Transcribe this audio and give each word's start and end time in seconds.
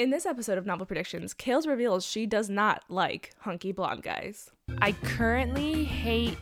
In 0.00 0.08
this 0.08 0.24
episode 0.24 0.56
of 0.56 0.64
Novel 0.64 0.86
Predictions, 0.86 1.34
Kales 1.34 1.66
reveals 1.66 2.06
she 2.06 2.24
does 2.24 2.48
not 2.48 2.84
like 2.88 3.34
hunky 3.40 3.70
blonde 3.70 4.02
guys. 4.02 4.50
I 4.78 4.92
currently 4.92 5.84
hate 5.84 6.40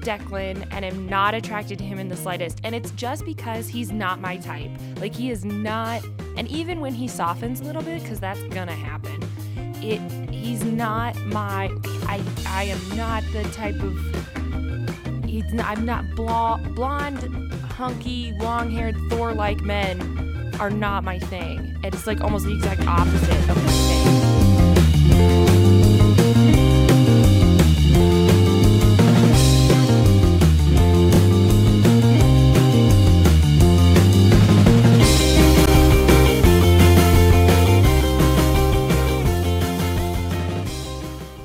Declan 0.00 0.66
and 0.72 0.84
am 0.84 1.08
not 1.08 1.32
attracted 1.32 1.78
to 1.78 1.84
him 1.84 2.00
in 2.00 2.08
the 2.08 2.16
slightest. 2.16 2.58
And 2.64 2.74
it's 2.74 2.90
just 2.90 3.24
because 3.24 3.68
he's 3.68 3.92
not 3.92 4.20
my 4.20 4.38
type. 4.38 4.72
Like, 4.96 5.14
he 5.14 5.30
is 5.30 5.44
not, 5.44 6.02
and 6.36 6.48
even 6.48 6.80
when 6.80 6.94
he 6.94 7.06
softens 7.06 7.60
a 7.60 7.62
little 7.62 7.80
bit, 7.80 8.02
because 8.02 8.18
that's 8.18 8.42
gonna 8.42 8.74
happen, 8.74 9.22
it 9.76 10.00
he's 10.32 10.64
not 10.64 11.14
my, 11.26 11.70
I, 12.08 12.20
I 12.48 12.64
am 12.64 12.96
not 12.96 13.22
the 13.32 13.44
type 13.52 13.80
of, 13.84 15.24
he's 15.24 15.52
not, 15.52 15.78
I'm 15.78 15.84
not 15.84 16.04
blonde, 16.16 17.52
hunky, 17.70 18.32
long 18.40 18.68
haired, 18.68 18.96
Thor 19.10 19.32
like 19.32 19.60
men 19.60 20.15
are 20.60 20.70
not 20.70 21.04
my 21.04 21.18
thing. 21.18 21.78
It's 21.84 22.06
like 22.06 22.22
almost 22.22 22.46
the 22.46 22.52
exact 22.52 22.86
opposite 22.86 23.48
of 23.50 23.56
my 23.56 23.72
thing. 23.72 24.06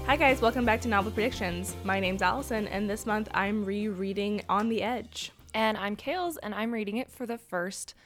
Hi 0.06 0.16
guys, 0.16 0.42
welcome 0.42 0.64
back 0.64 0.80
to 0.82 0.88
Novel 0.88 1.12
Predictions. 1.12 1.76
My 1.84 2.00
name's 2.00 2.22
Alyson, 2.22 2.68
and 2.68 2.90
this 2.90 3.06
month 3.06 3.28
I'm 3.34 3.66
rereading 3.66 4.44
On 4.48 4.70
the 4.70 4.82
Edge. 4.82 5.32
And 5.54 5.78
I'm 5.78 5.98
Kales, 5.98 6.38
and 6.42 6.56
I'm 6.56 6.72
reading 6.72 6.96
it 6.96 7.12
for 7.12 7.26
the 7.26 7.38
first 7.38 7.90
time. 7.90 7.98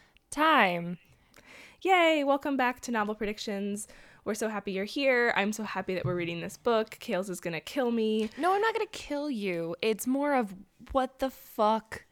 Yay! 1.82 2.26
Welcome 2.26 2.58
back 2.58 2.82
to 2.82 2.92
Novel 2.92 3.16
Predictions. 3.16 3.88
We're 4.26 4.34
so 4.34 4.50
happy 4.50 4.74
you're 4.74 4.84
here. 4.84 5.32
I'm 5.38 5.54
so 5.54 5.64
happy 5.64 5.94
that 5.94 6.04
we're 6.04 6.16
reading 6.16 6.42
this 6.42 6.58
book. 6.58 6.98
Kales 7.00 7.30
is 7.30 7.40
gonna 7.40 7.62
kill 7.62 7.90
me. 7.90 8.30
No, 8.38 8.54
I'm 8.54 8.60
not 8.60 8.74
gonna 8.74 8.86
kill 8.88 9.30
you. 9.30 9.78
It's 9.82 10.06
more 10.06 10.34
of 10.36 10.54
what 10.92 11.20
the 11.20 11.30
fuck. 11.30 12.04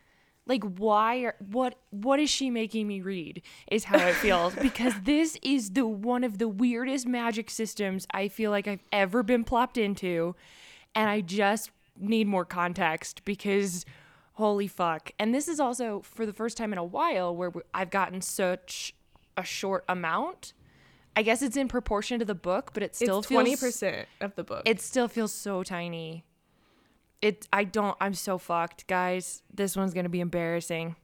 Like 0.45 0.63
why 0.63 1.17
are 1.17 1.35
what 1.51 1.75
what 1.89 2.21
is 2.21 2.29
she 2.29 2.49
making 2.49 2.88
me 2.88 3.01
read 3.01 3.41
is 3.69 3.83
how 3.83 3.97
it 3.97 4.16
feels 4.16 4.55
because 4.61 4.94
this 5.03 5.38
is 5.41 5.71
the 5.71 5.85
one 5.85 6.23
of 6.23 6.38
the 6.38 6.47
weirdest 6.47 7.05
magic 7.05 7.49
systems 7.49 8.07
I 8.11 8.29
feel 8.29 8.51
like 8.51 8.69
I've 8.69 8.83
ever 8.94 9.21
been 9.21 9.44
plopped 9.44 9.77
into 9.77 10.33
and 10.95 11.09
I 11.09 11.19
just 11.19 11.71
need 11.99 12.27
more 12.27 12.45
context 12.45 13.25
because 13.25 13.85
holy 14.33 14.67
fuck. 14.67 15.11
And 15.19 15.33
this 15.33 15.47
is 15.47 15.59
also 15.59 16.01
for 16.01 16.25
the 16.25 16.33
first 16.33 16.57
time 16.57 16.71
in 16.71 16.79
a 16.79 16.83
while 16.83 17.35
where 17.35 17.51
I've 17.73 17.89
gotten 17.89 18.21
such 18.21 18.93
a 19.37 19.43
short 19.43 19.83
amount. 19.87 20.53
I 21.15 21.21
guess 21.21 21.41
it's 21.41 21.57
in 21.57 21.67
proportion 21.67 22.19
to 22.19 22.25
the 22.25 22.35
book, 22.35 22.71
but 22.73 22.81
it 22.81 22.95
still 22.95 23.19
it's 23.19 23.27
feels 23.27 23.43
twenty 23.43 23.55
percent 23.55 24.07
of 24.19 24.35
the 24.35 24.43
book. 24.43 24.63
it 24.65 24.81
still 24.81 25.07
feels 25.07 25.31
so 25.31 25.63
tiny. 25.63 26.25
It 27.21 27.47
I 27.53 27.63
don't 27.63 27.95
I'm 28.01 28.13
so 28.15 28.37
fucked, 28.37 28.87
guys. 28.87 29.43
This 29.53 29.75
one's 29.75 29.93
going 29.93 30.05
to 30.05 30.09
be 30.09 30.19
embarrassing. 30.21 30.95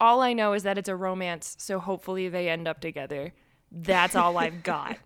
All 0.00 0.20
I 0.20 0.32
know 0.34 0.52
is 0.52 0.64
that 0.64 0.76
it's 0.76 0.88
a 0.88 0.96
romance, 0.96 1.56
so 1.58 1.78
hopefully 1.78 2.28
they 2.28 2.50
end 2.50 2.68
up 2.68 2.80
together. 2.80 3.32
That's 3.70 4.14
all 4.16 4.36
I've 4.36 4.62
got. 4.62 4.98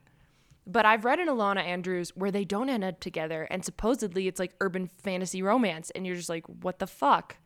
But 0.66 0.86
I've 0.86 1.04
read 1.04 1.18
an 1.18 1.28
Ilona 1.28 1.62
Andrews 1.62 2.10
where 2.16 2.30
they 2.30 2.44
don't 2.44 2.68
end 2.68 2.84
up 2.84 3.00
together 3.00 3.46
and 3.50 3.64
supposedly 3.64 4.26
it's 4.26 4.38
like 4.40 4.54
urban 4.60 4.86
fantasy 4.86 5.42
romance 5.42 5.90
and 5.90 6.06
you're 6.06 6.16
just 6.16 6.28
like 6.28 6.44
what 6.46 6.78
the 6.78 6.86
fuck? 6.86 7.36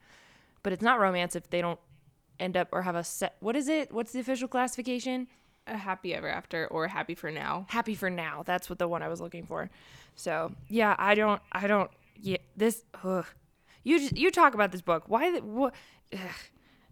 But 0.65 0.73
it's 0.73 0.83
not 0.83 0.99
romance 0.99 1.37
if 1.37 1.49
they 1.51 1.61
don't 1.61 1.79
end 2.41 2.57
up 2.57 2.69
or 2.73 2.83
have 2.83 2.97
a 2.97 3.05
set 3.05 3.37
What 3.39 3.55
is 3.55 3.69
it? 3.69 3.93
What's 3.93 4.11
the 4.13 4.19
official 4.19 4.49
classification? 4.49 5.29
a 5.67 5.79
happy 5.79 6.15
ever 6.15 6.29
after 6.29 6.67
or 6.67 6.89
happy 6.89 7.15
for 7.15 7.31
now. 7.31 7.65
happy 7.71 7.95
for 7.95 8.11
now. 8.11 8.43
That's 8.45 8.69
what 8.69 8.79
the 8.79 8.87
one 8.89 9.03
I 9.03 9.09
was 9.09 9.19
looking 9.21 9.47
for. 9.47 9.71
So 10.15 10.53
yeah, 10.69 10.95
I 10.99 11.15
don't, 11.15 11.41
I 11.53 11.67
don't. 11.69 11.91
Yeah, 12.21 12.37
this. 12.57 12.85
Ugh. 13.03 13.25
You 13.83 13.99
just, 13.99 14.17
you 14.17 14.31
talk 14.31 14.53
about 14.55 14.73
this 14.73 14.83
book. 14.83 15.05
Why? 15.07 15.31
The, 15.33 15.41
what? 15.43 15.75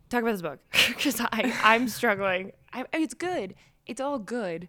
Talk 0.09 0.23
about 0.23 0.33
this 0.33 0.43
book 0.43 0.59
because 0.89 1.21
I 1.21 1.53
I'm 1.63 1.89
struggling. 1.89 2.53
I, 2.73 2.85
it's 2.95 3.15
good. 3.15 3.55
It's 3.87 4.01
all 4.01 4.19
good, 4.19 4.69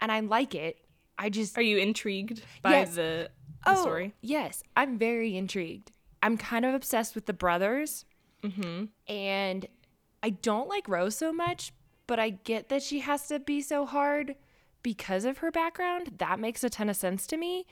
and 0.00 0.12
I 0.12 0.20
like 0.20 0.54
it. 0.54 0.76
I 1.18 1.28
just 1.28 1.56
Are 1.58 1.62
you 1.62 1.76
intrigued 1.78 2.42
by 2.62 2.70
Yes. 2.72 2.90
the, 2.94 3.30
the 3.64 3.72
oh 3.72 3.80
story? 3.82 4.14
yes, 4.20 4.62
I'm 4.76 4.96
very 4.98 5.36
intrigued. 5.36 5.92
I'm 6.22 6.36
kind 6.36 6.64
of 6.64 6.74
obsessed 6.74 7.14
with 7.14 7.26
the 7.26 7.32
brothers, 7.32 8.04
mm-hmm. 8.42 8.84
and 9.12 9.66
I 10.22 10.30
don't 10.30 10.68
like 10.68 10.88
Rose 10.88 11.16
so 11.16 11.32
much, 11.32 11.72
but 12.06 12.18
I 12.18 12.30
get 12.30 12.68
that 12.68 12.82
she 12.82 13.00
has 13.00 13.28
to 13.28 13.38
be 13.38 13.60
so 13.62 13.86
hard 13.86 14.36
because 14.82 15.24
of 15.24 15.38
her 15.38 15.50
background. 15.50 16.14
That 16.18 16.40
makes 16.40 16.64
a 16.64 16.70
ton 16.70 16.88
of 16.88 16.96
sense 16.96 17.26
to 17.28 17.36
me. 17.36 17.66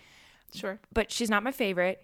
Sure. 0.55 0.81
but 0.93 1.12
she's 1.12 1.29
not 1.29 1.43
my 1.43 1.53
favorite. 1.53 2.01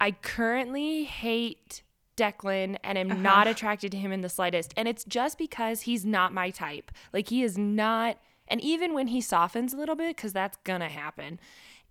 I 0.00 0.12
currently 0.12 1.04
hate 1.04 1.82
Declan 2.16 2.76
and 2.84 2.96
am 2.96 3.22
not 3.22 3.46
attracted 3.46 3.90
to 3.92 3.98
him 3.98 4.12
in 4.12 4.20
the 4.20 4.28
slightest. 4.28 4.72
And 4.76 4.86
it's 4.86 5.04
just 5.04 5.38
because 5.38 5.82
he's 5.82 6.04
not 6.04 6.32
my 6.32 6.50
type. 6.50 6.92
Like 7.12 7.28
he 7.28 7.42
is 7.42 7.58
not 7.58 8.18
and 8.46 8.60
even 8.60 8.92
when 8.92 9.08
he 9.08 9.20
softens 9.20 9.72
a 9.72 9.76
little 9.76 9.96
bit 9.96 10.16
cuz 10.16 10.32
that's 10.32 10.56
going 10.64 10.80
to 10.80 10.88
happen. 10.88 11.40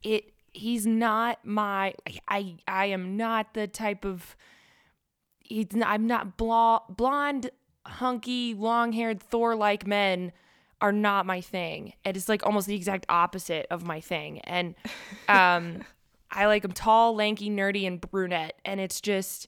It 0.01 0.33
he's 0.51 0.85
not 0.85 1.43
my 1.43 1.95
I 2.27 2.57
I 2.67 2.85
am 2.85 3.17
not 3.17 3.53
the 3.53 3.67
type 3.67 4.05
of 4.05 4.35
he's 5.53 5.73
not, 5.73 5.89
I'm 5.89 6.07
not 6.07 6.37
blo- 6.37 6.83
blonde 6.89 7.51
hunky 7.85 8.53
long-haired 8.53 9.21
Thor-like 9.21 9.85
men 9.85 10.31
are 10.81 10.91
not 10.91 11.25
my 11.25 11.41
thing. 11.41 11.93
It 12.03 12.17
is 12.17 12.27
like 12.27 12.45
almost 12.45 12.67
the 12.67 12.75
exact 12.75 13.05
opposite 13.09 13.67
of 13.69 13.85
my 13.85 14.01
thing. 14.01 14.39
And 14.39 14.75
um 15.29 15.83
I 16.35 16.47
like 16.47 16.63
them 16.63 16.71
tall, 16.71 17.15
lanky, 17.15 17.49
nerdy, 17.49 17.85
and 17.85 18.01
brunette. 18.01 18.59
And 18.65 18.79
it's 18.79 18.99
just 18.99 19.47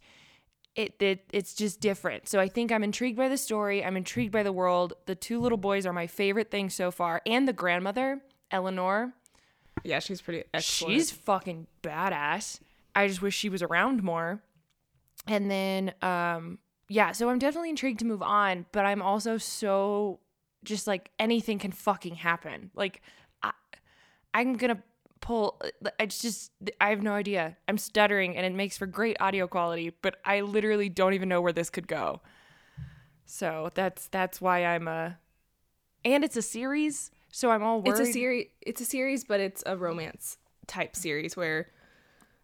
it, 0.75 1.01
it 1.01 1.25
it's 1.31 1.53
just 1.53 1.81
different. 1.81 2.27
So 2.29 2.39
I 2.39 2.47
think 2.47 2.71
I'm 2.71 2.83
intrigued 2.83 3.17
by 3.17 3.27
the 3.27 3.37
story. 3.37 3.83
I'm 3.83 3.97
intrigued 3.97 4.31
by 4.31 4.43
the 4.43 4.51
world. 4.53 4.93
The 5.07 5.15
two 5.15 5.39
little 5.39 5.57
boys 5.57 5.85
are 5.85 5.93
my 5.93 6.07
favorite 6.07 6.51
thing 6.51 6.69
so 6.69 6.91
far. 6.91 7.21
And 7.25 7.47
the 7.47 7.53
grandmother, 7.53 8.21
Eleanor. 8.51 9.13
Yeah, 9.83 9.99
she's 9.99 10.21
pretty 10.21 10.43
excellent. 10.53 10.93
She's 10.93 11.11
fucking 11.11 11.67
badass. 11.83 12.59
I 12.95 13.07
just 13.07 13.21
wish 13.21 13.35
she 13.35 13.49
was 13.49 13.61
around 13.61 14.03
more. 14.03 14.41
And 15.27 15.49
then 15.49 15.93
um 16.01 16.59
yeah, 16.87 17.13
so 17.13 17.29
I'm 17.29 17.39
definitely 17.39 17.71
intrigued 17.71 17.99
to 17.99 18.05
move 18.05 18.21
on, 18.21 18.65
but 18.71 18.85
I'm 18.85 19.01
also 19.01 19.37
so 19.37 20.19
just 20.63 20.87
like 20.87 21.11
anything 21.19 21.59
can 21.59 21.71
fucking 21.71 22.15
happen. 22.15 22.71
Like 22.75 23.01
I 23.41 23.51
I'm 24.33 24.55
to 24.57 24.77
pull 25.21 25.59
it's 25.99 26.21
just 26.21 26.51
I 26.79 26.89
have 26.89 27.01
no 27.01 27.13
idea. 27.13 27.57
I'm 27.67 27.77
stuttering 27.77 28.37
and 28.37 28.45
it 28.45 28.53
makes 28.53 28.77
for 28.77 28.85
great 28.85 29.17
audio 29.19 29.47
quality, 29.47 29.91
but 30.01 30.17
I 30.23 30.41
literally 30.41 30.89
don't 30.89 31.13
even 31.13 31.29
know 31.29 31.41
where 31.41 31.53
this 31.53 31.69
could 31.69 31.87
go. 31.87 32.21
So 33.25 33.71
that's 33.73 34.07
that's 34.07 34.39
why 34.39 34.65
I'm 34.65 34.87
a 34.87 35.17
and 36.05 36.23
it's 36.23 36.37
a 36.37 36.41
series, 36.43 37.09
so 37.31 37.49
I'm 37.49 37.63
all 37.63 37.81
worried. 37.81 37.99
It's 37.99 38.09
a 38.09 38.13
series. 38.13 38.47
It's 38.61 38.81
a 38.81 38.85
series, 38.85 39.23
but 39.23 39.39
it's 39.39 39.63
a 39.65 39.75
romance 39.75 40.37
type 40.67 40.95
series 40.95 41.35
where, 41.35 41.67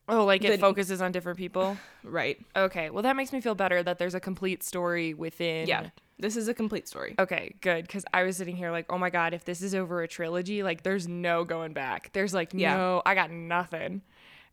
Oh, 0.10 0.26
like 0.26 0.44
it 0.44 0.50
The- 0.52 0.58
focuses 0.58 1.02
on 1.02 1.12
different 1.12 1.38
people. 1.38 1.78
right? 2.04 2.38
Okay, 2.56 2.90
well 2.90 3.04
that 3.04 3.16
makes 3.16 3.32
me 3.32 3.40
feel 3.42 3.56
better 3.56 3.82
that 3.84 3.98
there's 4.00 4.16
a 4.16 4.20
complete 4.20 4.64
story 4.64 5.14
within. 5.14 5.68
Yeah, 5.68 5.90
this 6.20 6.36
is 6.36 6.48
a 6.48 6.54
complete 6.54 6.88
story. 6.88 7.16
Okay, 7.18 7.56
good. 7.62 7.84
Because 7.88 8.04
I 8.14 8.24
was 8.24 8.38
sitting 8.38 8.56
here 8.56 8.72
like, 8.72 8.86
oh 8.90 8.98
my 8.98 9.10
god, 9.10 9.34
if 9.34 9.46
this 9.46 9.62
is 9.62 9.74
over 9.76 10.02
a 10.02 10.08
trilogy, 10.08 10.64
like 10.64 10.84
there's 10.84 11.08
no 11.08 11.44
going 11.46 11.74
back. 11.74 12.12
There's 12.14 12.34
like 12.34 12.52
Yeah. 12.54 12.76
no, 12.76 13.02
I 13.06 13.16
got 13.16 13.32
nothing. 13.32 14.02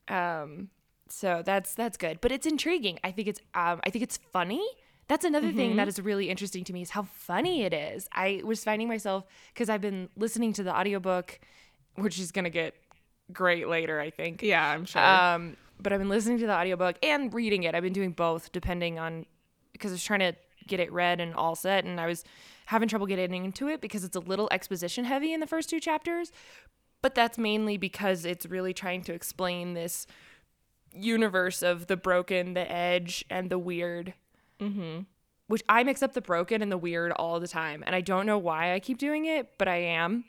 Um, 0.06 0.68
so 1.08 1.42
that's 1.44 1.74
that's 1.74 1.96
good, 1.96 2.20
but 2.20 2.30
it's 2.32 2.46
intriguing. 2.46 2.98
I 3.02 3.10
think 3.12 3.28
it's 3.28 3.40
um, 3.54 3.80
I 3.84 3.90
think 3.90 4.02
it's 4.02 4.18
funny. 4.32 4.66
That's 5.08 5.24
another 5.24 5.52
thing 5.52 5.76
that 5.76 5.88
is 5.88 5.98
really 5.98 6.28
interesting 6.28 6.64
to 6.64 6.72
me 6.74 6.82
is 6.82 6.90
how 6.90 7.04
funny 7.04 7.62
it 7.62 7.72
is. 7.72 8.06
I 8.12 8.42
was 8.44 8.62
finding 8.62 8.88
myself 8.88 9.24
because 9.54 9.70
I've 9.70 9.80
been 9.80 10.10
listening 10.16 10.52
to 10.52 10.62
the 10.62 10.76
audiobook, 10.76 11.40
which 11.94 12.18
is 12.18 12.30
gonna 12.30 12.50
get 12.50 12.74
great 13.32 13.68
later, 13.68 14.00
I 14.00 14.10
think. 14.10 14.42
Yeah, 14.42 14.66
I'm 14.66 14.84
sure. 14.84 15.02
Um, 15.02 15.56
but 15.80 15.92
I've 15.92 15.98
been 15.98 16.08
listening 16.08 16.38
to 16.38 16.46
the 16.46 16.52
audiobook 16.54 16.96
and 17.02 17.32
reading 17.32 17.62
it. 17.62 17.74
I've 17.74 17.82
been 17.82 17.92
doing 17.92 18.12
both 18.12 18.52
depending 18.52 18.98
on 18.98 19.26
because 19.72 19.92
I 19.92 19.94
was 19.94 20.04
trying 20.04 20.20
to 20.20 20.34
get 20.66 20.80
it 20.80 20.92
read 20.92 21.20
and 21.20 21.34
all 21.34 21.54
set 21.54 21.84
and 21.84 22.00
I 22.00 22.06
was 22.06 22.24
having 22.66 22.88
trouble 22.88 23.06
getting 23.06 23.44
into 23.44 23.68
it 23.68 23.80
because 23.80 24.04
it's 24.04 24.16
a 24.16 24.20
little 24.20 24.48
exposition 24.50 25.04
heavy 25.04 25.32
in 25.32 25.40
the 25.40 25.46
first 25.46 25.70
two 25.70 25.80
chapters. 25.80 26.32
But 27.00 27.14
that's 27.14 27.38
mainly 27.38 27.76
because 27.76 28.24
it's 28.24 28.44
really 28.44 28.74
trying 28.74 29.02
to 29.04 29.14
explain 29.14 29.74
this 29.74 30.06
universe 30.92 31.62
of 31.62 31.86
the 31.86 31.96
broken, 31.96 32.54
the 32.54 32.70
edge, 32.70 33.24
and 33.30 33.50
the 33.50 33.58
weird. 33.58 34.14
Mm-hmm. 34.60 35.02
Which 35.46 35.62
I 35.68 35.82
mix 35.84 36.02
up 36.02 36.12
the 36.12 36.20
broken 36.20 36.60
and 36.60 36.70
the 36.70 36.76
weird 36.76 37.12
all 37.12 37.40
the 37.40 37.48
time. 37.48 37.82
And 37.86 37.94
I 37.94 38.00
don't 38.00 38.26
know 38.26 38.36
why 38.36 38.74
I 38.74 38.80
keep 38.80 38.98
doing 38.98 39.24
it, 39.24 39.56
but 39.56 39.68
I 39.68 39.76
am. 39.76 40.24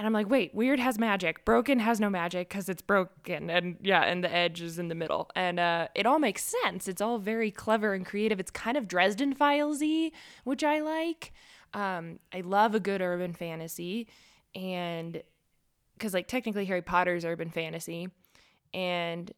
And 0.00 0.06
I'm 0.06 0.14
like, 0.14 0.30
wait, 0.30 0.54
weird 0.54 0.80
has 0.80 0.98
magic. 0.98 1.44
Broken 1.44 1.78
has 1.78 2.00
no 2.00 2.08
magic 2.08 2.48
because 2.48 2.70
it's 2.70 2.80
broken. 2.80 3.50
And 3.50 3.76
yeah, 3.82 4.00
and 4.00 4.24
the 4.24 4.34
edge 4.34 4.62
is 4.62 4.78
in 4.78 4.88
the 4.88 4.94
middle. 4.94 5.28
And 5.36 5.60
uh, 5.60 5.88
it 5.94 6.06
all 6.06 6.18
makes 6.18 6.42
sense. 6.62 6.88
It's 6.88 7.02
all 7.02 7.18
very 7.18 7.50
clever 7.50 7.92
and 7.92 8.06
creative. 8.06 8.40
It's 8.40 8.50
kind 8.50 8.78
of 8.78 8.88
Dresden 8.88 9.34
Files 9.34 9.80
y, 9.82 10.10
which 10.44 10.64
I 10.64 10.80
like. 10.80 11.34
Um, 11.74 12.18
I 12.32 12.40
love 12.40 12.74
a 12.74 12.80
good 12.80 13.02
urban 13.02 13.34
fantasy. 13.34 14.08
and 14.54 15.22
because 15.92 16.14
like 16.14 16.28
technically 16.28 16.64
Harry 16.64 16.80
Potter's 16.80 17.26
urban 17.26 17.50
fantasy, 17.50 18.08
and 18.72 19.30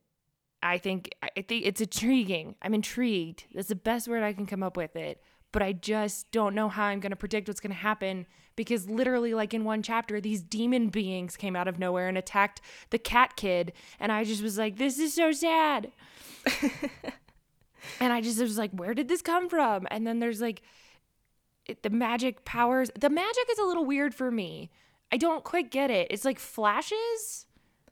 I 0.63 0.79
think 0.79 1.11
I 1.25 1.43
think 1.43 1.67
it's 1.67 1.81
intriguing. 1.81 2.55
I'm 2.63 2.73
intrigued. 2.73 3.47
That's 3.53 3.67
the 3.67 3.75
best 3.75 4.07
word 4.07 4.23
I 4.23 4.33
can 4.33 4.47
come 4.47 4.63
up 4.63 4.77
with 4.77 4.95
it. 4.95 5.21
But 5.51 5.63
I 5.63 5.73
just 5.73 6.31
don't 6.31 6.55
know 6.55 6.69
how 6.69 6.85
I'm 6.85 7.01
going 7.01 7.11
to 7.11 7.17
predict 7.17 7.49
what's 7.49 7.59
going 7.59 7.73
to 7.73 7.77
happen 7.77 8.27
because 8.57 8.89
literally, 8.89 9.35
like 9.35 9.55
in 9.55 9.65
one 9.65 9.83
chapter, 9.83 10.21
these 10.21 10.43
demon 10.43 10.89
beings 10.89 11.37
came 11.37 11.57
out 11.57 11.69
of 11.69 11.79
nowhere 11.79 12.09
and 12.09 12.19
attacked 12.19 12.61
the 12.91 12.99
cat 12.99 13.37
kid, 13.37 13.73
and 13.99 14.13
I 14.13 14.25
just 14.25 14.43
was 14.43 14.59
like, 14.59 14.77
"This 14.77 14.99
is 14.99 15.15
so 15.15 15.33
sad." 15.33 15.93
and 18.01 18.13
I 18.13 18.21
just 18.21 18.41
was 18.41 18.59
like, 18.59 18.73
"Where 18.73 18.95
did 18.95 19.09
this 19.09 19.23
come 19.23 19.49
from?" 19.49 19.87
And 19.91 20.07
then 20.07 20.19
there's 20.21 20.41
like 20.41 20.63
it, 21.67 21.83
the 21.83 21.91
magic 21.91 22.45
powers. 22.45 22.91
The 22.99 23.11
magic 23.11 23.45
is 23.51 23.59
a 23.59 23.65
little 23.65 23.85
weird 23.85 24.15
for 24.15 24.31
me. 24.31 24.71
I 25.11 25.17
don't 25.17 25.45
quite 25.45 25.71
get 25.71 25.91
it. 25.91 26.09
It's 26.11 26.25
like 26.25 26.39
flashes. 26.39 27.47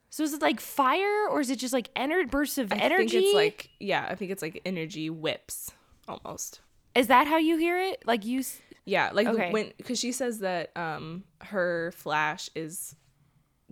So 0.08 0.24
is 0.24 0.32
it 0.32 0.42
like 0.42 0.60
fire 0.60 1.28
or 1.28 1.40
is 1.40 1.50
it 1.50 1.58
just 1.58 1.72
like 1.72 1.92
ener- 1.94 2.28
bursts 2.28 2.58
of 2.58 2.72
I 2.72 2.76
energy? 2.76 3.20
think 3.20 3.24
it's 3.26 3.34
like 3.34 3.70
yeah, 3.78 4.06
I 4.08 4.14
think 4.16 4.30
it's 4.32 4.42
like 4.42 4.60
energy 4.66 5.08
whips 5.08 5.70
almost. 6.08 6.60
Is 6.94 7.06
that 7.06 7.28
how 7.28 7.36
you 7.36 7.56
hear 7.56 7.78
it? 7.78 8.02
Like 8.06 8.24
you 8.24 8.42
Yeah, 8.90 9.10
like 9.12 9.28
the- 9.28 9.52
when 9.52 9.72
because 9.76 10.00
she 10.00 10.10
says 10.10 10.40
that 10.40 10.76
um 10.76 11.22
her 11.42 11.92
flash 11.92 12.50
is 12.56 12.96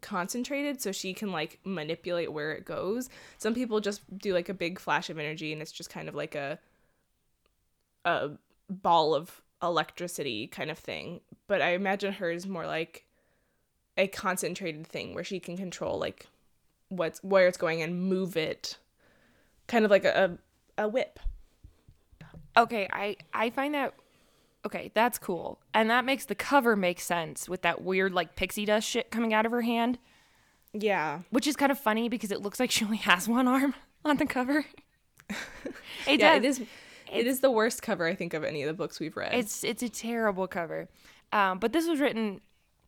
concentrated 0.01 0.81
so 0.81 0.93
she 0.93 1.13
can 1.13 1.33
like 1.33 1.59
manipulate 1.65 2.33
where 2.33 2.53
it 2.53 2.65
goes. 2.65 3.11
Some 3.37 3.53
people 3.53 3.81
just 3.81 4.01
do 4.17 4.33
like 4.33 4.49
a 4.49 4.55
big 4.55 4.79
flash 4.79 5.11
of 5.11 5.19
energy 5.19 5.53
and 5.53 5.61
it's 5.61 5.73
just 5.73 5.91
kind 5.91 6.09
of 6.09 6.15
like 6.15 6.37
a 6.37 6.61
a 8.05 8.31
ball 8.71 9.13
of 9.13 9.43
electricity 9.61 10.47
kind 10.47 10.71
of 10.71 10.79
thing. 10.79 11.21
But 11.49 11.63
I 11.63 11.71
imagine 11.71 12.13
hers 12.13 12.47
more 12.47 12.65
like 12.67 13.05
a 13.97 14.07
concentrated 14.07 14.87
thing 14.87 15.15
where 15.15 15.25
she 15.25 15.41
can 15.41 15.57
control 15.57 15.99
like 15.99 16.29
what's 16.91 17.19
where 17.25 17.49
it's 17.49 17.59
going 17.59 17.83
and 17.83 18.01
move 18.01 18.37
it 18.37 18.79
kind 19.67 19.85
of 19.85 19.91
like 19.91 20.05
a 20.05 20.39
a, 20.79 20.85
a 20.85 20.89
whip. 20.89 21.19
Okay, 22.57 22.89
I 22.93 23.17
I 23.35 23.51
find 23.51 23.75
that 23.75 23.95
okay, 24.67 24.91
that's 24.95 25.19
cool. 25.19 25.61
And 25.75 25.89
that 25.91 26.05
makes 26.05 26.25
the 26.27 26.35
cover 26.35 26.77
make 26.77 27.01
sense 27.01 27.49
with 27.49 27.63
that 27.63 27.83
weird 27.83 28.13
like 28.13 28.37
pixie 28.37 28.65
dust 28.65 28.89
shit 28.89 29.11
coming 29.11 29.33
out 29.35 29.47
of 29.47 29.53
her 29.53 29.63
hand, 29.63 29.99
Yeah. 30.73 31.21
which 31.31 31.47
is 31.47 31.57
kind 31.57 31.73
of 31.73 31.79
funny 31.79 32.09
because 32.09 32.31
it 32.31 32.43
looks 32.43 32.61
like 32.61 32.71
she 32.71 32.85
only 32.85 32.97
has 33.09 33.29
one 33.29 33.49
arm 33.49 33.75
on 34.05 34.17
the 34.19 34.27
cover. 34.27 34.65
it 36.07 36.21
yeah, 36.21 36.39
does. 36.39 36.59
it 36.59 36.63
is. 36.63 36.69
It 37.11 37.27
is 37.27 37.41
the 37.41 37.51
worst 37.51 37.81
cover 37.83 38.07
I 38.07 38.15
think 38.15 38.35
of 38.35 38.45
any 38.45 38.63
of 38.63 38.67
the 38.67 38.75
books 38.75 39.01
we've 39.01 39.17
read. 39.17 39.33
It's 39.35 39.65
it's 39.65 39.83
a 39.83 39.89
terrible 39.89 40.47
cover. 40.47 40.89
Um, 41.33 41.59
but 41.59 41.73
this 41.73 41.87
was 41.89 42.01
written 42.01 42.41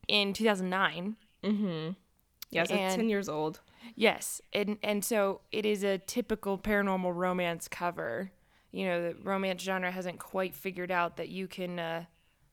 in 0.09 0.33
2009. 0.35 1.17
yeah, 1.43 2.63
it's 2.63 2.71
like 2.71 2.81
and- 2.81 2.97
ten 2.97 3.09
years 3.09 3.29
old. 3.29 3.61
Yes, 3.95 4.43
and 4.53 4.77
and 4.83 5.03
so 5.05 5.41
it 5.53 5.65
is 5.65 5.83
a 5.85 5.97
typical 5.99 6.59
paranormal 6.59 7.15
romance 7.15 7.67
cover. 7.67 8.31
You 8.73 8.87
know, 8.87 9.09
the 9.09 9.17
romance 9.23 9.63
genre 9.63 9.91
hasn't 9.91 10.19
quite 10.19 10.55
figured 10.55 10.91
out 10.91 11.17
that 11.17 11.29
you 11.29 11.49
can 11.49 11.79
uh, 11.79 12.05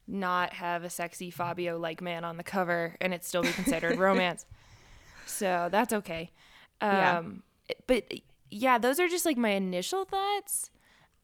not 0.07 0.53
have 0.53 0.83
a 0.83 0.89
sexy 0.89 1.29
Fabio 1.29 1.77
like 1.77 2.01
man 2.01 2.23
on 2.23 2.37
the 2.37 2.43
cover 2.43 2.95
and 3.01 3.13
it 3.13 3.23
still 3.23 3.43
be 3.43 3.51
considered 3.51 3.97
romance. 3.99 4.45
So 5.25 5.69
that's 5.71 5.93
okay. 5.93 6.31
Yeah. 6.81 7.19
Um, 7.19 7.43
But 7.85 8.11
yeah, 8.49 8.77
those 8.77 8.99
are 8.99 9.07
just 9.07 9.25
like 9.25 9.37
my 9.37 9.49
initial 9.49 10.05
thoughts. 10.05 10.71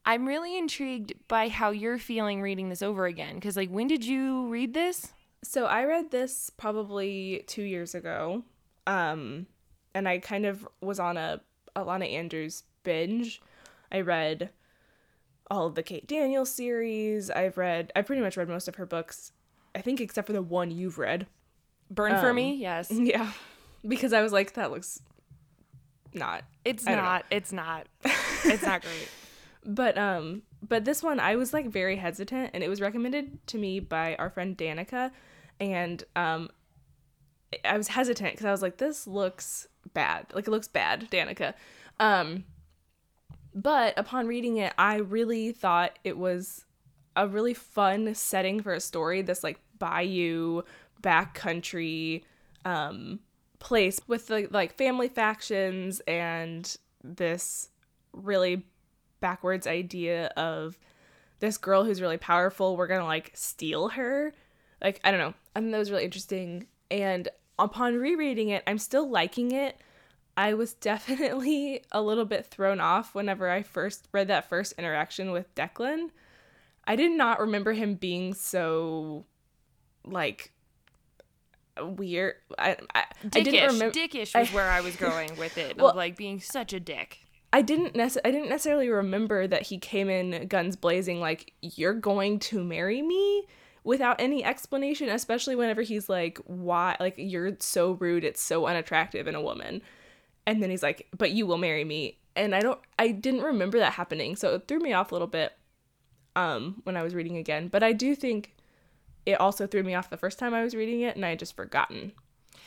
I'm 0.05 0.27
really 0.27 0.57
intrigued 0.57 1.13
by 1.27 1.47
how 1.47 1.71
you're 1.71 1.97
feeling 1.97 2.41
reading 2.41 2.69
this 2.69 2.81
over 2.81 3.05
again. 3.05 3.35
Because 3.35 3.55
like, 3.55 3.69
when 3.69 3.87
did 3.87 4.05
you 4.05 4.47
read 4.49 4.73
this? 4.73 5.13
So 5.43 5.65
I 5.65 5.85
read 5.85 6.11
this 6.11 6.49
probably 6.49 7.43
two 7.47 7.63
years 7.63 7.95
ago, 7.95 8.43
um, 8.87 9.47
and 9.93 10.07
I 10.07 10.19
kind 10.19 10.45
of 10.45 10.67
was 10.81 10.99
on 10.99 11.17
a 11.17 11.41
Ilona 11.75 12.11
Andrews 12.11 12.63
binge. 12.83 13.41
I 13.91 14.01
read 14.01 14.49
all 15.51 15.67
of 15.67 15.75
the 15.75 15.83
Kate 15.83 16.07
Daniels 16.07 16.49
series. 16.49 17.29
I've 17.29 17.57
read. 17.57 17.91
I 17.95 18.01
pretty 18.01 18.21
much 18.21 18.37
read 18.37 18.47
most 18.49 18.67
of 18.67 18.75
her 18.75 18.85
books. 18.85 19.31
I 19.75 19.81
think 19.81 19.99
except 20.01 20.27
for 20.27 20.33
the 20.33 20.41
one 20.41 20.71
you've 20.71 20.97
read. 20.97 21.27
Burn 21.91 22.17
for 22.19 22.29
Um, 22.29 22.35
me? 22.35 22.55
Yes. 22.55 22.89
Yeah, 22.91 23.31
because 23.87 24.13
I 24.13 24.21
was 24.21 24.31
like, 24.31 24.53
that 24.53 24.71
looks 24.71 25.01
not 26.13 26.43
It's 26.63 26.85
I 26.87 26.91
don't 26.91 26.97
know. 27.03 27.03
not. 27.09 27.25
It's 27.31 27.51
not. 27.51 27.87
It's 28.45 28.63
not 28.63 28.81
great. 28.81 29.09
But 29.65 29.97
um 29.97 30.43
but 30.61 30.85
this 30.85 31.01
one 31.01 31.19
I 31.19 31.35
was 31.37 31.53
like 31.53 31.67
very 31.69 31.95
hesitant 31.95 32.51
and 32.53 32.63
it 32.63 32.67
was 32.69 32.81
recommended 32.81 33.45
to 33.47 33.57
me 33.57 33.79
by 33.79 34.15
our 34.17 34.29
friend 34.29 34.57
Danica 34.57 35.11
and 35.59 36.03
um 36.15 36.49
I 37.65 37.77
was 37.77 37.87
hesitant 37.89 38.35
cuz 38.37 38.45
I 38.45 38.51
was 38.51 38.61
like 38.61 38.77
this 38.77 39.07
looks 39.07 39.67
bad. 39.93 40.27
Like 40.33 40.47
it 40.47 40.51
looks 40.51 40.67
bad, 40.67 41.09
Danica. 41.11 41.53
Um 41.99 42.43
but 43.55 43.97
upon 43.97 44.27
reading 44.27 44.57
it 44.57 44.73
I 44.77 44.97
really 44.97 45.51
thought 45.51 45.97
it 46.03 46.17
was 46.17 46.65
a 47.15 47.27
really 47.27 47.53
fun 47.53 48.15
setting 48.15 48.61
for 48.61 48.73
a 48.73 48.79
story 48.79 49.21
this 49.21 49.43
like 49.43 49.59
bayou 49.77 50.63
backcountry 51.01 52.23
um 52.65 53.19
place 53.59 53.99
with 54.07 54.27
the 54.27 54.47
like 54.51 54.77
family 54.77 55.07
factions 55.07 56.01
and 56.01 56.75
this 57.03 57.69
really 58.13 58.65
backwards 59.21 59.67
idea 59.67 60.27
of 60.35 60.77
this 61.39 61.57
girl 61.57 61.83
who's 61.83 62.01
really 62.01 62.17
powerful 62.17 62.75
we're 62.77 62.87
gonna 62.87 63.05
like 63.05 63.31
steal 63.33 63.89
her. 63.89 64.33
Like 64.81 64.99
i 65.03 65.11
don't 65.11 65.19
know. 65.19 65.33
I 65.55 65.59
think 65.59 65.71
that 65.71 65.77
was 65.77 65.91
really 65.91 66.05
interesting. 66.05 66.67
And 66.91 67.29
upon 67.59 67.95
rereading 67.95 68.49
it 68.49 68.63
i'm 68.65 68.77
still 68.77 69.09
liking 69.09 69.51
it 69.51 69.77
i 70.37 70.53
was 70.53 70.73
definitely 70.89 71.81
a 71.91 72.01
little 72.01 72.25
bit 72.25 72.45
thrown 72.45 72.79
off 72.79 73.13
whenever 73.15 73.49
i 73.49 73.61
first 73.61 74.07
read 74.11 74.27
that 74.27 74.47
first 74.49 74.73
interaction 74.77 75.31
with 75.31 75.53
declan 75.55 76.09
i 76.85 76.95
did 76.95 77.11
not 77.11 77.39
remember 77.39 77.73
him 77.73 77.95
being 77.95 78.33
so 78.33 79.25
like 80.05 80.51
weird 81.81 82.35
i, 82.59 82.77
I, 82.93 82.99
I 82.99 83.05
Dickish. 83.27 83.43
didn't 83.45 83.73
remember 83.73 83.93
Dickish 83.99 84.39
was 84.39 84.53
where 84.53 84.69
I 84.69 84.81
was 84.81 84.95
going 84.97 85.35
with 85.37 85.57
it. 85.57 85.77
Well- 85.77 85.89
of 85.89 85.95
like 85.95 86.15
being 86.15 86.39
such 86.39 86.73
a 86.73 86.79
dick. 86.79 87.19
I 87.51 87.61
didn't 87.61 87.93
nece- 87.93 88.17
I 88.25 88.31
didn't 88.31 88.49
necessarily 88.49 88.89
remember 88.89 89.45
that 89.47 89.61
he 89.63 89.77
came 89.77 90.09
in 90.09 90.47
guns 90.47 90.75
blazing 90.75 91.19
like 91.19 91.53
you're 91.61 91.93
going 91.93 92.39
to 92.39 92.63
marry 92.63 93.01
me 93.01 93.45
without 93.83 94.19
any 94.19 94.43
explanation 94.43 95.07
especially 95.09 95.55
whenever 95.55 95.81
he's 95.83 96.09
like 96.09 96.39
why 96.45 96.95
like 96.99 97.13
you're 97.17 97.55
so 97.59 97.91
rude 97.93 98.23
it's 98.23 98.41
so 98.41 98.65
unattractive 98.65 99.27
in 99.27 99.35
a 99.35 99.41
woman 99.41 99.81
and 100.45 100.61
then 100.61 100.69
he's 100.69 100.83
like 100.83 101.07
but 101.17 101.31
you 101.31 101.45
will 101.45 101.57
marry 101.57 101.83
me. 101.83 102.19
And 102.35 102.55
I 102.55 102.61
don't 102.61 102.79
I 102.97 103.09
didn't 103.09 103.41
remember 103.41 103.79
that 103.79 103.93
happening. 103.93 104.35
So 104.35 104.55
it 104.55 104.67
threw 104.67 104.79
me 104.79 104.93
off 104.93 105.11
a 105.11 105.15
little 105.15 105.27
bit 105.27 105.53
um 106.35 106.81
when 106.83 106.97
I 106.97 107.03
was 107.03 107.13
reading 107.13 107.37
again. 107.37 107.67
But 107.67 107.83
I 107.83 107.93
do 107.93 108.15
think 108.15 108.55
it 109.25 109.39
also 109.39 109.67
threw 109.67 109.83
me 109.83 109.93
off 109.95 110.09
the 110.09 110.17
first 110.17 110.39
time 110.39 110.53
I 110.53 110.63
was 110.63 110.75
reading 110.75 111.01
it 111.01 111.15
and 111.15 111.25
I 111.25 111.29
had 111.29 111.39
just 111.39 111.55
forgotten. 111.55 112.13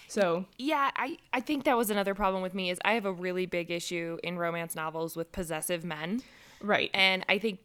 So 0.08 0.46
Yeah, 0.56 0.90
I, 0.96 1.18
I 1.32 1.40
think 1.40 1.64
that 1.64 1.76
was 1.76 1.90
another 1.90 2.14
problem 2.14 2.42
with 2.42 2.54
me 2.54 2.70
is 2.70 2.78
I 2.84 2.92
have 2.92 3.04
a 3.04 3.12
really 3.12 3.46
big 3.46 3.70
issue 3.70 4.18
in 4.22 4.38
romance 4.38 4.74
novels 4.74 5.16
with 5.16 5.32
possessive 5.32 5.84
men. 5.84 6.22
right. 6.60 6.90
And 6.94 7.24
I 7.28 7.38
think 7.38 7.58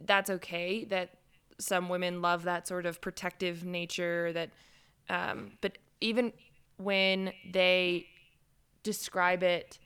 that's 0.00 0.28
okay 0.28 0.84
that 0.86 1.10
some 1.58 1.88
women 1.88 2.20
love 2.20 2.44
that 2.44 2.66
sort 2.68 2.86
of 2.86 3.00
protective 3.00 3.64
nature 3.64 4.32
that 4.32 4.50
um, 5.08 5.52
but 5.60 5.78
even 6.00 6.32
when 6.76 7.32
they 7.50 8.06
describe 8.82 9.42
it 9.42 9.78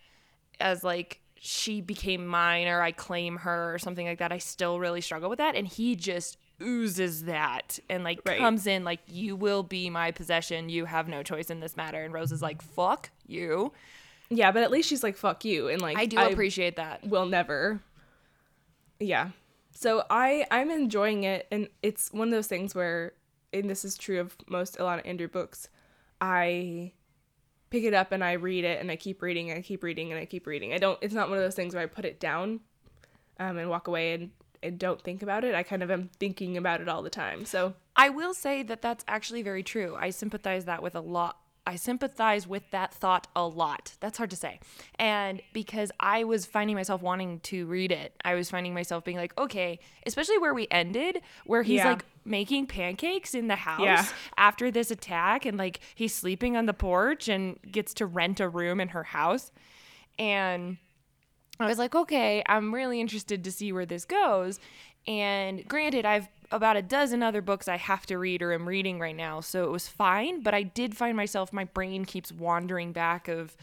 as 0.60 0.84
like 0.84 1.20
she 1.36 1.80
became 1.80 2.26
mine 2.26 2.68
or 2.68 2.80
I 2.82 2.92
claim 2.92 3.38
her 3.38 3.74
or 3.74 3.78
something 3.78 4.06
like 4.06 4.18
that, 4.18 4.30
I 4.32 4.38
still 4.38 4.78
really 4.78 5.00
struggle 5.00 5.28
with 5.28 5.38
that. 5.38 5.56
And 5.56 5.66
he 5.66 5.96
just 5.96 6.38
oozes 6.62 7.24
that 7.24 7.80
and 7.90 8.04
like 8.04 8.20
Right. 8.24 8.38
comes 8.38 8.66
in 8.68 8.84
like 8.84 9.00
you 9.08 9.34
will 9.34 9.64
be 9.64 9.90
my 9.90 10.12
possession. 10.12 10.68
You 10.68 10.84
have 10.84 11.08
no 11.08 11.22
choice 11.24 11.50
in 11.50 11.58
this 11.60 11.76
matter. 11.76 12.02
And 12.04 12.14
Rose 12.14 12.30
is 12.30 12.42
like, 12.42 12.62
fuck 12.62 13.10
you. 13.26 13.72
yeah 14.30 14.52
but 14.52 14.62
at 14.62 14.70
least 14.70 14.88
she's 14.88 15.02
like 15.02 15.16
fuck 15.16 15.44
you 15.44 15.68
and 15.68 15.82
like 15.82 15.98
I 15.98 16.06
do 16.06 16.16
appreciate 16.18 16.76
that. 16.76 17.04
will 17.06 17.26
never 17.26 17.80
yeah 19.00 19.30
so 19.72 20.04
i 20.10 20.46
i'm 20.50 20.70
enjoying 20.70 21.24
it 21.24 21.46
and 21.50 21.68
it's 21.82 22.12
one 22.12 22.28
of 22.28 22.32
those 22.32 22.46
things 22.46 22.74
where 22.74 23.12
and 23.52 23.68
this 23.68 23.84
is 23.84 23.98
true 23.98 24.20
of 24.20 24.34
most 24.48 24.78
Ilona 24.78 25.04
Andrew 25.06 25.28
books 25.28 25.68
i 26.20 26.92
pick 27.72 27.82
it 27.84 27.94
up 27.94 28.12
and 28.12 28.22
i 28.22 28.32
read 28.32 28.64
it 28.64 28.80
and 28.80 28.90
i 28.90 28.96
keep 28.96 29.20
reading 29.22 29.50
and 29.50 29.58
i 29.58 29.62
keep 29.62 29.82
reading 29.82 30.12
and 30.12 30.20
i 30.20 30.24
keep 30.24 30.46
reading 30.46 30.72
i 30.72 30.78
don't 30.78 30.98
it's 31.02 31.14
not 31.14 31.28
one 31.28 31.38
of 31.38 31.42
those 31.44 31.54
things 31.54 31.74
where 31.74 31.82
i 31.82 31.86
put 31.86 32.04
it 32.04 32.20
down 32.20 32.60
um, 33.40 33.56
and 33.58 33.68
walk 33.70 33.88
away 33.88 34.12
and, 34.14 34.30
and 34.62 34.78
don't 34.78 35.00
think 35.00 35.22
about 35.22 35.42
it 35.42 35.54
i 35.54 35.62
kind 35.62 35.82
of 35.82 35.90
am 35.90 36.08
thinking 36.20 36.56
about 36.56 36.80
it 36.80 36.88
all 36.88 37.02
the 37.02 37.10
time 37.10 37.44
so 37.44 37.74
I 37.94 38.08
will 38.08 38.32
say 38.32 38.62
that 38.62 38.80
that's 38.80 39.04
actually 39.06 39.42
very 39.42 39.62
true. 39.62 39.94
I 40.00 40.08
sympathize 40.08 40.64
that 40.64 40.82
with 40.82 40.94
a 40.94 41.00
lot. 41.00 41.36
I 41.66 41.76
sympathize 41.76 42.46
with 42.46 42.62
that 42.70 42.94
thought 42.94 43.26
a 43.36 43.46
lot. 43.46 43.92
That's 44.00 44.16
hard 44.16 44.30
to 44.30 44.36
say. 44.36 44.60
And 44.98 45.42
because 45.52 45.92
I 46.00 46.24
was 46.24 46.46
finding 46.46 46.74
myself 46.74 47.02
wanting 47.02 47.40
to 47.40 47.66
read 47.66 47.92
it, 47.92 48.14
I 48.24 48.34
was 48.34 48.48
finding 48.48 48.72
myself 48.72 49.04
being 49.04 49.18
like, 49.18 49.38
okay, 49.38 49.78
especially 50.06 50.38
where 50.38 50.54
we 50.54 50.68
ended, 50.70 51.20
where 51.44 51.62
he's 51.62 51.80
Yeah. 51.80 51.90
like 51.90 52.06
making 52.24 52.66
pancakes 52.66 53.34
in 53.34 53.48
the 53.48 53.56
house 53.56 53.82
Yeah. 53.84 54.06
after 54.36 54.70
this 54.70 54.90
attack 54.90 55.44
and 55.44 55.58
like 55.58 55.80
he's 55.94 56.14
sleeping 56.14 56.56
on 56.56 56.66
the 56.66 56.74
porch 56.74 57.28
and 57.28 57.58
gets 57.70 57.94
to 57.94 58.06
rent 58.06 58.38
a 58.40 58.48
room 58.48 58.80
in 58.80 58.88
her 58.88 59.02
house 59.04 59.50
and 60.18 60.76
I 61.60 61.66
was 61.66 61.78
like, 61.78 61.94
okay, 61.94 62.42
I'm 62.46 62.74
really 62.74 63.00
interested 63.00 63.44
to 63.44 63.52
see 63.52 63.72
where 63.72 63.86
this 63.86 64.04
goes. 64.04 64.58
And 65.06 65.66
granted, 65.68 66.04
I've 66.04 66.28
about 66.50 66.76
a 66.76 66.82
dozen 66.82 67.22
other 67.22 67.40
books 67.40 67.66
I 67.68 67.76
have 67.76 68.04
to 68.06 68.18
read 68.18 68.42
or 68.42 68.52
am 68.52 68.68
reading 68.68 68.98
right 68.98 69.14
now, 69.16 69.40
so 69.40 69.64
it 69.64 69.70
was 69.70 69.88
fine. 69.88 70.42
But 70.42 70.54
I 70.54 70.62
did 70.64 70.96
find 70.96 71.16
myself, 71.16 71.52
my 71.52 71.64
brain 71.64 72.04
keeps 72.04 72.30
wandering 72.32 72.92
back 72.92 73.28
of, 73.28 73.56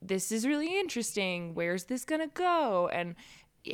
this 0.00 0.30
is 0.32 0.46
really 0.46 0.78
interesting. 0.78 1.54
Where's 1.54 1.84
this 1.84 2.04
gonna 2.04 2.28
go? 2.28 2.88
And 2.88 3.14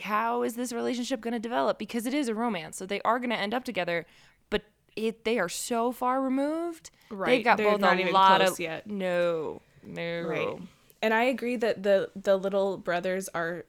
how 0.02 0.42
is 0.42 0.54
this 0.54 0.72
relationship 0.72 1.20
gonna 1.20 1.38
develop? 1.38 1.78
Because 1.78 2.06
it 2.06 2.14
is 2.14 2.28
a 2.28 2.34
romance, 2.34 2.76
so 2.76 2.86
they 2.86 3.00
are 3.02 3.18
gonna 3.18 3.34
end 3.34 3.54
up 3.54 3.64
together. 3.64 4.06
But 4.50 4.62
it, 4.96 5.24
they 5.24 5.38
are 5.38 5.48
so 5.48 5.92
far 5.92 6.20
removed. 6.20 6.90
Right, 7.10 7.30
They've 7.36 7.44
got 7.44 7.56
they're 7.56 7.72
both 7.72 7.80
not 7.80 7.96
a 7.98 8.00
even 8.00 8.12
lot 8.12 8.40
close 8.40 8.52
of 8.52 8.60
yet. 8.60 8.86
no, 8.86 9.62
no. 9.82 10.22
Right. 10.22 10.58
And 11.02 11.14
I 11.14 11.24
agree 11.24 11.56
that 11.56 11.82
the 11.82 12.10
the 12.14 12.36
little 12.36 12.76
brothers 12.76 13.28
are 13.34 13.64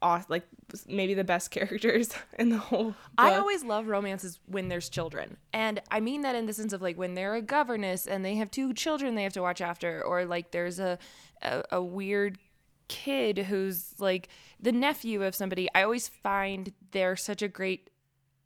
aw- 0.00 0.24
like 0.28 0.44
maybe 0.86 1.14
the 1.14 1.24
best 1.24 1.50
characters 1.56 2.14
in 2.38 2.48
the 2.50 2.58
whole 2.58 2.84
book. 2.84 2.94
I 3.18 3.34
always 3.34 3.64
love 3.64 3.88
romances 3.88 4.38
when 4.46 4.68
there's 4.68 4.88
children. 4.88 5.36
And 5.52 5.82
I 5.90 6.00
mean 6.00 6.22
that 6.22 6.34
in 6.34 6.46
the 6.46 6.52
sense 6.52 6.72
of 6.72 6.80
like 6.80 6.96
when 6.96 7.14
they're 7.14 7.34
a 7.34 7.42
governess 7.42 8.06
and 8.06 8.24
they 8.24 8.36
have 8.36 8.50
two 8.50 8.72
children 8.74 9.14
they 9.16 9.24
have 9.24 9.32
to 9.34 9.42
watch 9.42 9.60
after, 9.60 10.02
or 10.02 10.24
like 10.24 10.50
there's 10.50 10.78
a, 10.78 10.98
a, 11.42 11.62
a 11.72 11.82
weird 11.82 12.38
kid 12.88 13.38
who's 13.38 13.94
like 13.98 14.28
the 14.62 14.72
nephew 14.72 15.22
of 15.22 15.34
somebody. 15.34 15.68
I 15.74 15.82
always 15.82 16.08
find 16.08 16.72
they're 16.92 17.16
such 17.16 17.42
a 17.42 17.48
great 17.48 17.90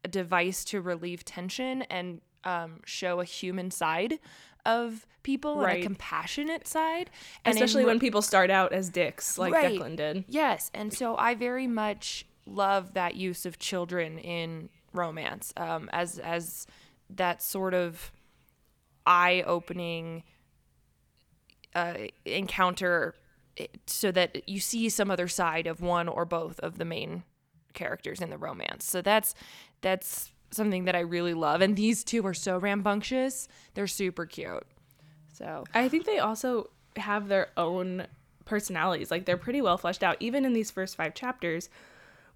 device 0.08 0.64
to 0.66 0.80
relieve 0.80 1.24
tension 1.24 1.82
and 1.82 2.20
um, 2.44 2.80
show 2.84 3.20
a 3.20 3.24
human 3.24 3.70
side 3.70 4.18
of 4.64 5.06
people 5.22 5.62
and 5.62 5.78
a 5.78 5.82
compassionate 5.82 6.66
side. 6.66 7.10
And 7.44 7.54
especially 7.54 7.84
ro- 7.84 7.90
when 7.90 8.00
people 8.00 8.22
start 8.22 8.50
out 8.50 8.72
as 8.72 8.88
dicks 8.88 9.36
like 9.38 9.52
Right. 9.52 9.78
Declan 9.78 9.96
did. 9.96 10.24
Yes, 10.28 10.70
and 10.74 10.92
so 10.92 11.16
I 11.16 11.34
very 11.34 11.66
much 11.66 12.26
love 12.46 12.94
that 12.94 13.16
use 13.16 13.44
of 13.44 13.58
children 13.58 14.18
in 14.18 14.68
romance 14.92 15.52
um, 15.56 15.90
as 15.92 16.18
as 16.18 16.66
that 17.10 17.42
sort 17.42 17.74
of 17.74 18.10
eye-opening 19.06 20.22
uh, 21.74 21.94
encounter, 22.24 23.14
so 23.86 24.10
that 24.12 24.48
you 24.48 24.60
see 24.60 24.88
some 24.88 25.10
other 25.10 25.28
side 25.28 25.66
of 25.66 25.80
one 25.80 26.08
or 26.08 26.24
both 26.24 26.60
of 26.60 26.78
the 26.78 26.84
main 26.84 27.22
characters 27.74 28.20
in 28.20 28.30
the 28.30 28.38
romance. 28.38 28.84
So 28.84 29.02
that's 29.02 29.34
that's 29.80 30.32
something 30.50 30.84
that 30.84 30.96
I 30.96 31.00
really 31.00 31.34
love, 31.34 31.60
and 31.60 31.76
these 31.76 32.04
two 32.04 32.24
are 32.26 32.34
so 32.34 32.58
rambunctious. 32.58 33.48
They're 33.74 33.86
super 33.86 34.26
cute. 34.26 34.64
So 35.32 35.64
I 35.74 35.88
think 35.88 36.06
they 36.06 36.18
also 36.18 36.70
have 36.96 37.28
their 37.28 37.48
own 37.56 38.06
personalities. 38.44 39.10
Like 39.10 39.26
they're 39.26 39.36
pretty 39.36 39.60
well 39.60 39.76
fleshed 39.76 40.02
out. 40.02 40.16
Even 40.20 40.44
in 40.44 40.54
these 40.54 40.70
first 40.70 40.96
five 40.96 41.14
chapters, 41.14 41.68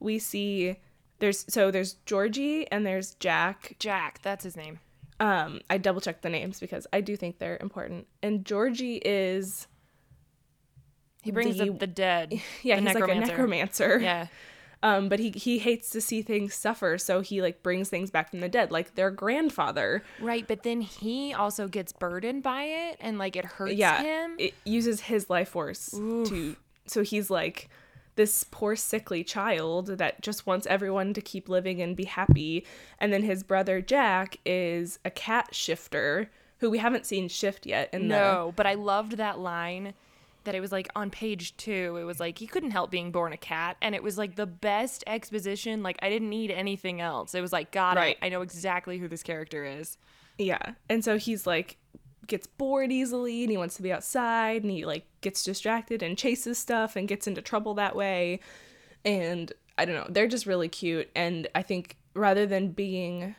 we 0.01 0.19
see 0.19 0.77
there's 1.19 1.47
so 1.49 1.71
there's 1.71 1.95
Georgie 2.07 2.71
and 2.71 2.85
there's 2.85 3.15
Jack. 3.15 3.77
Jack, 3.79 4.21
that's 4.23 4.45
his 4.45 4.57
name. 4.57 4.81
Um, 5.19 5.61
I 5.69 5.79
double 5.79 6.01
checked 6.01 6.23
the 6.23 6.31
names 6.31 6.61
because 6.61 6.87
I 6.93 7.01
do 7.03 7.17
think 7.17 7.39
they're 7.39 7.59
important. 7.61 8.07
And 8.23 8.45
Georgie 8.45 8.97
is 8.97 9.67
He 11.23 11.31
brings 11.31 11.59
The- 11.59 11.71
up 11.71 11.79
the 11.79 11.87
dead. 11.87 12.41
yeah, 12.63 12.77
the 12.81 12.83
he's 12.91 12.95
like 12.95 13.11
a 13.11 13.15
necromancer. 13.15 13.99
Yeah. 14.01 14.27
Um, 14.83 15.11
but 15.11 15.19
he 15.19 15.31
he 15.31 15.59
hates 15.59 15.91
to 15.91 16.01
see 16.01 16.23
things 16.23 16.55
suffer, 16.55 16.97
so 16.97 17.21
he 17.21 17.43
like 17.43 17.63
brings 17.63 17.91
things 17.91 18.11
back 18.11 18.31
from 18.31 18.41
the 18.41 18.49
dead, 18.49 18.71
like 18.71 18.95
their 18.95 19.11
grandfather. 19.11 20.03
Right, 20.21 20.49
but 20.49 20.63
then 20.63 20.81
he 20.81 21.35
also 21.35 21.69
gets 21.69 21.93
burdened 21.93 22.43
by 22.43 22.63
it 22.63 22.97
and 22.99 23.19
like 23.19 23.37
it 23.37 23.45
hurts 23.45 23.75
yeah, 23.75 24.03
him. 24.03 24.37
it 24.39 24.55
uses 24.65 25.03
his 25.03 25.29
life 25.29 25.51
force 25.51 25.91
to. 25.91 26.57
So 26.87 27.03
he's 27.03 27.29
like 27.29 27.69
this 28.17 28.45
poor 28.51 28.75
sickly 28.75 29.23
child 29.23 29.99
that 29.99 30.23
just 30.23 30.47
wants 30.47 30.67
everyone 30.67 31.13
to 31.15 31.21
keep 31.21 31.49
living 31.51 31.83
and 31.83 31.95
be 31.95 32.05
happy. 32.05 32.67
And 32.99 33.13
then 33.13 33.23
his 33.23 33.43
brother 33.43 33.83
Jack 33.83 34.39
is 34.47 34.99
a 35.05 35.11
cat 35.11 35.55
shifter 35.55 36.31
who 36.59 36.71
we 36.71 36.79
haven't 36.79 37.05
seen 37.07 37.29
shift 37.29 37.67
yet. 37.67 37.91
In 37.93 38.09
no, 38.09 38.53
but 38.57 38.67
I 38.67 38.75
loved 38.75 39.19
that 39.19 39.39
line 39.39 39.93
that 40.45 40.55
it 40.55 40.61
was 40.61 40.73
like 40.73 40.89
on 40.97 41.11
page 41.11 41.57
2, 41.57 41.97
it 42.01 42.05
was 42.05 42.19
like 42.21 42.39
he 42.39 42.47
couldn't 42.47 42.71
help 42.71 42.91
being 42.91 43.13
born 43.13 43.33
a 43.33 43.37
cat 43.37 43.77
and 43.83 43.95
it 43.95 44.03
was 44.03 44.17
like 44.19 44.37
the 44.37 44.47
best 44.47 45.05
exposition, 45.07 45.83
like 45.83 45.99
I 46.03 46.09
didn't 46.09 46.31
need 46.31 46.51
anything 46.51 47.01
else. 47.01 47.35
It 47.35 47.41
was 47.41 47.53
like 47.53 47.71
got 47.71 47.97
Right. 47.97 48.17
it. 48.21 48.25
I 48.25 48.29
know 48.29 48.43
exactly 48.43 48.99
who 48.99 49.09
this 49.09 49.23
character 49.23 49.65
is. 49.65 49.99
yeah, 50.39 50.73
and 50.89 51.05
so 51.05 51.19
he's 51.19 51.47
like 51.47 51.77
gets 52.27 52.47
bored 52.47 52.93
easily 52.93 53.43
and 53.43 53.51
he 53.51 53.57
wants 53.57 53.75
to 53.75 53.83
be 53.83 53.93
outside 53.93 54.63
and 54.63 54.71
he 54.71 54.85
like 54.87 55.05
gets 55.21 55.43
distracted 55.43 56.01
and 56.03 56.17
chases 56.17 56.59
stuff 56.59 56.95
and 56.95 57.09
gets 57.09 57.27
into 57.27 57.43
trouble 57.43 57.75
that 57.75 57.97
way. 57.97 58.39
And 59.05 59.53
I 59.77 59.85
don't 59.85 59.97
know, 59.97 60.07
they're 60.09 60.29
just 60.29 60.47
really 60.47 60.69
cute. 60.69 61.11
And 61.17 61.49
I 61.55 61.63
think 61.63 61.97
rather 62.15 62.47
than 62.47 62.69
being 62.71 63.35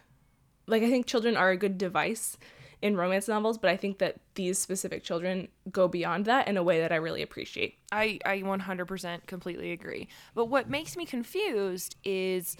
like, 0.67 0.84
I 0.84 0.89
think 0.89 1.05
children 1.05 1.38
are 1.38 1.51
a 1.51 1.58
good 1.58 1.77
device 1.77 2.38
in 2.82 2.98
romance 2.98 3.28
novels, 3.28 3.58
but 3.58 3.70
I 3.70 3.78
think 3.78 4.00
that 4.00 4.16
these 4.36 4.58
specific 4.58 5.04
children 5.04 5.48
go 5.72 5.88
beyond 5.88 6.26
that 6.26 6.48
in 6.48 6.58
a 6.58 6.64
way 6.64 6.80
that 6.80 6.92
I 6.92 6.96
really 6.96 7.22
appreciate. 7.22 7.78
I, 7.92 8.20
I 8.26 8.40
100% 8.40 9.28
completely 9.28 9.72
agree. 9.72 10.08
But 10.34 10.46
what 10.46 10.70
makes 10.70 10.98
me 10.98 11.06
confused 11.06 11.96
is 12.04 12.58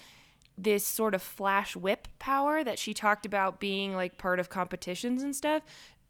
this 0.58 0.86
sort 0.86 1.16
of 1.16 1.22
flash 1.22 1.76
whip 1.76 2.08
power 2.20 2.64
that 2.64 2.78
she 2.78 2.94
talked 2.94 3.26
about 3.26 3.60
being 3.60 3.96
like 3.96 4.18
part 4.18 4.40
of 4.40 4.50
competitions 4.50 5.24
and 5.24 5.36
stuff. 5.36 5.64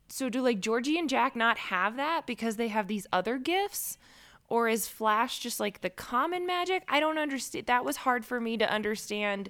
So 0.09 0.27
do 0.27 0.41
like 0.41 0.59
Georgie 0.59 0.99
and 0.99 1.07
Jack 1.09 1.35
not 1.35 1.57
have 1.57 1.95
that 1.95 2.27
because 2.27 2.57
they 2.57 2.67
have 2.67 2.87
these 2.87 3.07
other 3.13 3.37
gifts? 3.37 3.97
Or 4.49 4.67
is 4.67 4.85
Flash 4.85 5.39
just 5.39 5.61
like 5.61 5.79
the 5.79 5.89
common 5.89 6.45
magic? 6.45 6.83
I 6.89 6.99
don't 6.99 7.17
understand. 7.17 7.67
That 7.67 7.85
was 7.85 7.95
hard 7.95 8.25
for 8.25 8.41
me 8.41 8.57
to 8.57 8.69
understand. 8.69 9.49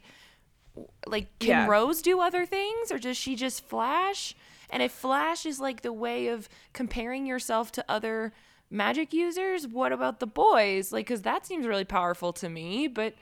Like, 1.08 1.28
can 1.40 1.50
Yeah. 1.50 1.68
Rose 1.68 2.04
do 2.04 2.22
other 2.22 2.46
things 2.46 2.92
or 2.92 3.00
does 3.00 3.18
she 3.18 3.36
just 3.36 3.66
Flash? 3.68 4.36
And 4.72 4.82
if 4.82 4.92
Flash 4.92 5.46
is 5.46 5.60
like 5.60 5.82
the 5.82 5.94
way 5.94 6.28
of 6.28 6.50
comparing 6.74 7.26
yourself 7.26 7.72
to 7.74 7.86
other 7.88 8.34
magic 8.70 9.14
users, 9.14 9.68
what 9.68 9.92
about 9.92 10.20
the 10.20 10.28
boys? 10.28 10.92
Like, 10.92 11.06
because 11.06 11.22
that 11.24 11.46
seems 11.46 11.68
really 11.68 11.84
powerful 11.84 12.34
to 12.34 12.50
me, 12.50 12.88
but 12.88 13.14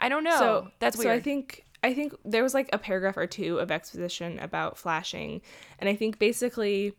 I 0.00 0.08
don't 0.08 0.24
know. 0.24 0.38
So 0.38 0.68
That's 0.80 0.96
weird. 0.96 1.08
So. 1.08 1.14
I 1.14 1.20
think 1.20 1.64
I 1.84 1.92
think 1.92 2.14
there 2.24 2.42
was 2.42 2.54
like 2.54 2.70
a 2.72 2.78
paragraph 2.78 3.18
or 3.18 3.26
two 3.26 3.58
of 3.58 3.70
exposition 3.70 4.38
about 4.38 4.78
flashing, 4.78 5.42
and 5.78 5.88
I 5.88 5.94
think 5.94 6.18
basically 6.18 6.94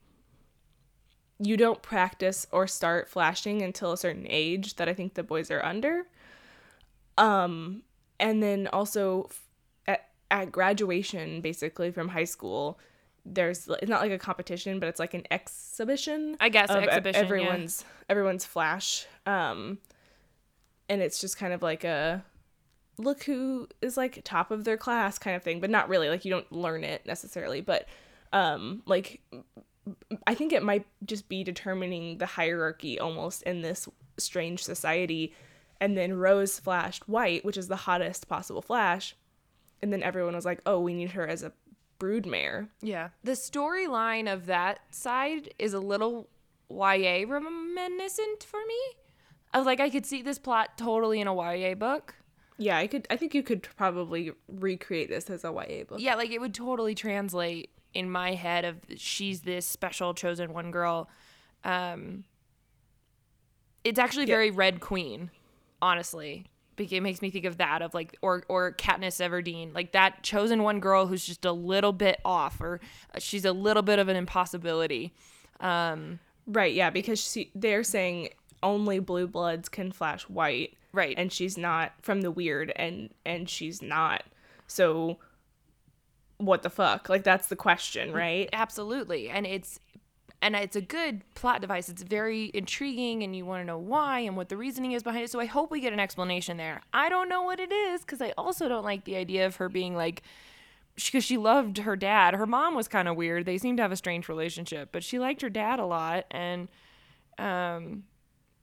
you 1.39 1.57
don't 1.57 1.81
practice 1.81 2.47
or 2.51 2.67
start 2.67 3.09
flashing 3.09 3.61
until 3.61 3.91
a 3.91 3.97
certain 3.97 4.25
age 4.29 4.75
that 4.75 4.87
I 4.87 4.93
think 4.93 5.15
the 5.15 5.23
boys 5.23 5.51
are 5.51 5.63
under. 5.65 6.07
Um, 7.17 7.81
and 8.19 8.41
then 8.41 8.67
also 8.71 9.27
f- 9.29 9.43
at, 9.87 10.09
at 10.31 10.51
graduation, 10.51 11.41
basically 11.41 11.91
from 11.91 12.09
high 12.09 12.23
school, 12.25 12.79
there's 13.25 13.67
it's 13.67 13.89
not 13.89 14.01
like 14.01 14.11
a 14.11 14.19
competition, 14.19 14.79
but 14.79 14.87
it's 14.87 14.99
like 14.99 15.13
an 15.13 15.23
exhibition. 15.31 16.37
I 16.39 16.49
guess 16.49 16.69
exhibition, 16.69 17.21
yeah. 17.21 17.25
Everyone's 17.25 17.85
everyone's 18.09 18.45
flash. 18.45 19.07
Um, 19.25 19.79
and 20.87 21.01
it's 21.01 21.19
just 21.19 21.37
kind 21.37 21.53
of 21.53 21.61
like 21.61 21.83
a 21.83 22.23
look 22.97 23.23
who 23.23 23.67
is 23.81 23.97
like 23.97 24.21
top 24.23 24.51
of 24.51 24.63
their 24.63 24.77
class 24.77 25.17
kind 25.17 25.35
of 25.35 25.43
thing, 25.43 25.59
but 25.59 25.69
not 25.69 25.89
really. 25.89 26.09
Like 26.09 26.23
you 26.23 26.31
don't 26.31 26.49
learn 26.51 26.83
it 26.83 27.05
necessarily, 27.05 27.61
but 27.61 27.87
um, 28.31 28.83
like 28.85 29.21
I 30.27 30.35
think 30.35 30.53
it 30.53 30.63
might 30.63 30.85
just 31.03 31.27
be 31.27 31.43
determining 31.43 32.17
the 32.17 32.25
hierarchy 32.25 32.99
almost 32.99 33.43
in 33.43 33.61
this 33.61 33.87
strange 34.17 34.63
society. 34.63 35.33
And 35.81 35.97
then 35.97 36.13
Rose 36.13 36.59
flashed 36.59 37.09
white, 37.09 37.43
which 37.43 37.57
is 37.57 37.67
the 37.67 37.75
hottest 37.75 38.27
possible 38.27 38.61
flash. 38.61 39.15
And 39.81 39.91
then 39.91 40.03
everyone 40.03 40.35
was 40.35 40.45
like, 40.45 40.61
oh, 40.65 40.79
we 40.79 40.93
need 40.93 41.11
her 41.11 41.27
as 41.27 41.43
a 41.43 41.51
broodmare. 41.99 42.69
Yeah. 42.81 43.09
The 43.23 43.33
storyline 43.33 44.31
of 44.31 44.45
that 44.47 44.79
side 44.91 45.53
is 45.59 45.73
a 45.73 45.79
little 45.79 46.29
YA 46.69 47.25
reminiscent 47.27 48.43
for 48.43 48.59
me. 48.67 48.79
I 49.53 49.57
was 49.57 49.65
like, 49.65 49.79
I 49.79 49.89
could 49.89 50.05
see 50.05 50.21
this 50.21 50.39
plot 50.39 50.77
totally 50.77 51.21
in 51.21 51.27
a 51.27 51.35
YA 51.35 51.75
book. 51.75 52.15
Yeah, 52.57 52.77
I 52.77 52.87
could. 52.87 53.05
I 53.09 53.17
think 53.17 53.33
you 53.33 53.43
could 53.43 53.63
probably 53.77 54.31
recreate 54.47 55.09
this 55.09 55.29
as 55.29 55.43
a 55.43 55.47
YA 55.47 55.83
book. 55.83 55.99
Yeah, 55.99 56.15
like 56.15 56.31
it 56.31 56.39
would 56.39 56.53
totally 56.53 56.95
translate 56.95 57.69
in 57.93 58.09
my 58.09 58.33
head 58.33 58.65
of 58.65 58.77
she's 58.97 59.41
this 59.41 59.65
special 59.65 60.13
chosen 60.13 60.53
one 60.53 60.71
girl. 60.71 61.09
Um, 61.63 62.23
it's 63.83 63.99
actually 63.99 64.25
very 64.25 64.51
Red 64.51 64.79
Queen, 64.79 65.31
honestly. 65.81 66.47
It 66.77 67.01
makes 67.01 67.21
me 67.21 67.29
think 67.29 67.45
of 67.45 67.57
that 67.57 67.81
of 67.81 67.93
like 67.93 68.17
or 68.21 68.43
or 68.47 68.73
Katniss 68.73 69.21
Everdeen, 69.21 69.73
like 69.73 69.91
that 69.93 70.23
chosen 70.23 70.63
one 70.63 70.79
girl 70.79 71.07
who's 71.07 71.25
just 71.25 71.45
a 71.45 71.51
little 71.51 71.93
bit 71.93 72.19
off 72.25 72.59
or 72.61 72.79
uh, 73.13 73.19
she's 73.19 73.45
a 73.45 73.51
little 73.53 73.83
bit 73.83 73.99
of 73.99 74.07
an 74.07 74.15
impossibility. 74.15 75.13
Um, 75.59 76.19
Right. 76.47 76.73
Yeah, 76.73 76.89
because 76.89 77.19
she, 77.19 77.51
they're 77.55 77.83
saying 77.83 78.29
only 78.61 78.99
blue 78.99 79.27
bloods 79.27 79.69
can 79.69 79.91
flash 79.91 80.23
white. 80.23 80.75
Right. 80.93 81.15
And 81.17 81.31
she's 81.31 81.57
not 81.57 81.93
from 82.01 82.21
the 82.21 82.31
weird, 82.31 82.71
and 82.75 83.09
and 83.25 83.49
she's 83.49 83.81
not. 83.81 84.23
So 84.67 85.17
what 86.37 86.63
the 86.63 86.69
fuck? 86.69 87.09
Like 87.09 87.23
that's 87.23 87.47
the 87.47 87.55
question, 87.55 88.13
right? 88.13 88.49
Absolutely. 88.53 89.29
And 89.29 89.45
it's 89.45 89.79
and 90.45 90.55
it's 90.55 90.75
a 90.75 90.81
good 90.81 91.23
plot 91.33 91.59
device. 91.59 91.89
It's 91.89 92.03
very 92.03 92.51
intriguing 92.53 93.23
and 93.23 93.35
you 93.35 93.47
want 93.47 93.61
to 93.61 93.65
know 93.65 93.79
why 93.79 94.19
and 94.19 94.37
what 94.37 94.49
the 94.49 94.57
reasoning 94.57 94.91
is 94.91 95.01
behind 95.01 95.23
it. 95.23 95.31
So 95.31 95.39
I 95.39 95.45
hope 95.45 95.71
we 95.71 95.79
get 95.79 95.91
an 95.91 95.99
explanation 95.99 96.57
there. 96.57 96.83
I 96.93 97.09
don't 97.09 97.27
know 97.27 97.41
what 97.41 97.59
it 97.59 97.71
is 97.71 98.05
cuz 98.05 98.21
I 98.21 98.31
also 98.37 98.69
don't 98.69 98.83
like 98.83 99.05
the 99.05 99.15
idea 99.15 99.47
of 99.47 99.55
her 99.55 99.69
being 99.69 99.95
like 99.95 100.21
because 100.93 101.23
she 101.23 101.35
loved 101.35 101.79
her 101.79 101.95
dad. 101.95 102.35
Her 102.35 102.45
mom 102.45 102.75
was 102.75 102.87
kind 102.87 103.07
of 103.07 103.15
weird. 103.15 103.45
They 103.45 103.57
seemed 103.57 103.77
to 103.79 103.81
have 103.81 103.91
a 103.91 103.95
strange 103.95 104.29
relationship, 104.29 104.89
but 104.91 105.03
she 105.03 105.17
liked 105.17 105.41
her 105.41 105.49
dad 105.49 105.79
a 105.79 105.85
lot 105.85 106.25
and 106.29 106.69
um 107.39 108.03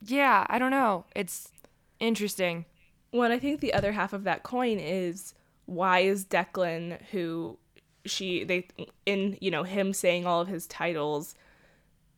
yeah, 0.05 0.47
I 0.49 0.61
don't 0.61 0.71
know. 0.71 1.05
It's 1.17 1.51
interesting. 1.99 2.65
Well, 3.13 3.33
I 3.33 3.41
think 3.41 3.61
the 3.61 3.75
other 3.75 3.91
half 3.91 4.13
of 4.13 4.23
that 4.23 4.45
coin 4.45 4.79
is 4.79 5.35
why 5.67 5.99
is 6.01 6.27
Declan 6.27 7.03
who 7.11 7.59
she 8.05 8.45
they 8.45 8.69
in 9.05 9.37
you 9.41 9.51
know 9.51 9.65
him 9.65 9.93
saying 9.93 10.27
all 10.27 10.41
of 10.41 10.47
his 10.47 10.69
titles 10.69 11.35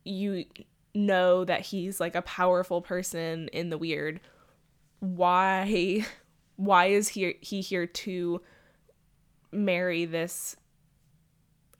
you 0.05 0.45
know 0.93 1.43
that 1.43 1.59
he's 1.61 1.99
like 1.99 2.15
a 2.15 2.21
powerful 2.21 2.81
person 2.81 3.49
in 3.49 3.69
the 3.69 3.77
weird 3.77 4.21
why 4.99 6.05
why 6.55 6.85
is 6.85 7.09
he 7.09 7.35
he 7.41 7.61
here 7.61 7.85
to 7.85 8.41
marry 9.51 10.05
this 10.05 10.55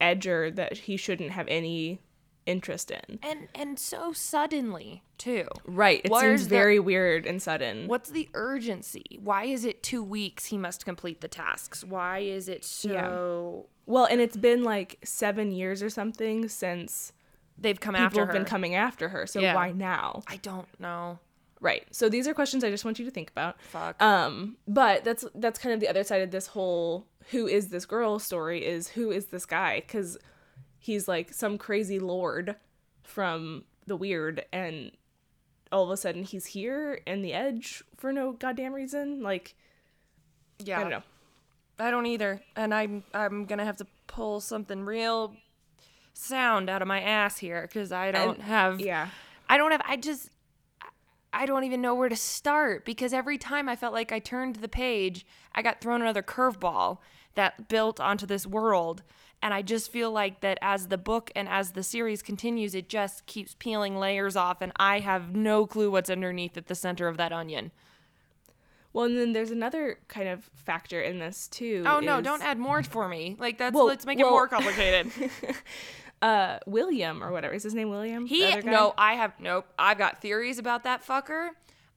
edger 0.01 0.53
that 0.55 0.77
he 0.77 0.97
shouldn't 0.97 1.31
have 1.31 1.47
any 1.47 2.01
interest 2.45 2.91
in 2.91 3.19
And 3.23 3.47
and 3.55 3.79
so 3.79 4.13
suddenly, 4.13 5.01
too. 5.17 5.47
right 5.65 6.01
it 6.03 6.11
Where's 6.11 6.41
seems 6.41 6.49
the- 6.49 6.55
very 6.55 6.79
weird 6.79 7.25
and 7.25 7.41
sudden 7.41 7.87
What's 7.87 8.11
the 8.11 8.29
urgency? 8.35 9.17
Why 9.23 9.45
is 9.45 9.65
it 9.65 9.81
2 9.81 10.03
weeks 10.03 10.45
he 10.47 10.57
must 10.57 10.85
complete 10.85 11.21
the 11.21 11.27
tasks? 11.27 11.83
Why 11.83 12.19
is 12.19 12.47
it 12.47 12.63
so 12.63 12.91
yeah. 12.91 13.71
well 13.87 14.05
and 14.05 14.21
it's 14.21 14.37
been 14.37 14.63
like 14.63 14.99
seven 15.03 15.51
years 15.51 15.81
or 15.81 15.89
something 15.89 16.47
since 16.49 17.13
they've 17.57 17.79
come 17.79 17.95
after 17.95 18.03
her. 18.03 18.09
People 18.09 18.19
have 18.21 18.27
her? 18.29 18.33
been 18.33 18.45
coming 18.45 18.75
after 18.75 19.09
her 19.09 19.25
so 19.27 19.39
Yeah. 19.39 19.55
why 19.55 19.71
now 19.71 20.23
I 20.27 20.37
don't 20.37 20.67
know. 20.79 21.19
right 21.61 21.85
so 21.91 22.09
these 22.09 22.27
are 22.27 22.33
questions 22.33 22.63
i 22.63 22.69
just 22.69 22.83
want 22.85 22.99
you 22.99 23.05
to 23.05 23.11
think 23.11 23.29
about 23.31 23.59
Fuck. 23.71 24.01
um 24.01 24.57
but 24.67 25.03
that's 25.03 25.25
that's 25.35 25.57
kind 25.57 25.73
of 25.73 25.79
the 25.79 25.87
other 25.87 26.03
side 26.03 26.21
of 26.21 26.31
this 26.31 26.47
whole 26.47 27.05
who 27.31 27.47
is 27.47 27.69
this 27.69 27.85
girl 27.85 28.19
story 28.19 28.65
is 28.65 28.89
who 28.89 29.09
is 29.11 29.27
this 29.27 29.45
guy 29.45 29.79
because 29.79 30.17
he's 30.79 31.07
like 31.07 31.33
some 31.33 31.57
crazy 31.57 31.97
lord 31.99 32.55
from 33.03 33.63
the 33.87 33.95
weird 33.95 34.45
and 34.51 34.91
all 35.71 35.83
of 35.83 35.89
a 35.89 35.97
sudden 35.97 36.23
he's 36.23 36.47
here 36.47 36.99
in 37.07 37.21
the 37.21 37.33
edge 37.33 37.83
for 37.97 38.11
no 38.11 38.33
goddamn 38.33 38.73
reason 38.73 39.23
like 39.23 39.55
yeah. 40.59 40.79
i 40.79 40.81
don't 40.81 40.91
know 40.91 41.03
I 41.77 41.91
don't 41.91 42.05
either. 42.05 42.41
And 42.55 42.73
I'm 42.73 43.03
I'm 43.13 43.43
going 43.45 43.59
to 43.59 43.65
have 43.65 43.75
to 43.77 43.87
pull 44.07 44.39
something 44.39 44.85
real 44.85 45.35
sound 46.17 46.69
out 46.69 46.81
of 46.81 46.87
my 46.87 47.01
ass 47.01 47.37
here 47.39 47.67
cuz 47.67 47.91
I 47.91 48.09
don't 48.11 48.41
have 48.41 48.79
yeah 48.79 49.09
I 49.49 49.57
don't 49.57 49.71
have 49.71 49.81
I 49.85 49.97
just 49.97 50.29
I 51.33 51.45
don't 51.45 51.65
even 51.65 51.81
know 51.81 51.93
where 51.93 52.07
to 52.07 52.15
start 52.15 52.85
because 52.85 53.11
every 53.11 53.37
time 53.37 53.67
I 53.67 53.75
felt 53.75 53.91
like 53.93 54.13
I 54.13 54.19
turned 54.19 54.55
the 54.57 54.69
page, 54.69 55.25
I 55.53 55.61
got 55.61 55.81
thrown 55.81 56.01
another 56.01 56.23
curveball 56.23 56.99
that 57.33 57.67
built 57.67 57.99
onto 57.99 58.25
this 58.25 58.47
world. 58.47 59.03
And 59.41 59.53
I 59.53 59.61
just 59.61 59.91
feel 59.91 60.11
like 60.11 60.39
that 60.39 60.57
as 60.61 60.87
the 60.87 60.97
book 60.97 61.29
and 61.35 61.49
as 61.49 61.71
the 61.73 61.83
series 61.83 62.21
continues, 62.21 62.73
it 62.73 62.87
just 62.87 63.25
keeps 63.25 63.53
peeling 63.59 63.97
layers 63.97 64.37
off, 64.37 64.61
and 64.61 64.71
I 64.77 64.99
have 65.01 65.35
no 65.35 65.67
clue 65.67 65.91
what's 65.91 66.09
underneath 66.09 66.55
at 66.55 66.67
the 66.67 66.73
center 66.73 67.09
of 67.09 67.17
that 67.17 67.33
onion. 67.33 67.71
well 68.93 69.03
and 69.05 69.17
then 69.17 69.33
there's 69.33 69.51
another 69.51 69.99
kind 70.07 70.29
of 70.29 70.49
factor 70.55 71.01
in 71.01 71.19
this 71.19 71.49
too 71.49 71.83
Oh 71.85 71.99
no, 71.99 72.19
is- 72.19 72.23
don't 72.23 72.41
add 72.43 72.57
more 72.57 72.81
for 72.81 73.09
me. 73.09 73.35
Like 73.37 73.57
that's 73.57 73.73
Well- 73.75 73.87
let's 73.87 74.05
make 74.05 74.19
well- 74.19 74.29
it 74.29 74.31
more 74.31 74.47
complicated. 74.47 75.11
uh 76.25 76.59
william 76.65 77.23
or 77.23 77.31
whatever 77.31 77.53
is 77.53 77.63
his 77.63 77.73
name 77.73 77.89
william 77.89 78.25
He 78.25 78.41
The 78.41 78.51
other 78.53 78.61
guy? 78.63 78.71
no, 78.71 78.93
I 78.97 79.13
have 79.13 79.33
nope. 79.39 79.65
I've 79.77 79.97
got 79.97 80.21
theories 80.21 80.57
about 80.59 80.83
that 80.83 81.05
fucker. 81.05 81.49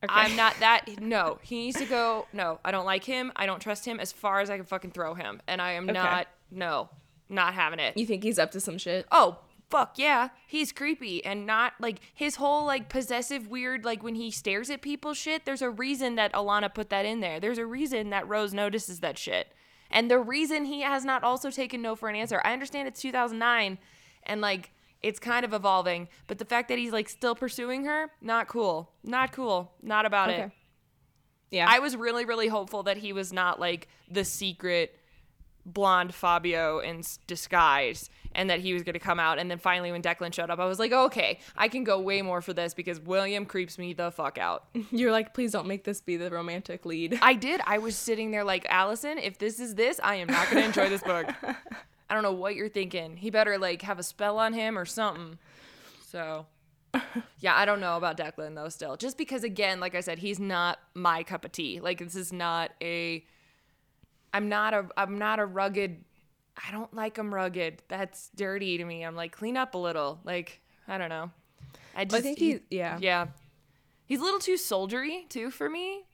I'm 0.09 0.37
not 0.37 0.55
that. 0.61 1.01
No, 1.01 1.39
he 1.43 1.57
needs 1.65 1.79
to 1.79 1.85
go. 1.87 2.27
No, 2.33 2.61
I 2.65 2.71
don't 2.71 2.85
like 2.87 3.05
him. 3.05 3.33
I 3.35 3.47
don't 3.47 3.61
trust 3.61 3.85
him 3.85 3.99
as 3.99 4.13
far 4.13 4.41
as 4.41 4.49
I 4.51 4.57
can 4.57 4.65
fucking 4.67 4.93
throw 4.93 5.15
him, 5.15 5.41
and 5.49 5.61
I 5.61 5.73
am 5.73 5.87
not. 5.87 6.29
No, 6.51 6.89
not 7.29 7.55
having 7.55 7.81
it. 7.81 7.97
you 7.97 8.07
think 8.07 8.23
he's 8.23 8.39
up 8.39 8.51
to 8.53 8.61
some 8.61 8.79
shit 8.79 9.07
Oh 9.13 9.39
fuck 9.71 9.99
yeah, 9.99 10.29
he's 10.47 10.73
creepy 10.73 11.23
and 11.25 11.45
not 11.47 11.75
like 11.79 12.01
his 12.15 12.37
whole 12.37 12.65
like 12.65 12.89
possessive 12.89 13.49
weird 13.49 13.85
like 13.85 14.03
when 14.03 14.15
he 14.15 14.31
stares 14.31 14.71
at 14.71 14.81
people 14.83 15.13
shit. 15.15 15.45
There's 15.45 15.63
a 15.63 15.69
reason 15.71 16.15
that 16.15 16.33
Ilona 16.33 16.73
put 16.73 16.89
that 16.91 17.05
in 17.05 17.21
there. 17.21 17.39
There's 17.41 17.59
a 17.59 17.67
reason 17.67 18.11
that 18.11 18.27
Rose 18.29 18.55
notices 18.55 19.01
that 19.01 19.19
shit, 19.19 19.53
and 19.91 20.11
the 20.11 20.19
reason 20.21 20.65
he 20.65 20.81
has 20.83 21.05
not 21.05 21.23
also 21.25 21.51
taken 21.51 21.83
no 21.83 21.95
for 21.97 22.09
an 22.09 22.17
answer. 22.17 22.41
I 22.45 22.53
understand 22.55 22.89
it's 22.89 23.03
2009, 23.03 23.79
and 24.29 24.41
like 24.41 24.71
it's 25.03 25.21
kind 25.21 25.45
of 25.45 25.53
evolving, 25.53 26.09
but 26.27 26.39
the 26.39 26.45
fact 26.45 26.69
that 26.69 26.79
he's 26.79 26.93
like 26.93 27.09
still 27.09 27.35
pursuing 27.35 27.85
her, 27.85 28.11
not 28.21 28.49
cool, 28.49 28.91
not 29.05 29.33
cool, 29.33 29.73
not 29.83 30.07
about 30.07 30.31
it. 30.31 30.39
Yeah 30.39 30.49
I 31.69 31.79
was 31.79 31.97
really, 31.97 32.25
really 32.25 32.49
hopeful 32.49 32.83
that 32.85 32.99
he 32.99 33.13
was 33.13 33.33
not 33.33 33.59
like 33.59 33.89
the 34.11 34.25
secret 34.25 34.95
blonde 35.65 36.15
Fabio 36.15 36.79
in 36.81 37.03
disguise 37.27 38.11
and 38.33 38.49
that 38.51 38.61
he 38.61 38.73
was 38.73 38.83
going 38.83 38.95
to 38.95 38.99
come 38.99 39.21
out. 39.21 39.39
And 39.39 39.51
then 39.51 39.59
finally, 39.59 39.93
when 39.93 40.03
Declan 40.03 40.33
showed 40.33 40.51
up, 40.51 40.59
I 40.59 40.67
was 40.67 40.79
like, 40.79 40.93
okay, 40.93 41.41
I 41.57 41.69
can 41.69 41.85
go 41.85 42.01
way 42.01 42.23
more 42.23 42.41
for 42.41 42.53
this 42.53 42.75
because 42.75 43.01
William 43.01 43.45
creeps 43.45 43.79
me 43.79 43.93
the 43.93 44.11
fuck 44.11 44.39
out. 44.39 44.65
You're 44.91 45.13
like, 45.13 45.35
please 45.35 45.53
don't 45.53 45.67
make 45.67 45.85
this 45.85 46.01
be 46.01 46.17
the 46.17 46.31
romantic 46.31 46.87
lead. 46.87 47.19
I 47.21 47.35
did. 47.35 47.61
I 47.67 47.79
was 47.79 47.97
sitting 47.97 48.31
there 48.31 48.45
like, 48.45 48.67
Alyson, 48.69 49.19
if 49.19 49.39
this 49.39 49.61
is 49.61 49.75
this, 49.75 50.01
I 50.03 50.17
am 50.17 50.29
not 50.29 50.51
going 50.51 50.63
to 50.63 50.69
enjoy 50.69 50.89
this 50.89 51.03
book. 51.03 51.29
I 52.11 52.15
don't 52.15 52.23
know 52.23 52.33
what 52.33 52.55
you're 52.55 52.69
thinking. 52.69 53.17
He 53.17 53.31
better 53.31 53.59
like 53.59 53.83
have 53.83 53.99
a 53.99 54.03
spell 54.03 54.39
on 54.39 54.53
him 54.53 54.79
or 54.79 54.85
something. 54.85 55.39
So. 56.07 56.47
Yeah, 57.41 57.55
I 57.55 57.67
don't 57.67 57.79
know 57.79 57.97
about 57.97 58.17
Declan 58.17 58.57
though 58.57 58.69
still. 58.69 58.97
Just 58.97 59.17
because 59.17 59.45
again, 59.45 59.79
like 59.79 59.95
I 59.95 60.01
said, 60.01 60.19
he's 60.19 60.41
not 60.41 60.81
my 60.95 61.23
cup 61.23 61.45
of 61.45 61.53
tea. 61.53 61.79
Like 61.81 61.99
this 61.99 62.17
is 62.17 62.33
not 62.33 62.73
a 62.83 63.25
I'm 64.35 64.49
not 64.49 64.75
a 64.75 64.89
I'm 64.97 65.19
not 65.19 65.39
a 65.39 65.47
rugged 65.47 66.05
I 66.57 66.73
don't 66.73 66.93
like 66.93 67.17
him 67.17 67.33
rugged. 67.33 67.83
That's 67.89 68.31
dirty 68.35 68.79
to 68.79 68.85
me. 68.85 69.05
I'm 69.05 69.15
like 69.15 69.33
clean 69.33 69.57
up 69.57 69.75
a 69.75 69.79
little. 69.79 70.19
Like 70.25 70.61
I 70.89 70.99
don't 70.99 71.11
know. 71.11 71.31
I 71.95 72.05
just 72.05 72.17
I 72.17 72.21
think 72.21 72.39
he, 72.39 72.61
yeah. 72.71 72.99
yeah. 73.01 73.27
He's 74.07 74.21
a 74.21 74.25
little 74.25 74.41
too 74.41 74.57
soldiery 74.57 75.27
too 75.29 75.51
for 75.51 75.69
me. 75.69 76.05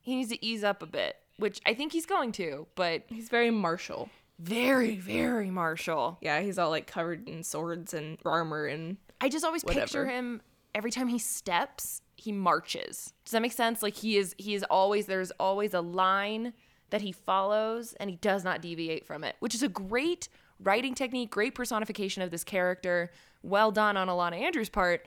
He 0.00 0.16
needs 0.16 0.30
to 0.30 0.44
ease 0.44 0.64
up 0.64 0.82
a 0.82 0.86
bit, 0.86 1.16
which 1.38 1.60
I 1.64 1.72
think 1.72 1.92
he's 1.92 2.06
going 2.06 2.32
to, 2.32 2.66
but 2.74 3.04
He's 3.08 3.28
very 3.28 3.50
martial. 3.50 4.10
Very 4.38 4.96
very 4.96 5.50
martial. 5.50 6.18
Yeah, 6.20 6.40
he's 6.40 6.58
all 6.58 6.70
like 6.70 6.86
covered 6.86 7.28
in 7.28 7.42
swords 7.42 7.94
and 7.94 8.18
armor 8.24 8.66
and 8.66 8.96
I 9.20 9.28
just 9.28 9.44
always 9.44 9.64
picture 9.64 10.06
him 10.06 10.42
every 10.74 10.90
time 10.90 11.08
he 11.08 11.18
steps, 11.18 12.02
he 12.16 12.32
marches. 12.32 13.12
Does 13.24 13.32
that 13.32 13.42
make 13.42 13.52
sense? 13.52 13.82
Like 13.82 13.94
he 13.96 14.16
is 14.16 14.34
he 14.38 14.54
is 14.54 14.64
always 14.64 15.06
there's 15.06 15.30
always 15.32 15.72
a 15.74 15.80
line 15.80 16.52
that 16.90 17.00
he 17.00 17.12
follows 17.12 17.94
and 17.94 18.10
he 18.10 18.16
does 18.16 18.44
not 18.44 18.60
deviate 18.60 19.06
from 19.06 19.24
it, 19.24 19.36
which 19.40 19.54
is 19.54 19.62
a 19.62 19.68
great 19.68 20.28
writing 20.60 20.94
technique, 20.94 21.30
great 21.30 21.54
personification 21.54 22.22
of 22.22 22.30
this 22.30 22.44
character. 22.44 23.10
Well 23.42 23.70
done 23.70 23.96
on 23.96 24.08
Ilona 24.08 24.40
Andrews' 24.40 24.68
part. 24.68 25.06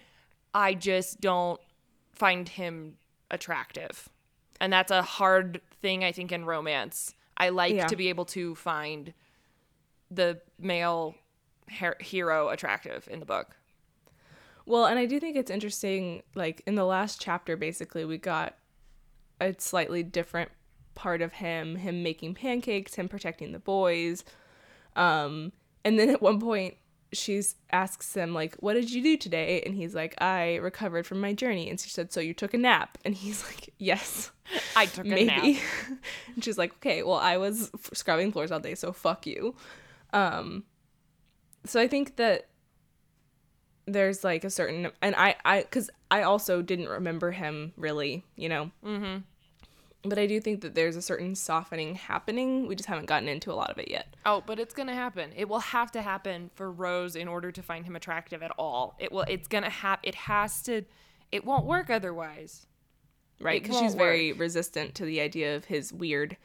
I 0.53 0.73
just 0.73 1.21
don't 1.21 1.59
find 2.13 2.47
him 2.47 2.97
attractive. 3.29 4.09
And 4.59 4.73
that's 4.73 4.91
a 4.91 5.01
hard 5.01 5.61
thing 5.81 6.03
I 6.03 6.11
think 6.11 6.31
in 6.31 6.45
romance. 6.45 7.13
I 7.37 7.49
like 7.49 7.75
Yeah. 7.75 7.87
to 7.87 7.95
be 7.95 8.09
able 8.09 8.25
to 8.25 8.55
find 8.55 9.13
the 10.09 10.41
male 10.57 11.15
her- 11.79 11.97
hero 11.99 12.49
attractive 12.49 13.07
in 13.11 13.19
the 13.19 13.25
book. 13.25 13.55
Well, 14.65 14.85
and 14.85 14.97
I 14.99 15.05
do 15.05 15.19
think 15.19 15.37
it's 15.37 15.51
interesting. 15.51 16.23
Like 16.35 16.61
in 16.65 16.75
the 16.75 16.85
last 16.85 17.21
chapter, 17.21 17.55
basically, 17.55 18.03
we 18.05 18.17
got 18.17 18.55
a 19.39 19.55
slightly 19.59 20.03
different 20.03 20.51
part 20.95 21.21
of 21.21 21.33
him, 21.33 21.75
him 21.75 22.01
making 22.03 22.33
pancakes, 22.35 22.95
him 22.95 23.07
protecting 23.07 23.51
the 23.51 23.59
boys. 23.59 24.23
Um, 24.95 25.51
and 25.85 25.97
then 25.99 26.09
at 26.09 26.21
one 26.21 26.39
point, 26.39 26.75
she 27.13 27.41
asks 27.71 28.13
him 28.13 28.33
like, 28.33 28.55
"What 28.55 28.73
did 28.73 28.91
you 28.91 29.01
do 29.01 29.17
today?" 29.17 29.61
And 29.65 29.75
he's 29.75 29.95
like, 29.95 30.15
"I 30.21 30.55
recovered 30.55 31.05
from 31.05 31.21
my 31.21 31.33
journey." 31.33 31.69
And 31.69 31.79
she 31.79 31.89
said, 31.89 32.11
"So 32.11 32.19
you 32.19 32.33
took 32.33 32.53
a 32.53 32.57
nap?" 32.57 32.97
And 33.05 33.15
he's 33.15 33.43
like, 33.47 33.73
"Yes, 33.77 34.31
I 34.75 34.85
took 34.85 35.05
a 35.05 35.09
maybe." 35.09 35.53
nap. 35.53 35.63
and 36.35 36.43
she's 36.43 36.57
like, 36.57 36.73
"Okay, 36.75 37.03
well, 37.03 37.17
I 37.17 37.37
was 37.37 37.71
f- 37.73 37.91
scrubbing 37.93 38.31
floors 38.31 38.51
all 38.51 38.59
day, 38.59 38.75
so 38.75 38.91
fuck 38.91 39.25
you." 39.25 39.55
Um, 40.13 40.63
so 41.65 41.79
I 41.81 41.87
think 41.87 42.15
that 42.17 42.47
there's 43.87 44.23
like 44.23 44.43
a 44.43 44.49
certain 44.49 44.91
and 45.01 45.15
i 45.15 45.33
i 45.45 45.61
because 45.61 45.89
i 46.11 46.21
also 46.21 46.61
didn't 46.61 46.89
remember 46.89 47.31
him 47.31 47.71
really 47.77 48.23
you 48.35 48.49
know 48.49 48.69
mm-hmm. 48.85 49.19
But 50.09 50.17
i 50.19 50.25
do 50.25 50.39
think 50.39 50.61
that 50.61 50.75
there's 50.75 50.95
a 50.95 51.01
certain 51.01 51.35
softening 51.35 51.95
happening 51.95 52.67
we 52.67 52.75
just 52.75 52.87
haven't 52.89 53.05
gotten 53.05 53.27
into 53.29 53.51
a 53.51 53.55
lot 53.55 53.69
of 53.69 53.77
it 53.77 53.89
yet 53.89 54.13
Oh, 54.25 54.43
but 54.45 54.59
it's 54.59 54.73
gonna 54.73 54.93
happen. 54.93 55.31
It 55.37 55.47
will 55.47 55.59
have 55.59 55.89
to 55.93 56.01
happen 56.01 56.51
for 56.55 56.69
Rose 56.71 57.15
in 57.15 57.27
order 57.29 57.49
to 57.51 57.61
find 57.61 57.85
him 57.85 57.95
attractive 57.95 58.43
at 58.43 58.51
all. 58.57 58.95
It 58.99 59.09
will. 59.11 59.21
It's 59.27 59.47
gonna 59.47 59.69
have. 59.69 59.99
It 60.03 60.15
has 60.15 60.61
to. 60.63 60.81
It 61.31 61.45
won't 61.45 61.65
work 61.65 61.89
otherwise. 61.89 62.67
right 63.39 63.61
because 63.63 63.77
she's 63.77 63.91
won't 63.91 63.99
very 63.99 64.33
resistant 64.33 64.95
to 64.95 65.05
the 65.05 65.21
idea 65.21 65.55
of 65.55 65.65
his 65.65 65.93
weird 65.93 66.35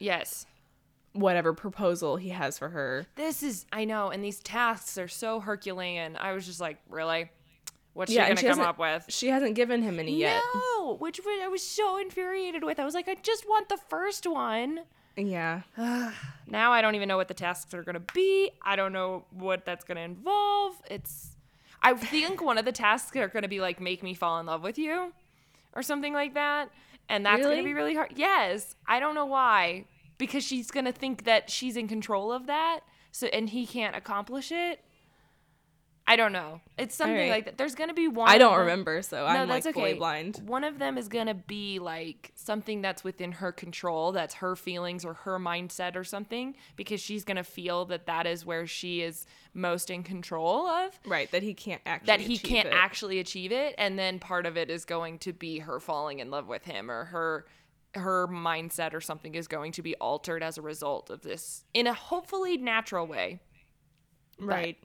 Yes. 0.00 0.46
whatever 1.12 1.52
proposal 1.52 2.16
he 2.16 2.30
has 2.30 2.58
for 2.58 2.70
her. 2.70 3.06
This 3.14 3.42
is 3.44 3.66
I 3.72 3.84
know, 3.84 4.10
and 4.10 4.24
these 4.24 4.40
tasks 4.40 4.98
are 4.98 5.08
so 5.08 5.38
Herculean. 5.40 6.16
I 6.16 6.32
was 6.32 6.44
just 6.44 6.60
like, 6.60 6.78
really? 6.88 7.30
What's 7.98 8.12
Yeah, 8.12 8.26
she 8.26 8.28
gonna 8.28 8.40
she 8.40 8.46
come 8.46 8.60
up 8.60 8.78
with? 8.78 9.06
She 9.08 9.26
hasn't 9.26 9.56
given 9.56 9.82
him 9.82 9.98
any 9.98 10.16
yet. 10.16 10.40
No, 10.54 10.94
which 11.00 11.18
I 11.42 11.48
was 11.48 11.66
so 11.66 11.98
infuriated 11.98 12.62
with. 12.62 12.78
I 12.78 12.84
was 12.84 12.94
like, 12.94 13.08
I 13.08 13.16
just 13.16 13.48
want 13.48 13.68
the 13.68 13.76
first 13.76 14.24
one. 14.24 14.82
Yeah. 15.16 15.62
Now 16.46 16.72
I 16.72 16.80
don't 16.80 16.94
even 16.94 17.08
know 17.08 17.16
what 17.16 17.26
the 17.26 17.34
tasks 17.34 17.74
are 17.74 17.82
gonna 17.82 17.98
be. 18.14 18.52
I 18.62 18.76
don't 18.76 18.92
know 18.92 19.24
what 19.32 19.64
that's 19.64 19.84
gonna 19.84 20.02
involve. 20.02 20.76
It's 20.88 21.30
I 21.82 21.92
think 21.94 22.40
one 22.40 22.56
of 22.56 22.64
the 22.64 22.70
tasks 22.72 23.16
are 23.16 23.26
gonna 23.26 23.48
be 23.48 23.60
like 23.60 23.80
make 23.80 24.00
me 24.04 24.14
fall 24.14 24.38
in 24.38 24.46
love 24.46 24.62
with 24.62 24.78
you 24.78 25.12
or 25.74 25.82
something 25.82 26.14
like 26.14 26.34
that. 26.34 26.70
And 27.08 27.26
that's 27.26 27.40
Really? 27.40 27.56
gonna 27.56 27.66
be 27.68 27.74
really 27.74 27.96
hard. 27.96 28.12
Yes. 28.14 28.76
I 28.86 29.00
don't 29.00 29.16
know 29.16 29.26
why. 29.26 29.86
Because 30.18 30.44
she's 30.44 30.70
gonna 30.70 30.92
think 30.92 31.24
that 31.24 31.50
she's 31.50 31.76
in 31.76 31.88
control 31.88 32.30
of 32.30 32.46
that. 32.46 32.80
So 33.10 33.26
and 33.26 33.50
he 33.50 33.66
can't 33.66 33.96
accomplish 33.96 34.52
it. 34.52 34.84
I 36.08 36.16
don't 36.16 36.32
know. 36.32 36.62
It's 36.78 36.94
something 36.94 37.14
right. 37.14 37.30
like 37.30 37.44
that. 37.44 37.58
There's 37.58 37.74
gonna 37.74 37.92
be 37.92 38.08
one. 38.08 38.30
I 38.30 38.38
don't 38.38 38.52
them- 38.52 38.60
remember, 38.60 39.02
so 39.02 39.26
I'm 39.26 39.46
like 39.46 39.62
fully 39.62 39.92
blind. 39.92 40.40
one 40.46 40.64
of 40.64 40.78
them 40.78 40.96
is 40.96 41.06
gonna 41.06 41.34
be 41.34 41.78
like 41.78 42.32
something 42.34 42.80
that's 42.80 43.04
within 43.04 43.32
her 43.32 43.52
control, 43.52 44.12
that's 44.12 44.34
her 44.36 44.56
feelings 44.56 45.04
or 45.04 45.12
her 45.12 45.38
mindset 45.38 45.96
or 45.96 46.04
something, 46.04 46.56
because 46.76 47.00
she's 47.00 47.24
gonna 47.24 47.44
feel 47.44 47.84
that 47.84 48.06
that 48.06 48.26
is 48.26 48.46
where 48.46 48.66
she 48.66 49.02
is 49.02 49.26
most 49.52 49.90
in 49.90 50.02
control 50.02 50.66
of. 50.66 50.98
Right, 51.04 51.30
that 51.30 51.42
he 51.42 51.52
can't 51.52 51.82
actually 51.84 52.06
That 52.06 52.20
he 52.20 52.38
can't 52.38 52.68
it. 52.68 52.74
actually 52.74 53.18
achieve 53.18 53.52
it, 53.52 53.74
and 53.76 53.98
then 53.98 54.18
part 54.18 54.46
of 54.46 54.56
it 54.56 54.70
is 54.70 54.86
going 54.86 55.18
to 55.20 55.34
be 55.34 55.58
her 55.58 55.78
falling 55.78 56.20
in 56.20 56.30
love 56.30 56.48
with 56.48 56.64
him, 56.64 56.90
or 56.90 57.04
her 57.04 57.46
her 57.94 58.28
mindset 58.28 58.94
or 58.94 59.00
something 59.00 59.34
is 59.34 59.48
going 59.48 59.72
to 59.72 59.82
be 59.82 59.94
altered 59.96 60.42
as 60.42 60.56
a 60.56 60.62
result 60.62 61.10
of 61.10 61.22
this 61.22 61.64
in 61.74 61.86
a 61.86 61.92
hopefully 61.92 62.56
natural 62.56 63.06
way. 63.06 63.40
Right. 64.38 64.78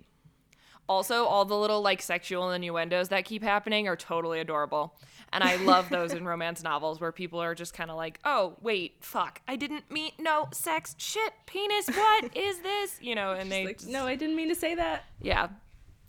Also, 0.90 1.24
all 1.26 1.46
the 1.46 1.58
little 1.58 1.82
like 1.82 2.02
sexual 2.02 2.52
innuendos 2.52 3.10
that 3.10 3.24
keep 3.26 3.42
happening 3.42 3.88
are 3.88 3.96
totally 3.96 4.40
adorable. 4.40 4.96
And 5.32 5.44
I 5.44 5.56
love 5.56 5.90
those 5.90 6.14
in 6.14 6.26
romance 6.34 6.62
novels 6.62 7.00
where 7.00 7.12
people 7.12 7.42
are 7.42 7.56
just 7.56 7.74
kind 7.74 7.90
of 7.90 7.96
like, 7.96 8.20
oh, 8.26 8.58
wait, 8.62 8.98
fuck, 9.00 9.42
I 9.48 9.56
didn't 9.56 9.90
mean, 9.90 10.12
no, 10.20 10.50
sex, 10.52 10.94
shit, 11.00 11.34
penis, 11.46 11.88
what 11.88 12.26
is 12.38 12.60
this? 12.60 12.98
You 13.02 13.16
know, 13.16 13.32
and 13.32 13.52
they, 13.52 13.66
Like, 13.66 13.78
just- 13.80 13.90
no, 13.90 14.06
I 14.06 14.16
didn't 14.16 14.36
mean 14.36 14.50
to 14.50 14.56
say 14.56 14.76
that. 14.76 15.06
yeah, 15.22 15.48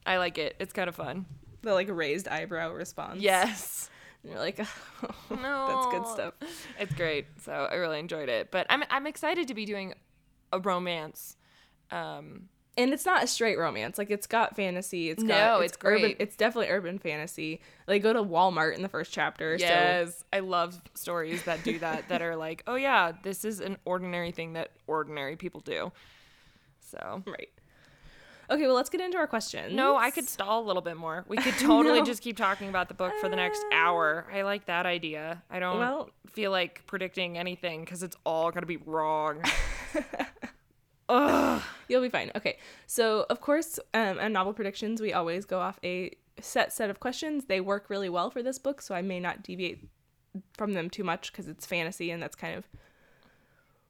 I 0.04 0.18
like 0.18 0.36
it. 0.38 0.56
It's 0.58 0.72
kind 0.72 0.88
of 0.88 0.94
fun. 0.94 1.24
The 1.62 1.72
like 1.72 1.88
raised 1.90 2.28
eyebrow 2.28 2.72
response. 2.72 3.20
Yes. 3.22 3.88
And 4.22 4.32
you're 4.32 4.40
like, 4.40 4.58
No. 4.58 4.66
that's 5.30 5.86
good 5.86 6.06
stuff. 6.12 6.34
It's 6.78 6.92
great. 6.94 7.26
So 7.42 7.52
I 7.70 7.76
really 7.76 7.98
enjoyed 8.00 8.28
it. 8.28 8.50
But 8.50 8.66
I'm, 8.68 8.82
I'm 8.90 9.06
excited 9.06 9.48
to 9.48 9.54
be 9.54 9.64
doing 9.64 9.94
a 10.52 10.58
romance. 10.60 11.36
Um, 11.90 12.48
And 12.76 12.92
it's 12.92 13.06
not 13.06 13.22
a 13.22 13.26
straight 13.28 13.56
romance. 13.56 13.98
Like 13.98 14.10
it's 14.10 14.26
got 14.26 14.56
fantasy. 14.56 15.08
It's 15.08 15.22
No, 15.22 15.28
got 15.34 15.60
it's 15.64 15.78
urban. 15.84 16.00
great. 16.00 16.16
It's 16.18 16.34
definitely 16.34 16.70
urban 16.70 16.98
fantasy. 16.98 17.60
Like 17.86 18.02
go 18.02 18.12
to 18.12 18.22
Walmart 18.22 18.74
in 18.74 18.82
the 18.82 18.88
first 18.88 19.12
chapter. 19.12 19.56
So 19.58 19.64
Yes, 19.64 20.24
I 20.32 20.40
love 20.40 20.80
stories 20.94 21.44
that 21.44 21.62
do 21.62 21.78
that. 21.78 22.08
that 22.08 22.20
are 22.20 22.34
like, 22.34 22.64
oh 22.66 22.74
yeah, 22.74 23.12
this 23.22 23.44
is 23.44 23.60
an 23.60 23.76
ordinary 23.84 24.32
thing 24.32 24.54
that 24.54 24.72
ordinary 24.88 25.36
people 25.36 25.60
do. 25.60 25.92
So 26.80 27.22
right. 27.26 27.48
Okay, 28.50 28.66
well 28.66 28.74
let's 28.74 28.90
get 28.90 29.00
into 29.00 29.16
our 29.18 29.26
questions. 29.26 29.72
no, 29.72 29.96
I 29.96 30.10
could 30.10 30.28
stall 30.28 30.62
a 30.62 30.66
little 30.66 30.82
bit 30.82 30.96
more. 30.96 31.24
We 31.28 31.36
could 31.38 31.54
totally 31.58 32.00
No. 32.00 32.04
just 32.04 32.22
keep 32.22 32.36
talking 32.36 32.68
about 32.68 32.88
the 32.88 32.94
book 32.94 33.12
for 33.20 33.28
the 33.28 33.36
next 33.36 33.62
uh, 33.72 33.76
hour. 33.76 34.26
I 34.32 34.42
like 34.42 34.66
that 34.66 34.84
idea. 34.84 35.42
I 35.48 35.60
don't 35.60 35.78
Well- 35.78 36.10
feel 36.32 36.50
like 36.50 36.84
predicting 36.86 37.38
anything 37.38 37.84
because 37.84 38.02
it's 38.02 38.16
all 38.26 38.50
gonna 38.50 38.66
be 38.66 38.78
wrong. 38.78 39.40
You'll 41.08 42.02
be 42.02 42.08
fine. 42.08 42.30
Okay. 42.34 42.58
So, 42.86 43.26
of 43.30 43.40
course, 43.40 43.78
um, 43.92 44.18
on 44.18 44.32
novel 44.32 44.52
predictions, 44.52 45.00
we 45.00 45.12
always 45.12 45.44
go 45.44 45.60
off 45.60 45.78
a 45.84 46.12
set 46.40 46.72
set 46.72 46.90
of 46.90 47.00
questions. 47.00 47.44
They 47.46 47.60
work 47.60 47.88
really 47.88 48.08
well 48.08 48.30
for 48.30 48.42
this 48.42 48.58
book, 48.58 48.80
so 48.82 48.94
I 48.94 49.02
may 49.02 49.20
not 49.20 49.42
deviate 49.42 49.86
from 50.56 50.72
them 50.72 50.90
too 50.90 51.04
much 51.04 51.32
because 51.32 51.48
it's 51.48 51.66
fantasy 51.66 52.10
and 52.10 52.22
that's 52.22 52.34
kind 52.34 52.56
of, 52.56 52.64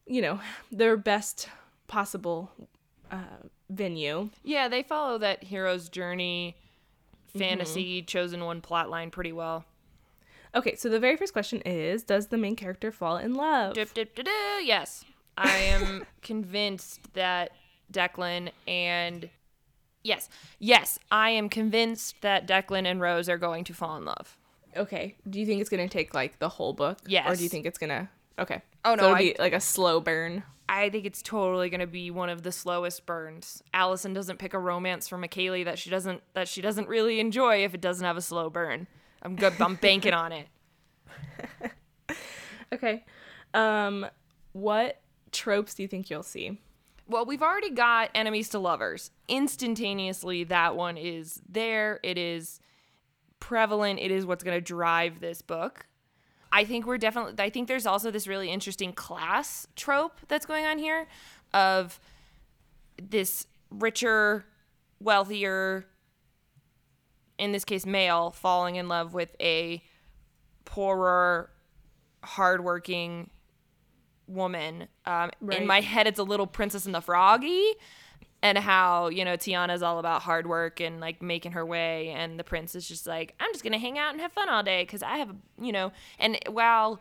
you 0.07 0.21
know, 0.21 0.41
their 0.71 0.97
best 0.97 1.49
possible 1.87 2.51
uh, 3.11 3.49
venue. 3.71 4.31
yeah, 4.43 4.69
they 4.69 4.83
follow 4.83 5.19
that 5.19 5.45
hero's 5.45 5.89
journey 5.89 6.57
fantasy 7.37 8.03
chosen 8.03 8.45
one 8.45 8.61
plot 8.61 8.91
line 8.91 9.11
pretty 9.11 9.33
well. 9.33 9.65
Okay, 10.55 10.77
so 10.77 10.89
the 10.89 11.01
very 11.01 11.17
first 11.17 11.33
question 11.33 11.61
is 11.63 12.05
Does 12.05 12.29
the 12.29 12.39
main 12.39 12.57
character 12.57 12.93
fall 12.93 13.17
in 13.17 13.35
love? 13.35 13.75
Dip, 13.75 13.93
dip. 13.93 14.29
Yes. 14.63 15.05
I 15.37 15.57
am 15.57 16.07
convinced 16.23 17.01
that 17.15 17.51
Declan 17.93 18.51
and. 18.67 19.29
Yes. 20.03 20.29
Yes. 20.59 20.99
I 21.11 21.31
am 21.31 21.49
convinced 21.49 22.17
that 22.21 22.47
Declan 22.47 22.85
and 22.87 23.01
Rose 23.01 23.29
are 23.29 23.39
going 23.39 23.65
to 23.65 23.73
fall 23.75 23.97
in 23.97 24.05
love. 24.05 24.37
Okay. 24.77 25.17
Do 25.29 25.41
you 25.41 25.47
think 25.47 25.61
it's 25.61 25.71
going 25.71 25.87
to 25.87 25.93
take 25.93 26.13
like 26.15 26.39
the 26.39 26.49
whole 26.49 26.73
book? 26.75 26.99
Yes. 27.07 27.27
Or 27.31 27.37
do 27.37 27.43
you 27.43 27.49
think 27.49 27.65
it's 27.65 27.79
going 27.79 27.91
to. 27.91 28.09
Okay. 28.39 28.61
Oh, 28.85 28.97
So 28.97 28.97
no, 28.97 29.05
it'll 29.05 29.17
I- 29.17 29.19
be 29.19 29.37
like 29.39 29.53
a 29.55 29.61
slow 29.61 30.01
burn. 30.01 30.43
I 30.67 30.89
think 30.89 31.05
it's 31.05 31.21
totally 31.23 31.69
going 31.69 31.81
to 31.81 31.87
be 31.87 32.11
one 32.11 32.31
of 32.31 32.43
the 32.43 32.51
slowest 32.51 33.05
burns. 33.05 33.63
Alyson 33.75 34.15
doesn't 34.15 34.39
pick 34.39 34.55
a 34.55 34.59
romance 34.59 35.07
for 35.09 35.19
McKaylee 35.19 35.67
that 35.67 35.79
she 35.79 35.91
doesn't 35.91 36.23
that 36.33 36.49
she 36.49 36.63
doesn't 36.63 36.89
really 36.89 37.21
enjoy 37.21 37.65
if 37.65 37.75
it 37.75 37.83
doesn't 37.83 38.05
have 38.05 38.17
a 38.17 38.23
slow 38.23 38.49
burn. 38.49 38.87
I'm 39.23 39.37
good. 39.37 39.53
I'm 39.61 39.75
banking 39.77 40.15
on 40.15 40.33
it. 40.33 40.47
Okay. 42.73 43.05
Um, 43.53 44.07
what 44.53 45.01
tropes 45.35 45.75
do 45.75 45.83
you 45.83 45.89
think 45.89 46.09
you'll 46.09 46.23
see? 46.23 46.61
Well, 47.07 47.27
we've 47.27 47.43
already 47.43 47.71
got 47.71 48.11
enemies 48.15 48.49
to 48.51 48.59
lovers. 48.59 49.11
Instantaneously, 49.29 50.45
that 50.45 50.75
one 50.75 50.97
is 50.97 51.43
there. 51.47 52.01
It 52.03 52.17
is 52.17 52.61
prevalent. 53.41 54.01
It 54.01 54.11
is 54.11 54.25
what's 54.25 54.43
going 54.43 54.57
to 54.57 54.63
drive 54.63 55.21
this 55.21 55.43
book. 55.43 55.87
I 56.51 56.65
think 56.65 56.87
we're 56.87 56.99
definitely, 56.99 57.35
I 57.45 57.51
think 57.51 57.69
there's 57.69 57.85
also 57.85 58.11
this 58.11 58.27
really 58.27 58.49
interesting 58.49 58.93
class 58.93 59.67
trope 59.77 60.21
that's 60.29 60.47
going 60.47 60.65
on 60.65 60.79
here 60.79 61.09
of 61.53 62.01
this 63.03 63.47
richer, 63.71 64.47
wealthier, 65.01 65.85
in 67.39 67.53
this 67.53 67.65
case, 67.65 67.85
male, 67.85 68.31
falling 68.31 68.77
in 68.77 68.89
love 68.89 69.13
with 69.13 69.35
a 69.41 69.83
poorer, 70.65 71.51
hardworking 72.23 73.31
woman. 74.27 74.89
Um, 75.07 75.31
In 75.51 75.67
my 75.67 75.81
head, 75.81 76.07
it's 76.07 76.19
a 76.19 76.23
little 76.25 76.47
Princess 76.47 76.87
and 76.87 76.95
the 76.95 77.01
Froggy, 77.01 77.73
and 78.43 78.59
how 78.59 79.09
you 79.09 79.25
know 79.25 79.37
Tiana's 79.37 79.83
all 79.83 79.99
about 79.99 80.23
hard 80.23 80.47
work 80.47 80.81
and 80.81 81.01
like 81.01 81.23
making 81.23 81.53
her 81.53 81.65
way, 81.65 82.11
and 82.11 82.39
the 82.39 82.45
prince 82.45 82.75
is 82.75 82.87
just 82.87 83.07
like, 83.07 83.35
I'm 83.41 83.53
just 83.53 83.65
gonna 83.65 83.79
hang 83.79 83.99
out 83.99 84.13
and 84.13 84.21
have 84.21 84.33
fun 84.33 84.49
all 84.49 84.63
day 84.63 84.83
because 84.83 85.03
I 85.03 85.17
have, 85.19 85.35
you 85.61 85.73
know. 85.73 85.93
And 86.19 86.39
while 86.49 87.01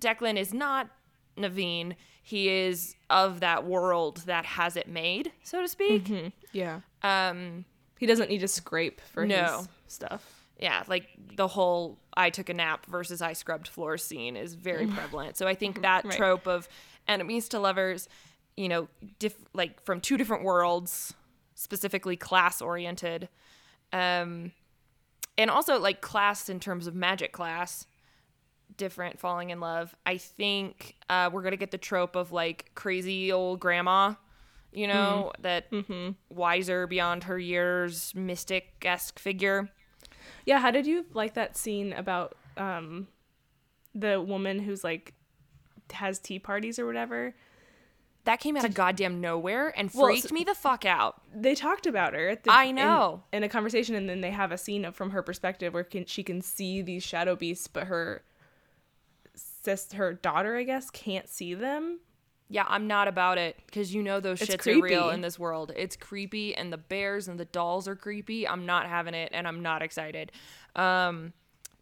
Declan 0.00 0.36
is 0.36 0.52
not 0.54 0.88
Naveen, 1.36 1.94
he 2.22 2.48
is 2.48 2.94
of 3.08 3.40
that 3.40 3.64
world 3.64 4.18
that 4.26 4.44
has 4.44 4.76
it 4.76 4.88
made, 4.88 5.32
so 5.42 5.60
to 5.62 5.68
speak. 5.68 6.32
Yeah. 6.52 6.80
Um, 7.02 7.64
He 7.98 8.06
doesn't 8.06 8.28
need 8.30 8.40
to 8.40 8.48
scrape 8.48 9.00
for 9.00 9.26
No. 9.26 9.58
his 9.58 9.68
stuff. 9.86 10.39
Yeah, 10.60 10.84
like 10.86 11.08
the 11.36 11.48
whole 11.48 11.98
I 12.16 12.30
took 12.30 12.48
a 12.48 12.54
nap 12.54 12.86
versus 12.86 13.22
I 13.22 13.32
scrubbed 13.32 13.66
floors 13.68 14.04
scene 14.04 14.36
is 14.36 14.54
very 14.54 14.86
prevalent. 14.86 15.36
So 15.36 15.46
I 15.48 15.54
think 15.54 15.82
that 15.82 16.04
Right. 16.04 16.16
trope 16.16 16.46
of 16.46 16.68
enemies 17.08 17.48
to 17.50 17.58
lovers, 17.58 18.08
you 18.56 18.68
know, 18.68 18.88
diff- 19.18 19.44
like 19.54 19.82
from 19.84 20.00
two 20.00 20.16
different 20.16 20.44
worlds, 20.44 21.14
specifically 21.54 22.16
class 22.16 22.60
oriented, 22.60 23.28
um, 23.92 24.52
and 25.38 25.50
also 25.50 25.78
like 25.78 26.00
class 26.02 26.48
in 26.48 26.60
terms 26.60 26.86
of 26.86 26.94
magic 26.94 27.32
class, 27.32 27.86
different 28.76 29.18
falling 29.18 29.50
in 29.50 29.60
love. 29.60 29.94
I 30.06 30.16
think 30.18 30.96
uh, 31.08 31.30
we're 31.32 31.42
gonna 31.42 31.56
get 31.56 31.70
the 31.70 31.78
trope 31.78 32.16
of 32.16 32.32
like 32.32 32.70
crazy 32.74 33.32
old 33.32 33.60
grandma. 33.60 34.14
You 34.72 34.86
know, 34.86 35.32
that 35.40 35.66
wiser 36.28 36.86
beyond 36.86 37.24
her 37.24 37.36
years, 37.38 38.14
mystic 38.14 38.74
esque 38.84 39.18
figure. 39.18 39.68
Yeah, 40.46 40.58
how 40.58 40.70
did 40.70 40.86
you 40.86 41.06
like 41.12 41.34
that 41.34 41.56
scene 41.56 41.92
about 41.92 42.36
um 42.56 43.08
the 43.94 44.20
woman 44.20 44.58
who's 44.60 44.84
like 44.84 45.14
has 45.92 46.18
tea 46.18 46.38
parties 46.38 46.78
or 46.78 46.86
whatever? 46.86 47.34
That 48.24 48.38
came 48.38 48.54
out 48.56 48.64
of 48.66 48.74
goddamn 48.74 49.20
nowhere 49.22 49.72
and 49.78 49.90
Well, 49.94 50.06
freaked 50.06 50.30
me 50.30 50.44
the 50.44 50.54
fuck 50.54 50.84
out. 50.84 51.22
They 51.34 51.54
talked 51.54 51.86
about 51.86 52.12
her 52.12 52.28
at 52.28 52.44
the 52.44 52.52
I 52.52 52.64
in- 52.64 52.76
know. 52.76 53.22
in, 53.32 53.42
a 53.42 53.48
conversation 53.48 53.94
and 53.94 54.08
then 54.10 54.20
they 54.20 54.30
have 54.30 54.52
a 54.52 54.58
scene 54.58 54.84
of, 54.84 54.94
from 54.94 55.10
her 55.10 55.22
perspective 55.22 55.72
where 55.72 55.84
can, 55.84 56.04
she 56.04 56.22
can 56.22 56.42
see 56.42 56.82
these 56.82 57.02
shadow 57.02 57.34
beasts 57.34 57.66
but 57.66 57.84
her 57.84 58.22
sis 59.34 59.92
her 59.92 60.12
daughter 60.12 60.56
I 60.56 60.64
guess 60.64 60.90
can't 60.90 61.28
see 61.28 61.54
them. 61.54 62.00
Yeah, 62.52 62.64
I'm 62.66 62.88
not 62.88 63.06
about 63.06 63.38
it 63.38 63.56
because 63.66 63.94
you 63.94 64.02
know 64.02 64.18
those 64.18 64.42
It's 64.42 64.50
shits 64.50 64.66
are 64.66 64.82
real 64.82 65.10
in 65.10 65.20
this 65.20 65.38
world. 65.38 65.70
It's 65.76 65.94
creepy, 65.94 66.54
and 66.54 66.72
the 66.72 66.76
bears 66.78 67.28
and 67.28 67.38
the 67.38 67.44
dolls 67.44 67.86
are 67.86 67.94
creepy. 67.94 68.46
I'm 68.46 68.66
not 68.66 68.88
having 68.88 69.14
it, 69.14 69.30
and 69.32 69.46
I'm 69.46 69.62
not 69.62 69.82
excited. 69.82 70.32
Um, 70.74 71.32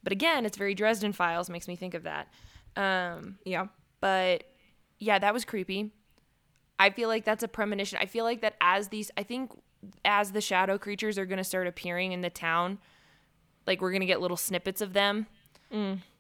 but 0.03 0.13
again, 0.13 0.45
it's 0.45 0.59
very 0.59 0.75
Dresden 0.75 1.15
Files 1.15 1.49
makes 1.49 1.69
me 1.69 1.75
think 1.75 1.95
of 1.95 2.03
that. 2.03 2.29
Um, 2.77 3.39
Yeah. 3.47 3.69
but 4.01 4.45
yeah, 4.99 5.19
that 5.19 5.33
was 5.33 5.45
creepy. 5.47 5.91
I 6.79 6.91
feel 6.91 7.09
like 7.09 7.25
that's 7.25 7.43
a 7.43 7.49
premonition. 7.49 7.99
I 8.01 8.07
feel 8.07 8.25
like 8.25 8.43
that 8.43 8.55
as 8.61 8.89
these, 8.89 9.11
I 9.17 9.23
think 9.23 9.53
as 10.05 10.33
the 10.33 10.41
shadow 10.43 10.77
creatures 10.77 11.17
are 11.19 11.25
going 11.27 11.39
to 11.39 11.45
start 11.45 11.67
appearing 11.67 12.13
in 12.13 12.21
the 12.21 12.31
town, 12.31 12.79
like 13.67 13.81
we're 13.81 13.91
going 13.91 14.01
to 14.03 14.07
get 14.07 14.21
little 14.21 14.37
snippets 14.37 14.81
of 14.83 14.93
them. 14.93 15.27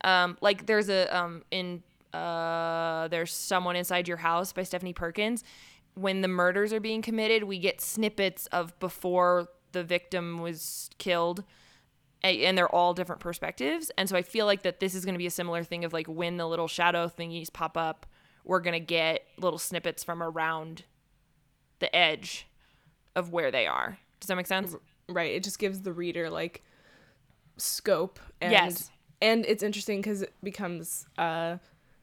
Um, 0.03 0.39
like 0.41 0.67
there's 0.67 0.89
a 0.89 1.07
um 1.17 1.43
in 1.51 1.83
uh 2.13 3.09
there's 3.09 3.33
someone 3.33 3.77
inside 3.77 4.09
your 4.09 4.17
house 4.19 4.53
by 4.53 4.63
Stephanie 4.63 4.93
Perkins. 4.93 5.45
When 5.95 6.21
the 6.21 6.29
murders 6.29 6.73
are 6.73 6.81
being 6.81 7.03
committed, 7.03 7.45
we 7.45 7.59
get 7.59 7.81
snippets 7.81 8.47
of 8.49 8.79
before 8.79 9.49
the 9.73 9.83
victim 9.85 10.39
was 10.39 10.89
killed 10.99 11.45
and 12.23 12.57
they're 12.59 12.69
all 12.75 12.95
different 12.95 13.21
perspectives. 13.21 13.91
And 13.99 14.09
so 14.09 14.17
I 14.17 14.23
feel 14.23 14.47
like 14.47 14.63
that 14.63 14.81
this 14.81 14.95
is 14.95 15.05
going 15.05 15.15
to 15.15 15.19
be 15.19 15.27
a 15.27 15.31
similar 15.31 15.63
thing 15.63 15.85
of 15.85 15.93
like 15.93 16.07
when 16.07 16.37
the 16.37 16.47
little 16.49 16.67
shadow 16.69 17.07
thingies 17.09 17.53
pop 17.53 17.77
up, 17.77 18.07
we're 18.45 18.61
going 18.61 18.73
to 18.81 18.85
get 18.85 19.23
little 19.39 19.59
snippets 19.59 20.03
from 20.03 20.23
around 20.23 20.85
the 21.81 21.95
edge 21.95 22.47
of 23.15 23.33
where 23.33 23.51
they 23.51 23.67
are. 23.67 23.99
Does 24.21 24.29
that 24.29 24.37
make 24.37 24.47
sense? 24.47 24.75
right 25.11 25.33
it 25.33 25.43
just 25.43 25.59
gives 25.59 25.81
the 25.83 25.93
reader 25.93 26.29
like 26.29 26.63
scope 27.57 28.19
and 28.41 28.53
Yes. 28.53 28.91
and 29.23 29.45
it's 29.47 29.63
interesting 29.63 30.01
because 30.01 30.23
it 30.23 30.33
becomes 30.43 31.07
uh 31.17 31.57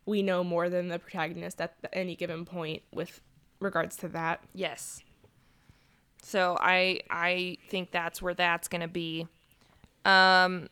we 0.05 0.21
know 0.21 0.43
more 0.43 0.69
than 0.69 0.87
the 0.87 0.99
protagonist 0.99 1.59
at 1.59 1.75
any 1.93 2.15
given 2.15 2.45
point 2.45 2.83
with 2.93 3.21
regards 3.59 3.95
to 3.97 4.07
that 4.09 4.41
Yes. 4.53 5.01
So 6.21 6.57
I 6.59 7.01
I 7.09 7.57
think 7.69 7.91
that's 7.91 8.21
where 8.21 8.33
that's 8.33 8.67
going 8.67 8.81
to 8.81 8.87
be. 8.87 9.27
Um 10.03 10.67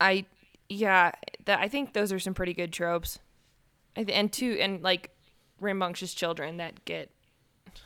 I 0.00 0.26
yeah, 0.68 1.12
that 1.46 1.60
I 1.60 1.68
think 1.68 1.94
those 1.94 2.12
are 2.12 2.18
some 2.18 2.34
pretty 2.34 2.52
good 2.52 2.72
tropes. 2.72 3.18
I 3.96 4.02
and 4.02 4.32
two 4.32 4.58
and 4.60 4.82
like 4.82 5.10
rambunctious 5.60 6.14
children 6.14 6.58
that 6.58 6.84
get 6.84 7.10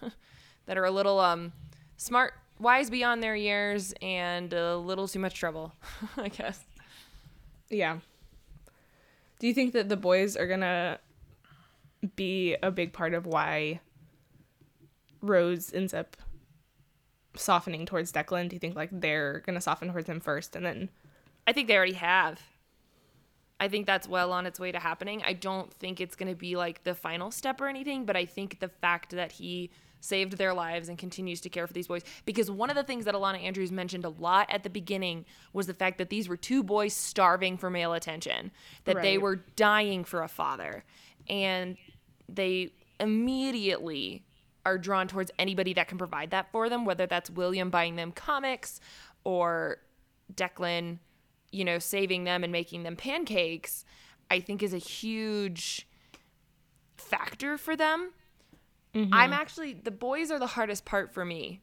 that 0.67 0.77
are 0.77 0.85
a 0.85 0.91
little 0.91 1.21
um 1.21 1.53
smart, 1.97 2.35
wise 2.59 2.91
beyond 2.91 3.23
their 3.23 3.37
years 3.37 3.95
and 4.03 4.53
a 4.53 4.77
little 4.77 5.07
too 5.07 5.21
much 5.21 5.35
trouble, 5.35 5.73
I 6.17 6.29
guess. 6.29 6.65
yeah 7.71 7.99
do 9.43 9.49
you 9.49 9.55
think 9.55 9.73
that 9.73 9.89
the 9.89 9.97
boys 9.97 10.37
are 10.37 10.47
gonna 10.47 11.01
be 12.15 12.57
a 12.63 12.71
big 12.71 12.93
part 12.93 13.13
of 13.13 13.27
why 13.27 13.81
rose 15.21 15.75
ends 15.75 15.93
up 15.93 16.17
softening 17.35 17.85
towards 17.85 18.13
declan 18.13 18.49
do 18.49 18.55
you 18.55 18.61
think 18.61 18.77
like 18.77 18.91
they're 18.93 19.41
gonna 19.41 19.61
soften 19.61 19.91
towards 19.91 20.09
him 20.09 20.21
first 20.21 20.55
and 20.55 20.65
then 20.65 20.89
I 21.47 21.53
think 21.53 21.69
they 21.69 21.77
already 21.77 21.95
have. 21.95 22.41
I 23.59 23.69
think 23.69 23.87
that's 23.87 24.09
well 24.09 24.33
on 24.33 24.47
its 24.47 24.59
way 24.59 24.73
to 24.73 24.79
happening. 24.79 25.23
I 25.25 25.35
don't 25.35 25.73
think 25.73 26.01
it's 26.01 26.17
to 26.29 26.35
be 26.35 26.57
like 26.57 26.83
the 26.83 26.95
final 26.95 27.31
step 27.31 27.61
or 27.61 27.69
anything, 27.69 28.05
but 28.05 28.17
I 28.17 28.25
think 28.25 28.61
the 28.61 28.69
fact 28.69 29.11
that 29.11 29.33
he 29.33 29.71
saved 30.03 30.37
their 30.37 30.53
lives 30.53 30.89
and 30.89 30.99
continues 30.99 31.41
to 31.41 31.49
care 31.49 31.67
for 31.67 31.73
these 31.73 31.87
boys. 31.87 32.03
Because 32.25 32.51
one 32.51 32.69
of 32.69 32.77
the 32.77 32.83
things 32.83 33.05
that 33.05 33.15
Ilona 33.15 33.43
Andrews 33.43 33.73
mentioned 33.73 34.05
a 34.05 34.09
lot 34.11 34.51
at 34.51 34.65
the 34.65 34.71
beginning 34.71 35.25
was 35.53 35.67
the 35.67 35.75
fact 35.75 35.97
that 35.99 36.11
these 36.11 36.29
were 36.29 36.37
two 36.37 36.63
boys 36.63 36.93
starving 36.93 37.57
for 37.57 37.71
male 37.71 37.93
attention, 37.95 38.51
that 38.85 39.01
they 39.01 39.17
were 39.17 39.37
dying 39.57 40.05
for 40.05 40.23
a 40.23 40.29
father, 40.29 40.85
and 41.29 41.77
they 42.29 42.73
immediately 42.99 44.25
are 44.67 44.77
drawn 44.77 45.09
towards 45.09 45.31
anybody 45.39 45.73
that 45.75 45.89
can 45.89 45.99
provide 45.99 46.31
that 46.31 46.51
for 46.53 46.69
them, 46.69 46.85
whether 46.85 47.07
that's 47.07 47.31
William 47.31 47.71
buying 47.71 47.97
them 47.97 48.13
comics 48.13 48.81
or 49.25 49.79
Declan, 50.35 50.99
you 51.51 51.65
know, 51.65 51.79
saving 51.79 52.25
them 52.25 52.43
and 52.43 52.53
making 52.53 52.83
them 52.83 52.97
pancakes, 52.97 53.85
I 54.31 54.41
think 54.41 54.63
is 54.63 54.73
a 54.73 54.79
huge 54.79 55.87
factor 56.97 57.57
for 57.57 57.77
them. 57.77 58.13
I'm 58.95 59.09
mm-hmm. 59.11 59.33
actually, 59.33 59.73
the 59.73 59.91
boys 59.91 60.31
are 60.31 60.39
the 60.39 60.47
hardest 60.47 60.85
part 60.85 61.15
for 61.15 61.25
me 61.25 61.61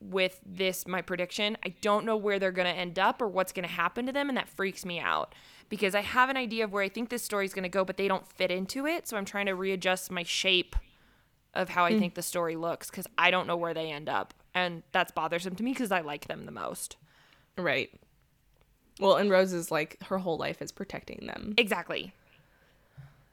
with 0.00 0.40
this, 0.44 0.86
my 0.86 1.02
prediction. 1.02 1.56
I 1.64 1.74
don't 1.80 2.04
know 2.04 2.16
where 2.16 2.38
they're 2.38 2.50
going 2.50 2.72
to 2.72 2.78
end 2.78 2.98
up 2.98 3.20
or 3.20 3.28
what's 3.28 3.52
going 3.52 3.66
to 3.66 3.72
happen 3.72 4.06
to 4.06 4.12
them, 4.12 4.28
and 4.28 4.36
that 4.36 4.48
freaks 4.48 4.84
me 4.84 4.98
out 4.98 5.34
because 5.68 5.94
I 5.94 6.00
have 6.00 6.28
an 6.30 6.36
idea 6.36 6.64
of 6.64 6.72
where 6.72 6.82
I 6.82 6.88
think 6.88 7.08
this 7.08 7.22
story's 7.22 7.54
going 7.54 7.62
to 7.64 7.68
go, 7.68 7.84
but 7.84 7.96
they 7.96 8.08
don't 8.08 8.26
fit 8.26 8.50
into 8.50 8.86
it. 8.86 9.06
So 9.06 9.16
I'm 9.16 9.24
trying 9.24 9.46
to 9.46 9.54
readjust 9.54 10.10
my 10.10 10.22
shape 10.22 10.76
of 11.54 11.68
how 11.68 11.84
I 11.84 11.92
mm. 11.92 11.98
think 11.98 12.14
the 12.14 12.22
story 12.22 12.56
looks 12.56 12.90
because 12.90 13.06
I 13.18 13.30
don't 13.30 13.46
know 13.46 13.56
where 13.56 13.74
they 13.74 13.90
end 13.90 14.08
up. 14.08 14.34
And 14.54 14.82
that's 14.92 15.12
bothersome 15.12 15.54
to 15.56 15.62
me 15.62 15.72
because 15.72 15.92
I 15.92 16.00
like 16.00 16.26
them 16.26 16.46
the 16.46 16.52
most. 16.52 16.96
right 17.56 17.90
well 19.00 19.16
and 19.16 19.30
rose 19.30 19.52
is 19.52 19.70
like 19.70 19.96
her 20.04 20.18
whole 20.18 20.36
life 20.36 20.60
is 20.60 20.70
protecting 20.70 21.26
them 21.26 21.54
Exactly. 21.56 22.12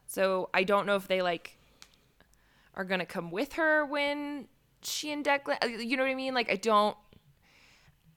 So 0.07 0.49
I 0.53 0.63
don't 0.63 0.87
know 0.87 0.95
if 0.95 1.07
they 1.07 1.21
like 1.21 1.58
are 2.79 2.85
gonna 2.85 3.05
come 3.05 3.29
with 3.29 3.53
her 3.53 3.85
when 3.85 4.47
she 4.81 5.11
and 5.11 5.25
Declan, 5.25 5.61
uh, 5.61 5.67
you 5.67 5.97
know 5.97 6.03
what 6.03 6.11
I 6.11 6.15
mean? 6.15 6.33
Like 6.33 6.49
I 6.49 6.55
don't, 6.55 6.95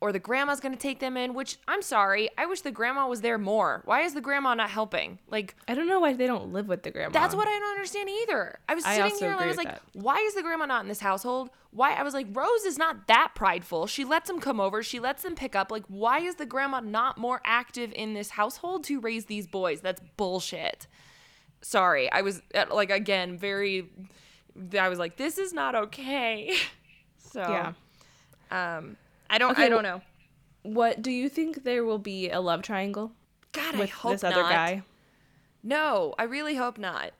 or 0.00 0.12
the 0.12 0.20
grandma's 0.20 0.60
gonna 0.60 0.76
take 0.76 1.00
them 1.00 1.16
in. 1.16 1.34
Which 1.34 1.58
I'm 1.66 1.82
sorry, 1.82 2.30
I 2.38 2.46
wish 2.46 2.60
the 2.60 2.70
grandma 2.70 3.08
was 3.08 3.22
there 3.22 3.38
more. 3.38 3.82
Why 3.86 4.02
is 4.02 4.14
the 4.14 4.20
grandma 4.20 4.54
not 4.54 4.70
helping? 4.70 5.18
Like 5.28 5.56
I 5.66 5.74
don't 5.74 5.88
know 5.88 5.98
why 5.98 6.12
they 6.12 6.28
don't 6.28 6.52
live 6.52 6.68
with 6.68 6.84
the 6.84 6.92
grandma. 6.92 7.10
that's 7.10 7.34
what 7.34 7.48
I 7.48 7.58
don't 7.58 7.70
understand 7.72 8.08
either. 8.22 8.60
I 8.68 8.76
was 8.76 8.84
I 8.84 8.94
sitting 8.94 9.18
here 9.18 9.32
and 9.32 9.40
I 9.40 9.48
was 9.48 9.56
like, 9.56 9.66
that. 9.66 9.82
why 9.94 10.18
is 10.18 10.34
the 10.34 10.42
grandma 10.42 10.66
not 10.66 10.82
in 10.82 10.88
this 10.88 11.00
household? 11.00 11.50
Why? 11.72 11.94
I 11.94 12.04
was 12.04 12.14
like, 12.14 12.28
Rose 12.32 12.64
is 12.64 12.78
not 12.78 13.08
that 13.08 13.32
prideful. 13.34 13.88
She 13.88 14.04
lets 14.04 14.28
them 14.28 14.38
come 14.38 14.60
over. 14.60 14.84
She 14.84 15.00
lets 15.00 15.24
them 15.24 15.34
pick 15.34 15.56
up. 15.56 15.72
Like, 15.72 15.86
why 15.88 16.20
is 16.20 16.36
the 16.36 16.46
grandma 16.46 16.78
not 16.78 17.18
more 17.18 17.40
active 17.44 17.92
in 17.96 18.14
this 18.14 18.30
household 18.30 18.84
to 18.84 19.00
raise 19.00 19.24
these 19.24 19.48
boys? 19.48 19.80
That's 19.80 20.00
bullshit. 20.16 20.86
Sorry, 21.62 22.10
I 22.12 22.22
was 22.22 22.42
uh, 22.54 22.66
like 22.72 22.90
again 22.90 23.36
very. 23.36 23.90
I 24.78 24.88
was 24.88 24.98
like, 24.98 25.16
this 25.16 25.38
is 25.38 25.52
not 25.52 25.74
okay. 25.74 26.54
So 27.18 27.40
Yeah. 27.40 27.72
um, 28.50 28.96
I 29.30 29.38
don't. 29.38 29.52
Okay, 29.52 29.64
I 29.64 29.68
don't 29.70 29.84
know. 29.84 30.02
What 30.64 31.00
do 31.00 31.10
you 31.10 31.30
think 31.30 31.64
there 31.64 31.82
will 31.82 31.98
be 31.98 32.28
a 32.28 32.40
love 32.40 32.60
triangle 32.60 33.12
God, 33.52 33.74
I 33.74 33.78
with 33.78 33.90
hope 33.90 34.12
this 34.12 34.24
other 34.24 34.42
guy? 34.42 34.82
No, 35.62 36.14
I 36.18 36.24
really 36.24 36.56
hope 36.56 36.76
not. 36.76 37.12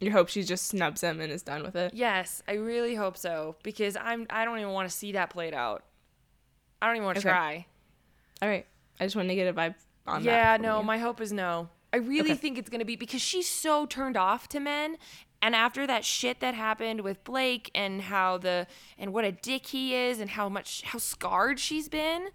You 0.00 0.10
hope 0.10 0.28
she 0.28 0.42
just 0.42 0.66
snubs 0.66 1.02
him 1.02 1.20
and 1.20 1.30
is 1.30 1.42
done 1.42 1.62
with 1.62 1.76
it. 1.76 1.94
Yes, 1.94 2.42
I 2.48 2.54
really 2.54 2.96
hope 2.96 3.16
so 3.16 3.54
because 3.62 3.96
I'm 3.96 4.26
I 4.28 4.44
don't 4.44 4.58
even 4.58 4.72
want 4.72 4.88
to 4.88 4.94
see 4.96 5.12
that 5.12 5.30
played 5.30 5.54
out. 5.54 5.84
I 6.82 6.86
don't 6.88 6.96
even 6.96 7.06
want 7.06 7.16
to 7.16 7.20
Okay. 7.20 7.28
try. 7.28 7.66
All 8.42 8.48
right. 8.48 8.66
I 8.98 9.04
just 9.04 9.14
wanted 9.14 9.28
to 9.28 9.34
get 9.36 9.46
a 9.46 9.52
vibe 9.52 9.74
on 10.06 10.24
that. 10.24 10.30
Yeah, 10.30 10.56
no, 10.60 10.78
you. 10.78 10.84
my 10.84 10.98
hope 10.98 11.20
is 11.20 11.32
no. 11.32 11.68
I 11.92 11.98
really 11.98 12.32
Okay. 12.32 12.40
think 12.40 12.58
it's 12.58 12.68
going 12.68 12.80
to 12.80 12.84
be 12.84 12.96
because 12.96 13.20
she's 13.22 13.48
so 13.48 13.86
turned 13.86 14.16
off 14.16 14.48
to 14.48 14.58
men 14.58 14.96
and 15.44 15.54
after 15.54 15.86
that 15.86 16.06
shit 16.06 16.40
that 16.40 16.54
happened 16.54 17.02
with 17.02 17.22
Blake 17.22 17.70
and 17.74 18.00
how 18.00 18.38
the 18.38 18.66
and 18.98 19.12
what 19.12 19.26
a 19.26 19.32
dick 19.32 19.66
he 19.66 19.94
is 19.94 20.18
and 20.18 20.30
how 20.30 20.48
much 20.48 20.80
how 20.86 20.98
scarred 20.98 21.60
she's 21.60 21.86
been, 21.86 22.28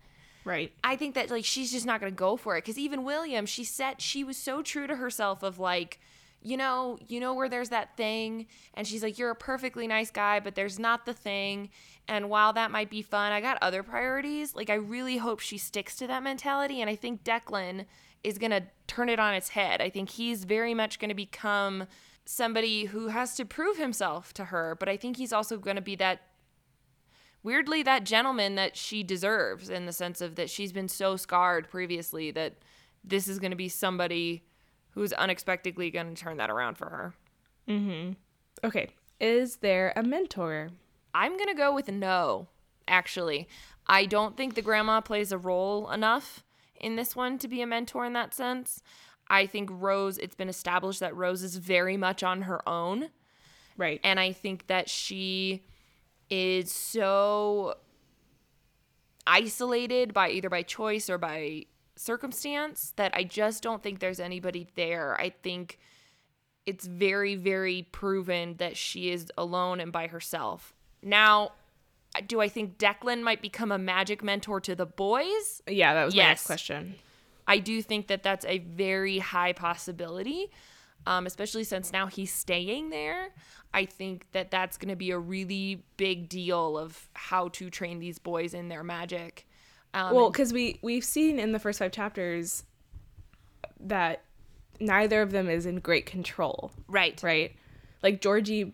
right. 0.45 0.71
I 0.83 0.95
think 0.95 1.15
that 1.15 1.31
like 1.31 1.43
she's 1.43 1.71
just 1.71 1.87
not 1.87 1.99
going 1.99 2.13
to 2.13 2.15
go 2.15 2.37
for 2.37 2.55
it 2.55 2.61
cuz 2.61 2.77
even 2.77 3.03
William, 3.03 3.47
she 3.47 3.63
said 3.63 3.99
she 3.99 4.23
was 4.23 4.37
so 4.37 4.61
true 4.61 4.85
to 4.85 4.97
herself 4.97 5.41
of 5.41 5.57
like 5.57 5.99
you 6.41 6.55
know, 6.55 6.99
you 7.07 7.19
know 7.19 7.33
where 7.33 7.49
there's 7.49 7.69
that 7.69 7.97
thing 7.97 8.45
and 8.75 8.87
she's 8.87 9.01
like 9.01 9.17
you're 9.17 9.31
a 9.31 9.35
perfectly 9.35 9.87
nice 9.87 10.11
guy, 10.11 10.39
but 10.39 10.53
there's 10.53 10.77
not 10.77 11.07
the 11.07 11.13
thing. 11.13 11.71
And 12.07 12.29
while 12.29 12.53
that 12.53 12.69
might 12.69 12.91
be 12.91 13.01
fun, 13.01 13.31
I 13.31 13.41
got 13.41 13.57
other 13.59 13.81
priorities. 13.81 14.55
Like 14.55 14.69
I 14.69 14.75
really 14.75 15.17
hope 15.17 15.39
she 15.39 15.57
sticks 15.57 15.95
to 15.95 16.05
that 16.05 16.21
mentality 16.21 16.79
and 16.79 16.91
I 16.91 16.95
think 16.95 17.23
Declan 17.23 17.87
is 18.23 18.37
going 18.37 18.51
to 18.51 18.63
turn 18.85 19.09
it 19.09 19.19
on 19.19 19.33
its 19.33 19.49
head. 19.49 19.81
I 19.81 19.89
think 19.89 20.11
he's 20.11 20.43
very 20.43 20.75
much 20.75 20.99
going 20.99 21.09
to 21.09 21.15
become 21.15 21.87
somebody 22.31 22.85
who 22.85 23.07
has 23.07 23.33
to 23.33 23.43
prove 23.43 23.77
himself 23.77 24.33
to 24.35 24.45
her, 24.45 24.77
but 24.79 24.87
I 24.87 24.97
think 24.97 25.17
he's 25.17 25.33
also 25.33 25.57
going 25.57 25.77
to 25.77 25.81
be 25.81 25.95
that 25.95 26.21
weirdly 27.41 27.81
that 27.81 28.03
gentleman 28.03 28.53
that 28.53 28.77
she 28.77 29.01
deserves 29.01 29.67
in 29.67 29.87
the 29.87 29.91
sense 29.91 30.21
of 30.21 30.35
that 30.35 30.47
she's 30.47 30.71
been 30.71 30.87
so 30.87 31.15
scarred 31.15 31.67
previously 31.71 32.29
that 32.29 32.53
this 33.03 33.27
is 33.27 33.39
going 33.39 33.49
to 33.49 33.57
be 33.57 33.67
somebody 33.67 34.43
who's 34.91 35.11
unexpectedly 35.13 35.89
going 35.89 36.13
to 36.13 36.21
turn 36.21 36.37
that 36.37 36.51
around 36.51 36.75
for 36.75 36.89
her. 36.89 37.15
Mhm. 37.67 38.15
Okay. 38.63 38.89
Is 39.19 39.57
there 39.57 39.91
a 39.95 40.03
mentor? 40.03 40.69
I'm 41.15 41.35
going 41.35 41.49
to 41.49 41.55
go 41.55 41.73
with 41.73 41.89
no, 41.89 42.47
actually. 42.87 43.47
I 43.87 44.05
don't 44.05 44.37
think 44.37 44.53
the 44.53 44.61
grandma 44.61 45.01
plays 45.01 45.31
a 45.31 45.37
role 45.39 45.89
enough 45.89 46.43
in 46.75 46.95
this 46.95 47.15
one 47.15 47.39
to 47.39 47.47
be 47.47 47.63
a 47.63 47.67
mentor 47.67 48.05
in 48.05 48.13
that 48.13 48.35
sense. 48.35 48.83
I 49.29 49.45
think 49.45 49.69
Rose, 49.71 50.17
it's 50.17 50.35
been 50.35 50.49
established 50.49 50.99
that 51.01 51.15
Rose 51.15 51.43
is 51.43 51.57
very 51.57 51.97
much 51.97 52.23
on 52.23 52.43
her 52.43 52.67
own. 52.67 53.09
Right. 53.77 53.99
And 54.03 54.19
I 54.19 54.33
think 54.33 54.67
that 54.67 54.89
she 54.89 55.63
is 56.29 56.71
so 56.71 57.75
isolated 59.25 60.13
by 60.13 60.29
either 60.29 60.49
by 60.49 60.63
choice 60.63 61.09
or 61.09 61.17
by 61.17 61.65
circumstance 61.95 62.93
that 62.95 63.13
I 63.13 63.23
just 63.23 63.61
don't 63.61 63.83
think 63.83 63.99
there's 63.99 64.19
anybody 64.19 64.67
there. 64.75 65.19
I 65.19 65.29
think 65.29 65.79
it's 66.65 66.85
very, 66.85 67.35
very 67.35 67.87
proven 67.91 68.55
that 68.57 68.77
she 68.77 69.11
is 69.11 69.31
alone 69.37 69.79
and 69.79 69.91
by 69.91 70.07
herself. 70.07 70.73
Now, 71.01 71.51
do 72.27 72.41
I 72.41 72.49
think 72.49 72.77
Declan 72.77 73.21
might 73.21 73.41
become 73.41 73.71
a 73.71 73.77
magic 73.77 74.23
mentor 74.23 74.59
to 74.61 74.75
the 74.75 74.85
boys? 74.85 75.61
yeah, 75.67 75.93
that 75.93 76.05
was 76.05 76.15
my 76.15 76.23
next 76.23 76.45
question. 76.45 76.95
I 77.49 77.57
do 77.59 77.81
think 77.81 78.07
that 78.07 78.23
that's 78.23 78.45
a 78.45 78.59
very 78.59 79.19
high 79.19 79.53
possibility. 79.53 80.49
um, 81.05 81.25
especially 81.25 81.63
since 81.63 81.91
now 81.91 82.07
he's 82.07 82.31
staying 82.31 82.89
there. 82.89 83.29
I 83.73 83.85
think 83.85 84.25
that 84.31 84.51
that's 84.51 84.77
going 84.77 84.89
to 84.89 84.95
be 84.95 85.11
a 85.11 85.19
really 85.19 85.83
big 85.97 86.29
deal 86.29 86.77
of 86.77 87.09
how 87.13 87.49
to 87.49 87.69
train 87.69 87.99
these 87.99 88.19
boys 88.19 88.53
in 88.53 88.69
their 88.69 88.83
magic. 88.83 89.47
Um, 89.93 90.13
well, 90.15 90.29
because 90.29 90.53
we 90.53 90.79
we've 90.81 91.05
seen 91.05 91.39
in 91.39 91.51
the 91.51 91.59
first 91.59 91.79
five 91.79 91.91
chapters 91.91 92.63
that 93.79 94.23
neither 94.79 95.21
of 95.21 95.31
them 95.31 95.49
is 95.49 95.65
in 95.65 95.79
great 95.79 96.05
control, 96.05 96.71
right, 96.87 97.21
right? 97.23 97.55
Like 98.03 98.21
Georgie, 98.21 98.73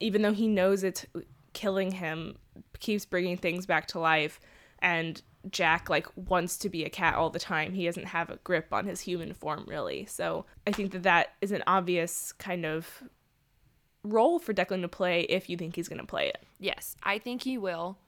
even 0.00 0.22
though 0.22 0.32
he 0.32 0.48
knows 0.48 0.84
it's 0.84 1.04
killing 1.52 1.92
him, 1.92 2.36
keeps 2.78 3.04
bringing 3.04 3.36
things 3.36 3.66
back 3.66 3.86
to 3.88 3.98
life, 3.98 4.40
and 4.84 5.22
Jack 5.50 5.88
like 5.88 6.06
wants 6.14 6.58
to 6.58 6.68
be 6.68 6.84
a 6.84 6.90
cat 6.90 7.16
all 7.16 7.30
the 7.30 7.38
time. 7.38 7.72
He 7.72 7.86
doesn't 7.86 8.06
have 8.06 8.30
a 8.30 8.36
grip 8.36 8.68
on 8.70 8.86
his 8.86 9.00
human 9.00 9.32
form 9.32 9.64
really. 9.66 10.04
So 10.06 10.44
I 10.66 10.72
think 10.72 10.92
that 10.92 11.02
that 11.02 11.32
is 11.40 11.50
an 11.52 11.64
obvious 11.66 12.32
kind 12.32 12.64
of 12.64 13.02
role 14.04 14.38
for 14.38 14.52
Declan 14.52 14.82
to 14.82 14.88
play 14.88 15.22
if 15.22 15.48
you 15.48 15.56
think 15.56 15.74
he's 15.74 15.88
going 15.88 16.00
to 16.00 16.06
play 16.06 16.28
it. 16.28 16.44
Yes, 16.60 16.96
I 17.02 17.18
think 17.18 17.42
he 17.42 17.58
will, 17.58 17.98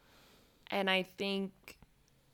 and 0.71 0.89
I 0.89 1.07
think 1.17 1.79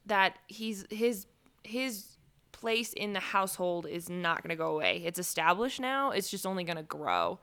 that 0.07 0.37
he's 0.49 0.85
his 0.91 1.27
his 1.63 2.17
place 2.51 2.93
in 2.93 3.13
the 3.13 3.21
household 3.21 3.87
is 3.87 4.11
not 4.11 4.43
going 4.43 4.51
to 4.51 4.57
go 4.57 4.75
away. 4.75 5.03
It's 5.05 5.19
established 5.19 5.81
now. 5.81 6.11
It's 6.11 6.31
just 6.31 6.45
only 6.45 6.65
going 6.65 6.77
to 6.77 6.83
grow. 6.83 7.39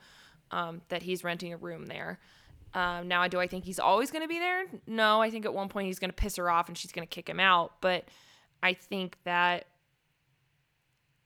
Um, 0.52 0.82
that 0.90 1.04
he's 1.04 1.24
renting 1.24 1.54
a 1.54 1.58
room 1.58 1.86
there. 1.86 2.20
Um, 2.74 3.08
now, 3.08 3.28
do 3.28 3.40
I 3.40 3.48
think 3.48 3.64
he's 3.66 3.80
always 3.80 4.12
going 4.12 4.22
to 4.24 4.28
be 4.28 4.38
there? 4.40 4.66
No, 4.86 5.22
I 5.22 5.30
think 5.32 5.46
at 5.46 5.54
one 5.54 5.70
point 5.70 5.88
he's 5.88 6.00
going 6.00 6.12
to 6.12 6.16
piss 6.16 6.36
her 6.36 6.50
off 6.50 6.68
and 6.68 6.78
she's 6.78 6.92
going 6.92 7.08
to 7.08 7.10
kick 7.10 7.28
him 7.28 7.40
out. 7.40 7.74
But 7.82 8.06
I 8.62 8.74
think 8.74 9.18
that 9.24 9.66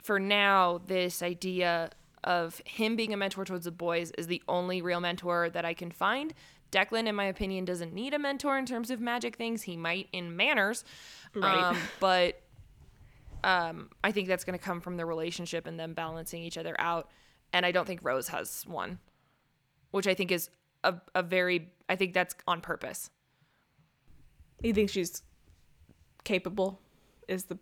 for 0.01 0.19
now, 0.19 0.81
this 0.85 1.21
idea 1.21 1.89
of 2.23 2.61
him 2.65 2.95
being 2.95 3.13
a 3.13 3.17
mentor 3.17 3.43
towards 3.45 3.65
the 3.65 3.71
boys 3.71 4.11
is 4.11 4.27
the 4.27 4.41
only 4.47 4.81
real 4.81 4.99
mentor 5.01 5.49
that 5.49 5.65
I 5.65 5.73
can 5.73 5.91
find. 5.91 6.33
Declan, 6.71 7.07
in 7.07 7.15
my 7.15 7.25
opinion, 7.25 7.65
doesn't 7.65 7.93
need 7.93 8.13
a 8.13 8.19
mentor 8.19 8.57
in 8.57 8.65
terms 8.65 8.89
of 8.89 8.99
magic 8.99 9.35
things. 9.35 9.63
He 9.63 9.77
might 9.77 10.07
in 10.11 10.35
manners, 10.35 10.83
Right. 11.35 11.63
um, 11.63 11.77
but 11.99 12.41
um, 13.43 13.89
I 14.03 14.11
think 14.11 14.27
that's 14.27 14.43
going 14.43 14.57
to 14.57 14.63
come 14.63 14.81
from 14.81 14.97
the 14.97 15.05
relationship 15.05 15.67
and 15.67 15.79
them 15.79 15.93
balancing 15.93 16.41
each 16.41 16.57
other 16.57 16.75
out. 16.79 17.09
And 17.51 17.65
I 17.65 17.71
don't 17.71 17.85
think 17.85 17.99
Rose 18.03 18.29
has 18.29 18.63
one, 18.65 18.99
which 19.91 20.07
I 20.07 20.13
think 20.15 20.31
is 20.31 20.49
a, 20.83 20.95
a 21.15 21.23
very, 21.23 21.71
I 21.89 21.95
think 21.95 22.13
that's 22.13 22.35
on 22.47 22.61
purpose. 22.61 23.09
You 24.61 24.73
think 24.73 24.89
she's 24.89 25.21
capable? 26.23 26.81
Is 27.27 27.45
the 27.45 27.57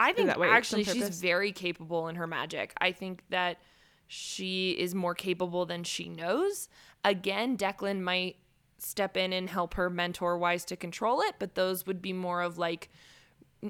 I 0.00 0.12
think 0.12 0.28
that 0.28 0.38
what 0.38 0.44
it's 0.44 0.52
on 0.52 0.56
actually 0.56 0.84
she's 0.84 1.20
very 1.20 1.52
capable 1.52 2.08
in 2.08 2.16
her 2.16 2.26
magic. 2.26 2.72
I 2.80 2.92
think 2.92 3.24
that 3.30 3.58
she 4.06 4.70
is 4.70 4.94
more 4.94 5.14
capable 5.14 5.66
than 5.66 5.84
she 5.84 6.08
knows. 6.08 6.68
Again, 7.04 7.56
Declan 7.56 8.00
might 8.00 8.36
step 8.78 9.16
in 9.16 9.32
and 9.32 9.50
help 9.50 9.74
her 9.74 9.90
mentor 9.90 10.38
wise 10.38 10.64
to 10.66 10.76
control 10.76 11.20
it, 11.20 11.34
but 11.38 11.56
those 11.56 11.86
would 11.86 12.00
be 12.00 12.12
more 12.12 12.42
of 12.42 12.58
like 12.58 12.90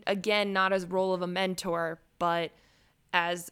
again, 0.06 0.52
not 0.52 0.72
as 0.72 0.84
role 0.84 1.14
of 1.14 1.22
a 1.22 1.26
mentor, 1.26 2.00
but 2.18 2.50
as 3.12 3.50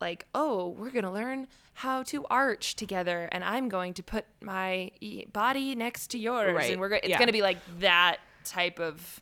like, 0.00 0.26
oh, 0.34 0.68
we're 0.68 0.90
going 0.90 1.04
to 1.04 1.10
learn 1.10 1.46
how 1.74 2.02
to 2.04 2.24
arch 2.30 2.76
together 2.76 3.28
and 3.32 3.42
I'm 3.42 3.68
going 3.68 3.94
to 3.94 4.02
put 4.02 4.24
my 4.40 4.90
e- 5.00 5.24
body 5.32 5.74
next 5.74 6.08
to 6.12 6.18
yours 6.18 6.54
Right, 6.54 6.70
and 6.72 6.80
we're 6.80 6.88
go- 6.90 6.96
it's 6.96 7.08
yeah. 7.08 7.18
going 7.18 7.26
to 7.26 7.32
be 7.32 7.42
like 7.42 7.58
that 7.80 8.18
type 8.44 8.78
of 8.78 9.20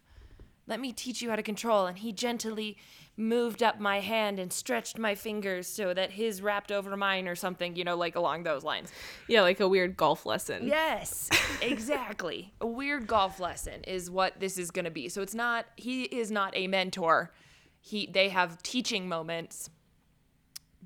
let 0.69 0.79
me 0.79 0.93
teach 0.93 1.21
you 1.21 1.29
how 1.29 1.37
to 1.37 1.43
control. 1.43 1.87
And 1.87 1.99
he 1.99 2.13
gently 2.13 2.77
moved 3.17 3.63
up 3.63 3.81
my 3.81 3.99
hand 4.01 4.39
and 4.39 4.53
stretched 4.53 4.97
my 4.97 5.15
fingers 5.15 5.67
so 5.67 5.93
that 5.93 6.13
his 6.13 6.41
wrapped 6.41 6.71
over 6.71 6.97
mine 6.97 7.27
or 7.27 7.35
something, 7.35 7.75
you 7.75 7.83
know, 7.85 7.97
like 7.97 8.15
along 8.17 8.45
those 8.45 8.63
lines. 8.63 8.91
yeah, 9.29 9.43
like 9.43 9.59
a 9.61 9.69
weird 9.69 9.97
golf 9.97 10.25
lesson. 10.25 10.67
Yes, 10.67 11.29
exactly. 11.63 12.53
a 12.61 12.67
weird 12.67 13.07
golf 13.07 13.41
lesson 13.41 13.83
is 13.85 14.09
what 14.11 14.39
this 14.39 14.57
is 14.57 14.71
going 14.71 14.85
to 14.85 14.91
be. 14.91 15.09
So 15.09 15.21
it's 15.21 15.35
not, 15.35 15.67
he 15.77 16.05
is 16.05 16.31
not 16.31 16.57
a 16.57 16.69
mentor. 16.69 17.33
He, 17.81 18.07
they 18.07 18.29
have 18.29 18.63
teaching 18.63 19.09
moments, 19.09 19.69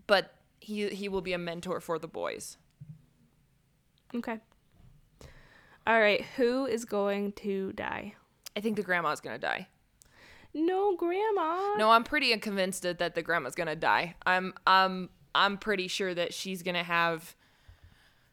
but 0.07 0.35
he, 0.61 0.89
he 0.89 1.09
will 1.09 1.23
be 1.23 1.33
a 1.33 1.39
mentor 1.39 1.81
for 1.81 1.99
the 1.99 2.09
boys. 2.09 2.57
Okay. 4.15 4.39
All 5.87 6.01
right, 6.01 6.25
who 6.37 6.67
is 6.67 6.85
going 6.85 7.33
to 7.33 7.73
die? 7.73 8.15
I 8.57 8.61
think 8.61 8.77
the 8.77 8.83
grandma's 8.83 9.21
going 9.21 9.35
to 9.35 9.41
die. 9.41 9.69
No, 10.59 10.97
grandma. 10.97 11.75
No, 11.77 11.91
I'm 11.91 12.03
pretty 12.03 12.35
convinced 12.39 12.83
that, 12.83 12.99
that 12.99 13.15
the 13.15 13.21
grandma's 13.21 13.55
gonna 13.55 13.77
die. 13.77 14.15
I'm 14.25 14.55
I'm 14.67 15.11
I'm 15.35 15.59
pretty 15.59 15.87
sure 15.87 16.15
that 16.15 16.33
she's 16.33 16.63
gonna 16.63 16.83
have 16.83 17.37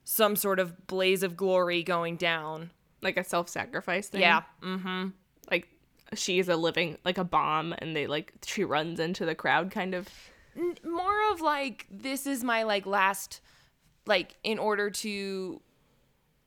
some 0.06 0.38
sort 0.38 0.60
of 0.60 0.88
blaze 0.88 1.22
of 1.22 1.36
glory 1.36 1.84
going 1.84 2.16
down. 2.16 2.72
Like 3.02 3.18
a 3.18 3.26
self-sacrifice 3.26 4.08
thing. 4.08 4.22
Yeah. 4.22 4.44
Mm-hmm. 4.62 5.10
Like 5.52 5.68
she 6.14 6.40
is 6.40 6.48
a 6.48 6.56
living 6.56 6.98
like 7.04 7.18
a 7.18 7.26
bomb 7.26 7.76
and 7.80 7.94
they 7.94 8.08
like 8.08 8.32
she 8.46 8.64
runs 8.64 9.02
into 9.02 9.26
the 9.26 9.36
crowd 9.36 9.70
kind 9.70 9.94
of. 9.94 10.08
More 10.84 11.32
of 11.32 11.42
like 11.42 11.88
this 11.90 12.28
is 12.28 12.44
my 12.44 12.64
like 12.64 12.86
last 12.86 13.42
like 14.06 14.36
in 14.44 14.60
order 14.60 14.90
to 14.90 15.62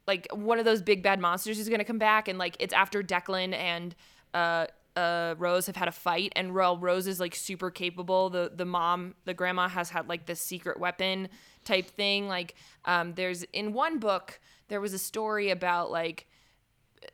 like 0.07 0.29
one 0.33 0.59
of 0.59 0.65
those 0.65 0.83
big 0.83 1.03
bad 1.03 1.21
monsters 1.21 1.59
is 1.59 1.69
gonna 1.69 1.85
come 1.85 1.99
back 1.99 2.29
and 2.29 2.39
like 2.39 2.57
it's 2.61 2.75
after 2.75 3.03
Declan 3.03 3.55
and 3.55 3.95
uh 4.35 4.67
uh 4.97 5.35
Rose 5.39 5.67
have 5.67 5.77
had 5.77 5.89
a 5.89 5.93
fight 5.93 6.33
and 6.37 6.55
Ro- 6.55 6.77
Rose 6.77 7.07
is 7.07 7.21
like 7.21 7.35
super 7.35 7.71
capable. 7.71 8.31
The 8.31 8.53
the 8.55 8.65
mom, 8.65 9.15
the 9.25 9.35
grandma 9.35 9.69
has 9.69 9.91
had 9.91 10.09
like 10.09 10.27
this 10.27 10.41
secret 10.41 10.79
weapon 10.79 11.29
type 11.65 11.87
thing. 11.87 12.29
Like 12.29 12.55
um 12.85 13.15
there's 13.15 13.43
in 13.53 13.73
one 13.73 13.99
book 13.99 14.41
there 14.69 14.81
was 14.81 14.93
a 14.93 14.99
story 14.99 15.51
about 15.51 15.91
like 15.91 16.27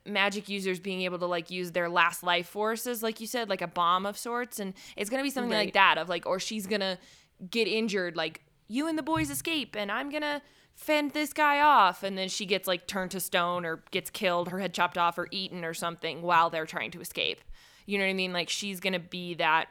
magic 0.05 0.49
users 0.49 0.79
being 0.79 1.01
able 1.01 1.19
to 1.19 1.25
like 1.25 1.49
use 1.49 1.71
their 1.71 1.89
last 1.89 2.23
life 2.23 2.47
forces 2.47 3.03
like 3.03 3.19
you 3.19 3.27
said 3.27 3.49
like 3.49 3.61
a 3.61 3.67
bomb 3.67 4.05
of 4.05 4.17
sorts 4.17 4.59
and 4.59 4.73
it's 4.95 5.09
gonna 5.09 5.23
be 5.23 5.29
something 5.29 5.51
like 5.51 5.73
that 5.73 5.97
of 5.97 6.09
like 6.09 6.25
or 6.25 6.39
she's 6.39 6.67
gonna 6.67 6.97
get 7.49 7.67
injured 7.67 8.15
like 8.15 8.41
you 8.67 8.87
and 8.87 8.97
the 8.97 9.03
boys 9.03 9.29
escape 9.29 9.75
and 9.75 9.91
i'm 9.91 10.09
gonna 10.09 10.41
fend 10.75 11.11
this 11.11 11.33
guy 11.33 11.61
off 11.61 12.03
and 12.03 12.17
then 12.17 12.27
she 12.27 12.45
gets 12.45 12.67
like 12.67 12.87
turned 12.87 13.11
to 13.11 13.19
stone 13.19 13.65
or 13.65 13.83
gets 13.91 14.09
killed 14.09 14.49
her 14.49 14.59
head 14.59 14.73
chopped 14.73 14.97
off 14.97 15.17
or 15.17 15.27
eaten 15.31 15.63
or 15.63 15.73
something 15.73 16.21
while 16.21 16.49
they're 16.49 16.65
trying 16.65 16.91
to 16.91 17.01
escape. 17.01 17.41
You 17.85 17.97
know 17.97 18.05
what 18.05 18.11
i 18.11 18.13
mean? 18.13 18.33
Like 18.33 18.49
she's 18.49 18.79
gonna 18.79 18.99
be 18.99 19.35
that 19.35 19.67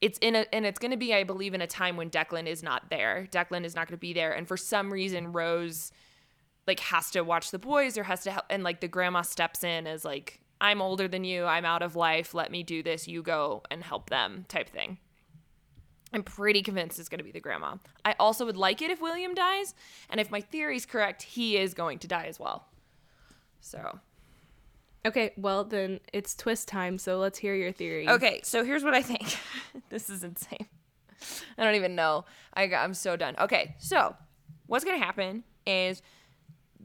it's 0.00 0.18
in 0.18 0.34
a 0.34 0.46
and 0.52 0.66
it's 0.66 0.80
going 0.80 0.90
to 0.90 0.96
be 0.96 1.14
i 1.14 1.22
believe 1.22 1.54
in 1.54 1.60
a 1.60 1.66
time 1.66 1.96
when 1.96 2.10
declan 2.10 2.46
is 2.46 2.62
not 2.62 2.90
there. 2.90 3.28
Declan 3.30 3.64
is 3.64 3.76
not 3.76 3.86
going 3.86 3.96
to 3.96 4.00
be 4.00 4.12
there 4.12 4.32
and 4.32 4.48
for 4.48 4.56
some 4.56 4.92
reason 4.92 5.32
rose 5.32 5.92
like 6.66 6.80
has 6.80 7.10
to 7.10 7.22
watch 7.22 7.50
the 7.50 7.58
boys 7.58 7.98
or 7.98 8.04
has 8.04 8.22
to 8.22 8.30
help 8.30 8.44
and 8.50 8.62
like 8.62 8.80
the 8.80 8.88
grandma 8.88 9.22
steps 9.22 9.64
in 9.64 9.86
as 9.86 10.04
like 10.04 10.40
i'm 10.60 10.80
older 10.80 11.08
than 11.08 11.24
you 11.24 11.44
i'm 11.44 11.64
out 11.64 11.82
of 11.82 11.96
life 11.96 12.34
let 12.34 12.50
me 12.50 12.62
do 12.62 12.82
this 12.82 13.08
you 13.08 13.22
go 13.22 13.62
and 13.70 13.82
help 13.82 14.10
them 14.10 14.44
type 14.48 14.68
thing 14.68 14.98
i'm 16.12 16.22
pretty 16.22 16.62
convinced 16.62 16.98
it's 16.98 17.08
going 17.08 17.18
to 17.18 17.24
be 17.24 17.32
the 17.32 17.40
grandma 17.40 17.74
i 18.04 18.14
also 18.18 18.44
would 18.44 18.56
like 18.56 18.80
it 18.82 18.90
if 18.90 19.00
william 19.00 19.34
dies 19.34 19.74
and 20.10 20.20
if 20.20 20.30
my 20.30 20.40
theory 20.40 20.76
is 20.76 20.86
correct 20.86 21.22
he 21.22 21.56
is 21.56 21.74
going 21.74 21.98
to 21.98 22.06
die 22.06 22.26
as 22.26 22.38
well 22.38 22.68
so 23.60 24.00
Okay, 25.04 25.32
well 25.36 25.64
then 25.64 25.98
it's 26.12 26.34
twist 26.36 26.68
time, 26.68 26.96
so 26.96 27.18
let's 27.18 27.38
hear 27.38 27.54
your 27.54 27.72
theory. 27.72 28.08
Okay, 28.08 28.40
so 28.44 28.64
here's 28.64 28.84
what 28.84 28.94
I 28.94 29.02
think. 29.02 29.36
this 29.88 30.08
is 30.08 30.22
insane. 30.22 30.66
I 31.58 31.64
don't 31.64 31.74
even 31.74 31.94
know. 31.96 32.24
I 32.54 32.72
I'm 32.72 32.94
so 32.94 33.16
done. 33.16 33.34
Okay, 33.38 33.74
so 33.78 34.14
what's 34.66 34.84
gonna 34.84 34.98
happen 34.98 35.42
is 35.66 36.02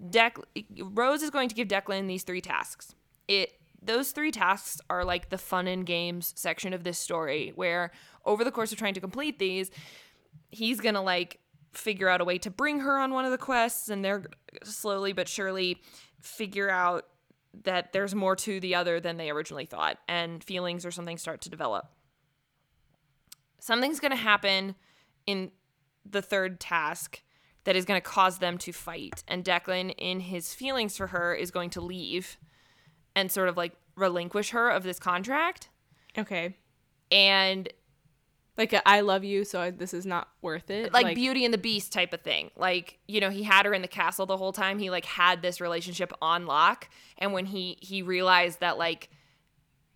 Dec- 0.09 0.43
Rose 0.79 1.21
is 1.21 1.29
going 1.29 1.49
to 1.49 1.55
give 1.55 1.67
Declan 1.67 2.07
these 2.07 2.23
three 2.23 2.41
tasks. 2.41 2.95
It 3.27 3.53
those 3.81 4.11
three 4.11 4.31
tasks 4.31 4.81
are 4.89 5.05
like 5.05 5.29
the 5.29 5.37
fun 5.37 5.67
and 5.67 5.85
games 5.85 6.33
section 6.35 6.73
of 6.73 6.83
this 6.83 6.97
story, 6.97 7.51
where 7.55 7.91
over 8.25 8.43
the 8.43 8.51
course 8.51 8.71
of 8.71 8.77
trying 8.77 8.95
to 8.95 8.99
complete 8.99 9.39
these, 9.39 9.71
he's 10.49 10.81
gonna 10.81 11.01
like 11.01 11.39
figure 11.73 12.09
out 12.09 12.21
a 12.21 12.25
way 12.25 12.37
to 12.39 12.49
bring 12.49 12.79
her 12.79 12.97
on 12.97 13.13
one 13.13 13.25
of 13.25 13.31
the 13.31 13.37
quests, 13.37 13.89
and 13.89 14.03
they're 14.03 14.25
slowly 14.63 15.13
but 15.13 15.27
surely 15.27 15.81
figure 16.21 16.69
out 16.69 17.05
that 17.63 17.93
there's 17.93 18.13
more 18.13 18.35
to 18.35 18.59
the 18.59 18.75
other 18.75 18.99
than 18.99 19.17
they 19.17 19.29
originally 19.29 19.65
thought, 19.65 19.97
and 20.07 20.43
feelings 20.43 20.85
or 20.85 20.91
something 20.91 21.17
start 21.17 21.41
to 21.41 21.49
develop. 21.49 21.87
Something's 23.59 23.99
gonna 23.99 24.15
happen 24.15 24.75
in 25.25 25.51
the 26.05 26.21
third 26.21 26.59
task 26.59 27.21
that 27.67 27.75
is 27.75 27.83
going 27.83 27.99
to 27.99 28.09
cause 28.09 28.37
them 28.39 28.57
to 28.57 28.71
fight. 28.71 29.25
And 29.27 29.43
Declan, 29.43 29.93
in 29.97 30.21
his 30.21 30.53
feelings 30.53 30.95
for 30.95 31.07
her, 31.07 31.35
is 31.35 31.51
going 31.51 31.69
to 31.71 31.81
leave 31.81 32.37
and 33.13 33.29
sort 33.29 33.49
of 33.49 33.57
like 33.57 33.73
relinquish 33.97 34.51
her 34.51 34.69
of 34.69 34.83
this 34.83 34.99
contract. 34.99 35.67
Okay. 36.17 36.55
And 37.11 37.67
Like 38.57 38.71
a, 38.73 38.87
I 38.87 39.01
love 39.01 39.23
you, 39.23 39.43
so 39.43 39.59
I, 39.59 39.71
this 39.71 39.93
is 39.93 40.05
not 40.05 40.29
worth 40.41 40.69
it. 40.69 40.91
like, 40.93 41.15
Beauty 41.15 41.45
and 41.45 41.53
the 41.53 41.57
Beast 41.59 41.91
type 41.91 42.13
of 42.13 42.21
thing. 42.21 42.51
Like, 42.55 42.99
you 43.07 43.19
know, 43.19 43.29
he 43.29 43.43
had 43.43 43.65
her 43.65 43.73
in 43.73 43.81
the 43.81 43.87
castle 43.87 44.25
the 44.25 44.37
whole 44.37 44.53
time. 44.53 44.79
He 44.79 44.89
like 44.89 45.05
had 45.05 45.41
this 45.41 45.59
relationship 45.61 46.11
on 46.21 46.45
lock. 46.45 46.89
And 47.17 47.33
when 47.33 47.45
he 47.47 47.77
he 47.81 48.01
realized 48.01 48.61
that 48.61 48.77
like 48.77 49.09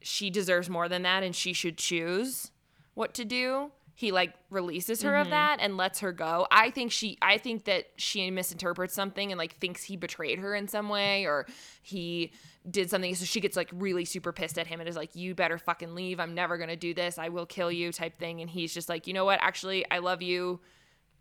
she 0.02 0.30
deserves 0.30 0.70
more 0.70 0.88
than 0.90 1.04
that 1.04 1.24
and 1.24 1.36
she 1.36 1.54
should 1.54 1.78
choose 1.78 2.52
what 2.94 3.14
to 3.16 3.26
do, 3.26 3.72
he 3.94 4.12
like 4.12 4.34
releases 4.50 5.02
her 5.02 5.16
of 5.16 5.26
mm-hmm. 5.26 5.32
that 5.32 5.58
and 5.62 5.78
lets 5.78 6.00
her 6.00 6.12
go. 6.12 6.48
I 6.52 6.70
think 6.72 6.92
she 6.92 7.18
I 7.22 7.38
think 7.38 7.66
that 7.66 7.86
she 7.98 8.32
misinterprets 8.32 8.94
something 8.94 9.32
and 9.32 9.38
like 9.38 9.58
thinks 9.58 9.84
he 9.84 9.96
betrayed 9.98 10.39
her 10.39 10.56
in 10.56 10.68
some 10.68 10.89
way 10.89 11.26
or 11.26 11.46
he 11.82 12.32
did 12.70 12.89
something 12.89 13.14
so 13.16 13.26
she 13.26 13.39
gets 13.39 13.58
like 13.58 13.70
really 13.74 14.06
super 14.06 14.32
pissed 14.32 14.58
at 14.58 14.68
him 14.68 14.80
and 14.80 14.88
is 14.88 14.96
like 14.96 15.16
you 15.16 15.36
better 15.36 15.58
fucking 15.58 15.94
leave. 15.94 16.20
I'm 16.20 16.34
never 16.34 16.58
going 16.58 16.70
to 16.70 16.76
do 16.76 16.94
this. 16.94 17.18
I 17.18 17.30
will 17.30 17.46
kill 17.46 17.72
you 17.72 17.92
type 17.92 18.18
thing 18.18 18.42
and 18.42 18.50
he's 18.50 18.74
just 18.74 18.89
like, 18.89 19.08
"You 19.08 19.14
know 19.14 19.26
what? 19.26 19.39
Actually, 19.42 19.86
I 19.92 20.00
love 20.00 20.22
you. 20.22 20.62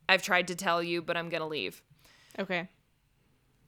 I've 0.08 0.22
tried 0.22 0.48
to 0.48 0.54
tell 0.54 0.82
you, 0.82 1.02
but 1.02 1.16
I'm 1.16 1.28
going 1.28 1.42
to 1.42 1.46
leave." 1.46 1.82
Okay. 2.38 2.68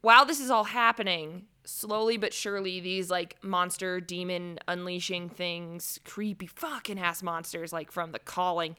while 0.00 0.24
this 0.24 0.40
is 0.40 0.50
all 0.50 0.64
happening, 0.64 1.46
slowly 1.64 2.16
but 2.16 2.32
surely, 2.32 2.80
these 2.80 3.10
like 3.10 3.36
monster 3.42 4.00
demon 4.00 4.58
unleashing 4.68 5.28
things, 5.28 5.98
creepy 6.04 6.46
fucking 6.46 6.98
ass 6.98 7.22
monsters, 7.22 7.72
like 7.72 7.90
from 7.92 8.12
The 8.12 8.18
Calling, 8.18 8.76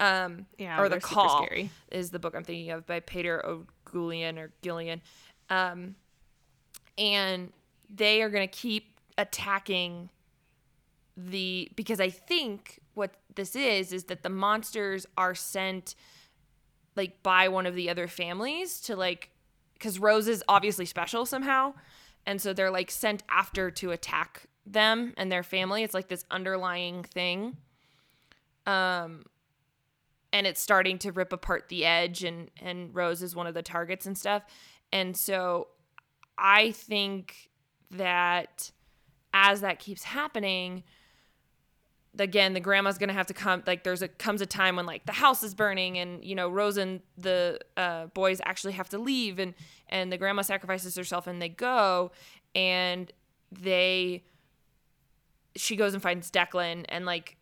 um, 0.00 0.46
Yeah, 0.58 0.80
or 0.80 0.88
The 0.88 1.00
Call 1.00 1.44
scary. 1.44 1.70
is 1.90 2.10
the 2.10 2.18
book 2.18 2.34
I'm 2.34 2.44
thinking 2.44 2.70
of 2.70 2.86
by 2.86 3.00
Peter 3.00 3.44
O'Gullion 3.44 4.38
or 4.38 4.52
Gillian, 4.62 5.02
um, 5.50 5.96
and 6.98 7.52
they 7.88 8.22
are 8.22 8.30
gonna 8.30 8.46
keep 8.46 8.98
attacking 9.18 10.10
the 11.16 11.70
because 11.76 12.00
I 12.00 12.10
think 12.10 12.80
what 12.94 13.14
this 13.34 13.56
is 13.56 13.92
is 13.92 14.04
that 14.04 14.22
the 14.22 14.28
monsters 14.28 15.06
are 15.16 15.34
sent 15.34 15.94
like 16.94 17.22
by 17.22 17.48
one 17.48 17.66
of 17.66 17.74
the 17.74 17.88
other 17.88 18.08
families 18.08 18.80
to 18.82 18.96
like 18.96 19.30
because 19.74 19.98
Rose 19.98 20.28
is 20.28 20.42
obviously 20.48 20.86
special 20.86 21.26
somehow, 21.26 21.74
and 22.26 22.40
so 22.40 22.52
they're 22.52 22.70
like 22.70 22.90
sent 22.90 23.22
after 23.28 23.70
to 23.70 23.90
attack 23.92 24.46
them 24.66 25.14
and 25.16 25.30
their 25.30 25.42
family. 25.42 25.82
It's 25.82 25.94
like 25.94 26.08
this 26.08 26.24
underlying 26.30 27.04
thing, 27.04 27.56
um, 28.66 29.24
and 30.32 30.46
it's 30.46 30.60
starting 30.60 30.98
to 30.98 31.12
rip 31.12 31.32
apart 31.32 31.68
the 31.68 31.84
edge, 31.84 32.24
and 32.24 32.50
and 32.60 32.94
Rose 32.94 33.22
is 33.22 33.36
one 33.36 33.46
of 33.46 33.54
the 33.54 33.62
targets 33.62 34.06
and 34.06 34.16
stuff, 34.18 34.44
and 34.92 35.16
so 35.16 35.68
I 36.36 36.72
think 36.72 37.50
that 37.90 38.70
as 39.32 39.60
that 39.60 39.78
keeps 39.78 40.02
happening 40.02 40.82
again 42.18 42.54
the 42.54 42.60
grandma's 42.60 42.98
gonna 42.98 43.12
have 43.12 43.26
to 43.26 43.34
come 43.34 43.62
like 43.66 43.84
there's 43.84 44.02
a 44.02 44.08
comes 44.08 44.40
a 44.40 44.46
time 44.46 44.76
when 44.76 44.86
like 44.86 45.04
the 45.06 45.12
house 45.12 45.42
is 45.42 45.54
burning 45.54 45.98
and 45.98 46.24
you 46.24 46.34
know 46.34 46.48
rose 46.48 46.76
and 46.76 47.00
the 47.18 47.58
uh, 47.76 48.06
boys 48.06 48.40
actually 48.44 48.72
have 48.72 48.88
to 48.88 48.98
leave 48.98 49.38
and 49.38 49.54
and 49.88 50.12
the 50.12 50.18
grandma 50.18 50.42
sacrifices 50.42 50.94
herself 50.96 51.26
and 51.26 51.40
they 51.40 51.48
go 51.48 52.10
and 52.54 53.12
they 53.52 54.22
she 55.54 55.76
goes 55.76 55.94
and 55.94 56.02
finds 56.02 56.30
declan 56.30 56.84
and 56.88 57.06
like 57.06 57.36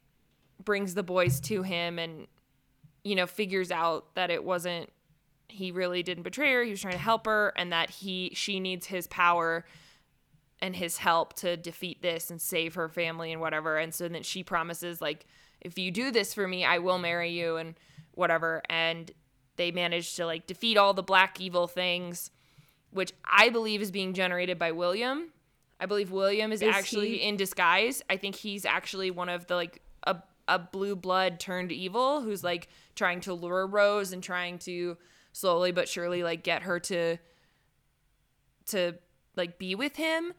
brings 0.64 0.94
the 0.94 1.02
boys 1.02 1.40
to 1.40 1.62
him 1.62 1.98
and 1.98 2.26
you 3.02 3.14
know 3.14 3.26
figures 3.26 3.70
out 3.70 4.14
that 4.14 4.30
it 4.30 4.44
wasn't 4.44 4.90
he 5.48 5.70
really 5.70 6.02
didn't 6.02 6.22
betray 6.22 6.52
her 6.52 6.64
he 6.64 6.70
was 6.70 6.80
trying 6.80 6.94
to 6.94 6.98
help 6.98 7.26
her 7.26 7.52
and 7.56 7.72
that 7.72 7.90
he 7.90 8.30
she 8.34 8.60
needs 8.60 8.86
his 8.86 9.06
power 9.06 9.64
and 10.60 10.76
his 10.76 10.98
help 10.98 11.34
to 11.34 11.56
defeat 11.56 12.00
this 12.02 12.30
and 12.30 12.40
save 12.40 12.74
her 12.74 12.88
family 12.88 13.32
and 13.32 13.40
whatever. 13.40 13.76
And 13.76 13.92
so 13.92 14.08
then 14.08 14.22
she 14.22 14.42
promises, 14.42 15.00
like, 15.00 15.26
if 15.60 15.78
you 15.78 15.90
do 15.90 16.10
this 16.10 16.34
for 16.34 16.46
me, 16.46 16.64
I 16.64 16.78
will 16.78 16.98
marry 16.98 17.30
you 17.30 17.56
and 17.56 17.74
whatever. 18.12 18.62
And 18.68 19.10
they 19.56 19.70
manage 19.70 20.14
to 20.16 20.26
like 20.26 20.46
defeat 20.46 20.76
all 20.76 20.94
the 20.94 21.02
black 21.02 21.40
evil 21.40 21.66
things, 21.66 22.30
which 22.90 23.12
I 23.24 23.48
believe 23.50 23.82
is 23.82 23.90
being 23.90 24.14
generated 24.14 24.58
by 24.58 24.72
William. 24.72 25.32
I 25.80 25.86
believe 25.86 26.10
William 26.10 26.52
is, 26.52 26.62
Is 26.62 26.74
actually 26.74 27.18
he- 27.18 27.22
in 27.22 27.36
disguise. 27.36 28.02
I 28.08 28.16
think 28.16 28.36
he's 28.36 28.64
actually 28.64 29.10
one 29.10 29.28
of 29.28 29.46
the 29.46 29.54
like 29.56 29.82
a 30.06 30.16
a 30.46 30.58
blue 30.58 30.94
blood 30.94 31.40
turned 31.40 31.72
evil 31.72 32.20
who's 32.20 32.44
like 32.44 32.68
trying 32.94 33.20
to 33.22 33.32
lure 33.32 33.66
Rose 33.66 34.12
and 34.12 34.22
trying 34.22 34.58
to 34.60 34.96
slowly 35.32 35.72
but 35.72 35.88
surely 35.88 36.22
like 36.22 36.42
get 36.44 36.62
her 36.62 36.78
to 36.80 37.16
to 38.66 38.94
like 39.36 39.58
be 39.58 39.74
with 39.74 39.96
him 39.96 40.32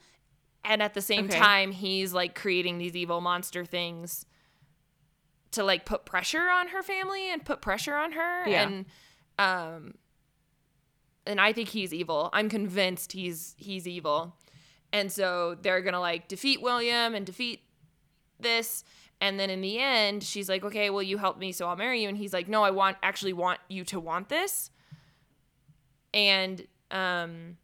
and 0.63 0.81
at 0.81 0.93
the 0.93 1.01
same 1.01 1.25
Okay. 1.25 1.37
time 1.37 1.71
he's 1.71 2.13
like 2.13 2.35
creating 2.35 2.77
these 2.77 2.95
evil 2.95 3.21
monster 3.21 3.65
things 3.65 4.25
to 5.51 5.63
like 5.63 5.85
put 5.85 6.05
pressure 6.05 6.49
on 6.49 6.69
her 6.69 6.81
family 6.83 7.29
and 7.31 7.45
put 7.45 7.61
pressure 7.61 7.95
on 7.95 8.11
her 8.13 8.47
Yeah. 8.47 8.63
and 8.67 8.85
um 9.39 9.93
and 11.27 11.41
I 11.41 11.53
think 11.53 11.69
he's 11.69 11.91
evil. 11.93 12.29
I'm 12.33 12.49
convinced 12.49 13.11
he's 13.13 13.55
he's 13.57 13.87
evil. 13.87 14.35
And 14.93 15.11
so 15.11 15.55
they're 15.59 15.81
going 15.81 15.93
to 15.95 15.99
like 15.99 16.27
defeat 16.27 16.61
William 16.61 17.15
and 17.15 17.25
defeat 17.25 17.61
this 18.39 18.83
and 19.19 19.39
then 19.39 19.49
in 19.49 19.61
the 19.61 19.79
end 19.79 20.23
she's 20.23 20.47
like, 20.49 20.63
"Okay, 20.63 20.89
well 20.89 21.01
you 21.01 21.17
helped 21.17 21.39
me 21.39 21.51
so 21.51 21.67
I'll 21.67 21.75
marry 21.75 22.01
you." 22.03 22.09
And 22.09 22.17
he's 22.17 22.31
like, 22.33 22.47
"No, 22.47 22.63
I 22.63 22.71
want 22.71 22.97
actually 23.01 23.33
want 23.33 23.59
you 23.69 23.83
to 23.85 23.99
want 23.99 24.29
this." 24.29 24.69
And 26.13 26.65
um 26.91 27.57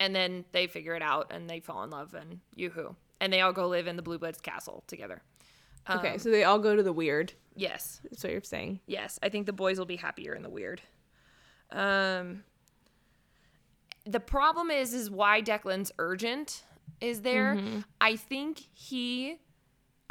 and 0.00 0.14
then 0.14 0.44
they 0.50 0.66
figure 0.66 0.94
it 0.96 1.02
out 1.02 1.30
and 1.30 1.48
they 1.48 1.60
fall 1.60 1.84
in 1.84 1.90
love 1.90 2.14
and 2.14 2.40
yoo-hoo. 2.56 2.96
And 3.20 3.32
they 3.32 3.42
all 3.42 3.52
go 3.52 3.68
live 3.68 3.86
in 3.86 3.94
the 3.96 4.02
Blue 4.02 4.18
Bloods 4.18 4.40
castle 4.40 4.82
together. 4.88 5.22
Okay, 5.88 6.14
Um, 6.14 6.18
so 6.18 6.30
they 6.30 6.42
all 6.44 6.58
go 6.58 6.74
to 6.74 6.82
the 6.82 6.92
weird. 6.92 7.34
Yes. 7.54 8.00
That's 8.04 8.24
what 8.24 8.32
you're 8.32 8.42
saying. 8.42 8.80
Yes, 8.86 9.18
I 9.22 9.28
think 9.28 9.46
the 9.46 9.52
boys 9.52 9.78
will 9.78 9.86
be 9.86 9.96
happier 9.96 10.34
in 10.34 10.42
the 10.42 10.50
weird. 10.50 10.80
Um 11.70 12.42
the 14.06 14.20
problem 14.20 14.70
is 14.70 14.94
is 14.94 15.10
why 15.10 15.42
Declan's 15.42 15.92
urgent 15.98 16.64
is 17.00 17.20
there. 17.22 17.60
I 18.00 18.16
think 18.16 18.60
he 18.72 19.36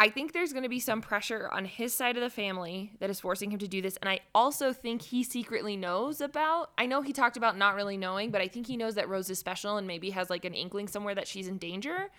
I 0.01 0.09
think 0.09 0.31
there's 0.31 0.53
going 0.53 0.63
to 0.63 0.69
be 0.69 0.79
some 0.79 1.01
pressure 1.01 1.49
on 1.51 1.65
his 1.65 1.93
side 1.93 2.15
of 2.15 2.23
the 2.23 2.29
family 2.29 2.93
that 3.01 3.09
is 3.09 3.19
forcing 3.19 3.51
him 3.51 3.59
to 3.59 3.67
do 3.67 3.81
this 3.81 3.97
and 3.97 4.09
I 4.09 4.21
also 4.33 4.71
think 4.71 5.01
he 5.01 5.23
secretly 5.23 5.75
knows 5.75 6.21
about. 6.21 6.71
I 6.77 6.85
know 6.85 7.01
he 7.01 7.11
talked 7.11 7.35
about 7.35 7.57
not 7.57 7.75
really 7.75 7.97
knowing, 7.97 8.31
but 8.31 8.39
I 8.39 8.47
think 8.47 8.65
he 8.65 8.77
knows 8.77 8.95
that 8.95 9.09
Rose 9.09 9.29
is 9.29 9.39
special 9.39 9.75
and 9.75 9.85
maybe 9.85 10.11
has 10.11 10.29
like 10.29 10.45
an 10.45 10.53
inkling 10.53 10.87
somewhere 10.87 11.15
that 11.15 11.27
she's 11.27 11.49
in 11.49 11.57
danger. 11.57 12.09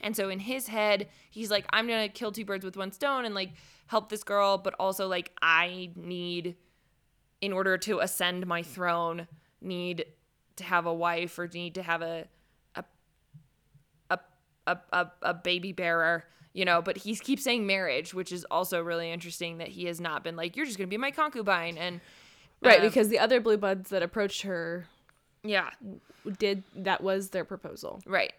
And 0.00 0.14
so 0.14 0.28
in 0.28 0.38
his 0.38 0.68
head, 0.68 1.08
he's 1.28 1.50
like, 1.50 1.64
I'm 1.70 1.88
gonna 1.88 2.08
kill 2.08 2.30
two 2.30 2.44
birds 2.44 2.64
with 2.64 2.76
one 2.76 2.92
stone 2.92 3.24
and 3.24 3.34
like 3.34 3.50
help 3.88 4.10
this 4.10 4.22
girl, 4.22 4.56
but 4.56 4.76
also 4.78 5.08
like 5.08 5.32
I 5.42 5.90
need, 5.96 6.54
in 7.40 7.52
order 7.52 7.76
to 7.78 7.98
ascend 7.98 8.46
my 8.46 8.62
throne, 8.62 9.26
need 9.60 10.04
to 10.54 10.62
have 10.62 10.86
a 10.86 10.94
wife 10.94 11.36
or 11.36 11.48
need 11.48 11.74
to 11.74 11.82
have 11.82 12.00
a 12.00 12.28
a 12.76 12.84
a, 14.66 14.78
a, 14.92 15.10
a 15.22 15.34
baby 15.34 15.72
bearer, 15.72 16.24
you 16.54 16.64
know. 16.64 16.80
But 16.80 16.96
he 16.96 17.14
keeps 17.16 17.44
saying 17.44 17.66
marriage, 17.66 18.14
which 18.14 18.32
is 18.32 18.46
also 18.50 18.80
really 18.80 19.12
interesting 19.12 19.58
that 19.58 19.68
he 19.68 19.84
has 19.84 20.00
not 20.00 20.24
been 20.24 20.36
like, 20.36 20.56
you're 20.56 20.64
just 20.64 20.78
gonna 20.78 20.88
be 20.88 20.96
my 20.96 21.10
concubine, 21.10 21.76
and 21.76 22.00
Right, 22.62 22.80
um, 22.80 22.86
because 22.86 23.08
the 23.08 23.18
other 23.18 23.40
blue 23.40 23.58
bloods 23.58 23.90
that 23.90 24.02
approached 24.02 24.42
her 24.42 24.86
yeah, 25.42 25.70
did 26.38 26.62
that 26.74 27.02
was 27.02 27.28
their 27.28 27.44
proposal. 27.44 28.00
Right. 28.06 28.32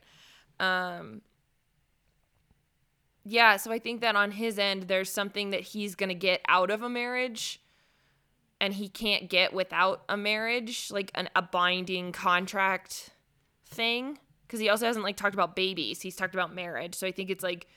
Um 0.59 1.21
Yeah, 3.23 3.57
so 3.57 3.71
I 3.71 3.79
think 3.79 4.01
that 4.01 4.15
on 4.15 4.31
his 4.31 4.57
end 4.57 4.83
there's 4.83 5.11
something 5.11 5.51
that 5.51 5.61
he's 5.61 5.95
going 5.95 6.09
to 6.09 6.15
get 6.15 6.41
out 6.47 6.71
of 6.71 6.81
a 6.81 6.89
marriage 6.89 7.61
and 8.59 8.73
he 8.73 8.89
can't 8.89 9.29
get 9.29 9.53
without 9.53 10.03
a 10.09 10.17
marriage, 10.17 10.89
like 10.89 11.11
an, 11.13 11.29
a 11.35 11.41
binding 11.43 12.11
contract 12.11 13.11
thing 13.67 14.17
because 14.47 14.59
he 14.59 14.69
also 14.69 14.85
hasn't 14.87 15.05
like 15.05 15.17
talked 15.17 15.35
about 15.35 15.55
babies. 15.55 16.01
He's 16.01 16.15
talked 16.15 16.33
about 16.33 16.55
marriage. 16.55 16.95
So 16.95 17.05
I 17.05 17.11
think 17.11 17.29
it's 17.29 17.43
like 17.43 17.67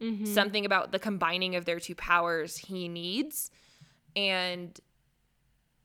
Mm-hmm. 0.00 0.26
something 0.26 0.64
about 0.64 0.92
the 0.92 0.98
combining 1.00 1.56
of 1.56 1.64
their 1.64 1.80
two 1.80 1.94
powers 1.96 2.56
he 2.56 2.86
needs 2.88 3.50
and 4.14 4.78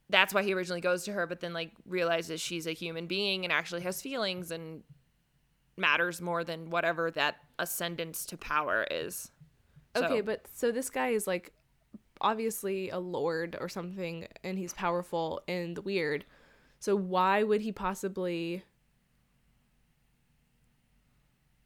that's 0.09 0.33
why 0.35 0.43
he 0.43 0.53
originally 0.53 0.81
goes 0.81 1.03
to 1.05 1.13
her 1.13 1.25
but 1.25 1.39
then 1.39 1.51
like 1.53 1.71
realizes 1.87 2.39
she's 2.39 2.67
a 2.67 2.73
human 2.73 3.07
being 3.07 3.43
and 3.43 3.51
actually 3.51 3.81
has 3.81 4.01
feelings 4.01 4.51
and 4.51 4.83
matters 5.77 6.21
more 6.21 6.43
than 6.43 6.69
whatever 6.69 7.09
that 7.09 7.37
ascendance 7.57 8.25
to 8.27 8.37
power 8.37 8.85
is. 8.91 9.31
So- 9.95 10.05
Okay, 10.05 10.21
but 10.21 10.45
so 10.53 10.71
this 10.71 10.91
guy 10.91 11.07
is 11.09 11.25
like 11.25 11.51
obviously 12.21 12.89
a 12.91 12.99
lord 12.99 13.57
or 13.59 13.67
something 13.67 14.27
and 14.43 14.57
he's 14.59 14.73
powerful 14.73 15.41
and 15.47 15.79
weird. 15.79 16.25
So 16.79 16.95
why 16.95 17.41
would 17.41 17.61
he 17.61 17.71
possibly 17.71 18.63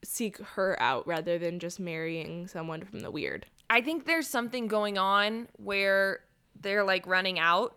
seek 0.07 0.37
her 0.39 0.75
out 0.81 1.05
rather 1.07 1.37
than 1.37 1.59
just 1.59 1.79
marrying 1.79 2.47
someone 2.47 2.81
from 2.83 3.01
the 3.01 3.11
weird? 3.11 3.45
I 3.69 3.81
think 3.81 4.05
there's 4.05 4.27
something 4.27 4.67
going 4.67 4.97
on 4.97 5.47
where 5.57 6.21
they're 6.59 6.83
like 6.83 7.05
running 7.05 7.39
out. 7.39 7.75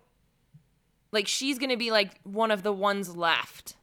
Like 1.13 1.27
she's 1.27 1.59
gonna 1.59 1.77
be 1.77 1.91
like 1.91 2.21
one 2.23 2.51
of 2.51 2.63
the 2.63 2.73
ones 2.73 3.17
left. 3.17 3.75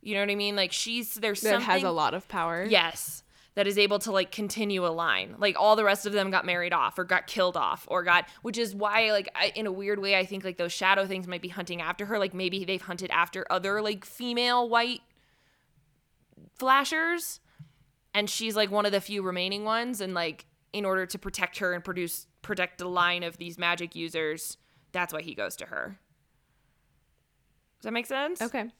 You 0.00 0.14
know 0.14 0.20
what 0.20 0.30
I 0.30 0.36
mean? 0.36 0.54
Like 0.56 0.72
she's 0.72 1.14
there's 1.14 1.40
That 1.40 1.50
something 1.50 1.66
has 1.66 1.82
a 1.82 1.90
lot 1.90 2.14
of 2.14 2.28
power. 2.28 2.64
Yes. 2.64 3.24
That 3.56 3.66
is 3.66 3.76
able 3.76 3.98
to 4.00 4.12
like 4.12 4.30
continue 4.30 4.86
a 4.86 4.88
line. 4.88 5.34
Like 5.38 5.56
all 5.58 5.74
the 5.74 5.82
rest 5.82 6.06
of 6.06 6.12
them 6.12 6.30
got 6.30 6.46
married 6.46 6.72
off 6.72 6.96
or 6.96 7.02
got 7.02 7.26
killed 7.26 7.56
off 7.56 7.86
or 7.90 8.04
got, 8.04 8.26
which 8.42 8.56
is 8.56 8.72
why, 8.72 9.10
like, 9.10 9.28
I, 9.34 9.52
in 9.56 9.66
a 9.66 9.72
weird 9.72 9.98
way, 9.98 10.16
I 10.16 10.24
think 10.24 10.44
like 10.44 10.58
those 10.58 10.72
shadow 10.72 11.06
things 11.08 11.26
might 11.26 11.42
be 11.42 11.48
hunting 11.48 11.82
after 11.82 12.06
her. 12.06 12.20
Like 12.20 12.34
maybe 12.34 12.64
they've 12.64 12.80
hunted 12.80 13.10
after 13.10 13.44
other 13.50 13.82
like 13.82 14.04
female 14.04 14.68
white 14.68 15.00
flashers 16.54 17.40
and 18.18 18.28
she's 18.28 18.56
like 18.56 18.68
one 18.68 18.84
of 18.84 18.90
the 18.90 19.00
few 19.00 19.22
remaining 19.22 19.64
ones. 19.64 20.00
And 20.00 20.12
like 20.12 20.44
in 20.72 20.84
order 20.84 21.06
to 21.06 21.18
protect 21.18 21.58
her 21.58 21.72
and 21.72 21.84
produce 21.84 22.26
protect 22.42 22.78
the 22.78 22.88
line 22.88 23.22
of 23.22 23.38
these 23.38 23.56
magic 23.56 23.94
users, 23.94 24.56
that's 24.90 25.12
why 25.12 25.22
he 25.22 25.34
goes 25.34 25.54
to 25.56 25.66
her. 25.66 26.00
Does 27.78 27.84
that 27.84 27.92
make 27.92 28.06
sense? 28.06 28.42
Okay. 28.42 28.72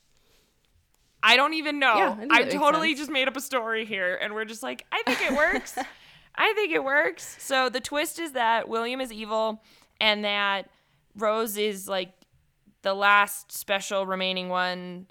I 1.22 1.36
don't 1.36 1.54
even 1.54 1.78
know. 1.78 1.96
Yeah, 1.96 2.26
I 2.30 2.38
I, 2.38 2.42
totally 2.44 2.88
sense. 2.88 2.98
just 2.98 3.10
made 3.12 3.28
up 3.28 3.36
a 3.36 3.40
story 3.40 3.84
here, 3.84 4.18
and 4.20 4.34
we're 4.34 4.44
just 4.44 4.62
like, 4.62 4.84
I 4.90 5.02
think 5.04 5.20
it 5.20 5.36
works. 5.36 5.76
I 6.34 6.52
think 6.54 6.72
it 6.72 6.82
works. 6.82 7.36
So 7.38 7.68
the 7.68 7.80
twist 7.80 8.18
is 8.18 8.32
that 8.32 8.68
William 8.68 9.00
is 9.00 9.12
evil, 9.12 9.62
and 10.00 10.24
that 10.24 10.68
Rose 11.16 11.56
is 11.56 11.88
like 11.88 12.12
the 12.82 12.94
last 12.94 13.52
special 13.52 14.04
remaining 14.04 14.48
one, 14.48 15.06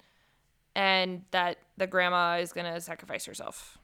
and 0.74 1.22
that 1.30 1.58
the 1.78 1.86
grandma 1.86 2.38
is 2.40 2.52
gonna 2.52 2.78
sacrifice 2.80 3.24
herself. 3.24 3.77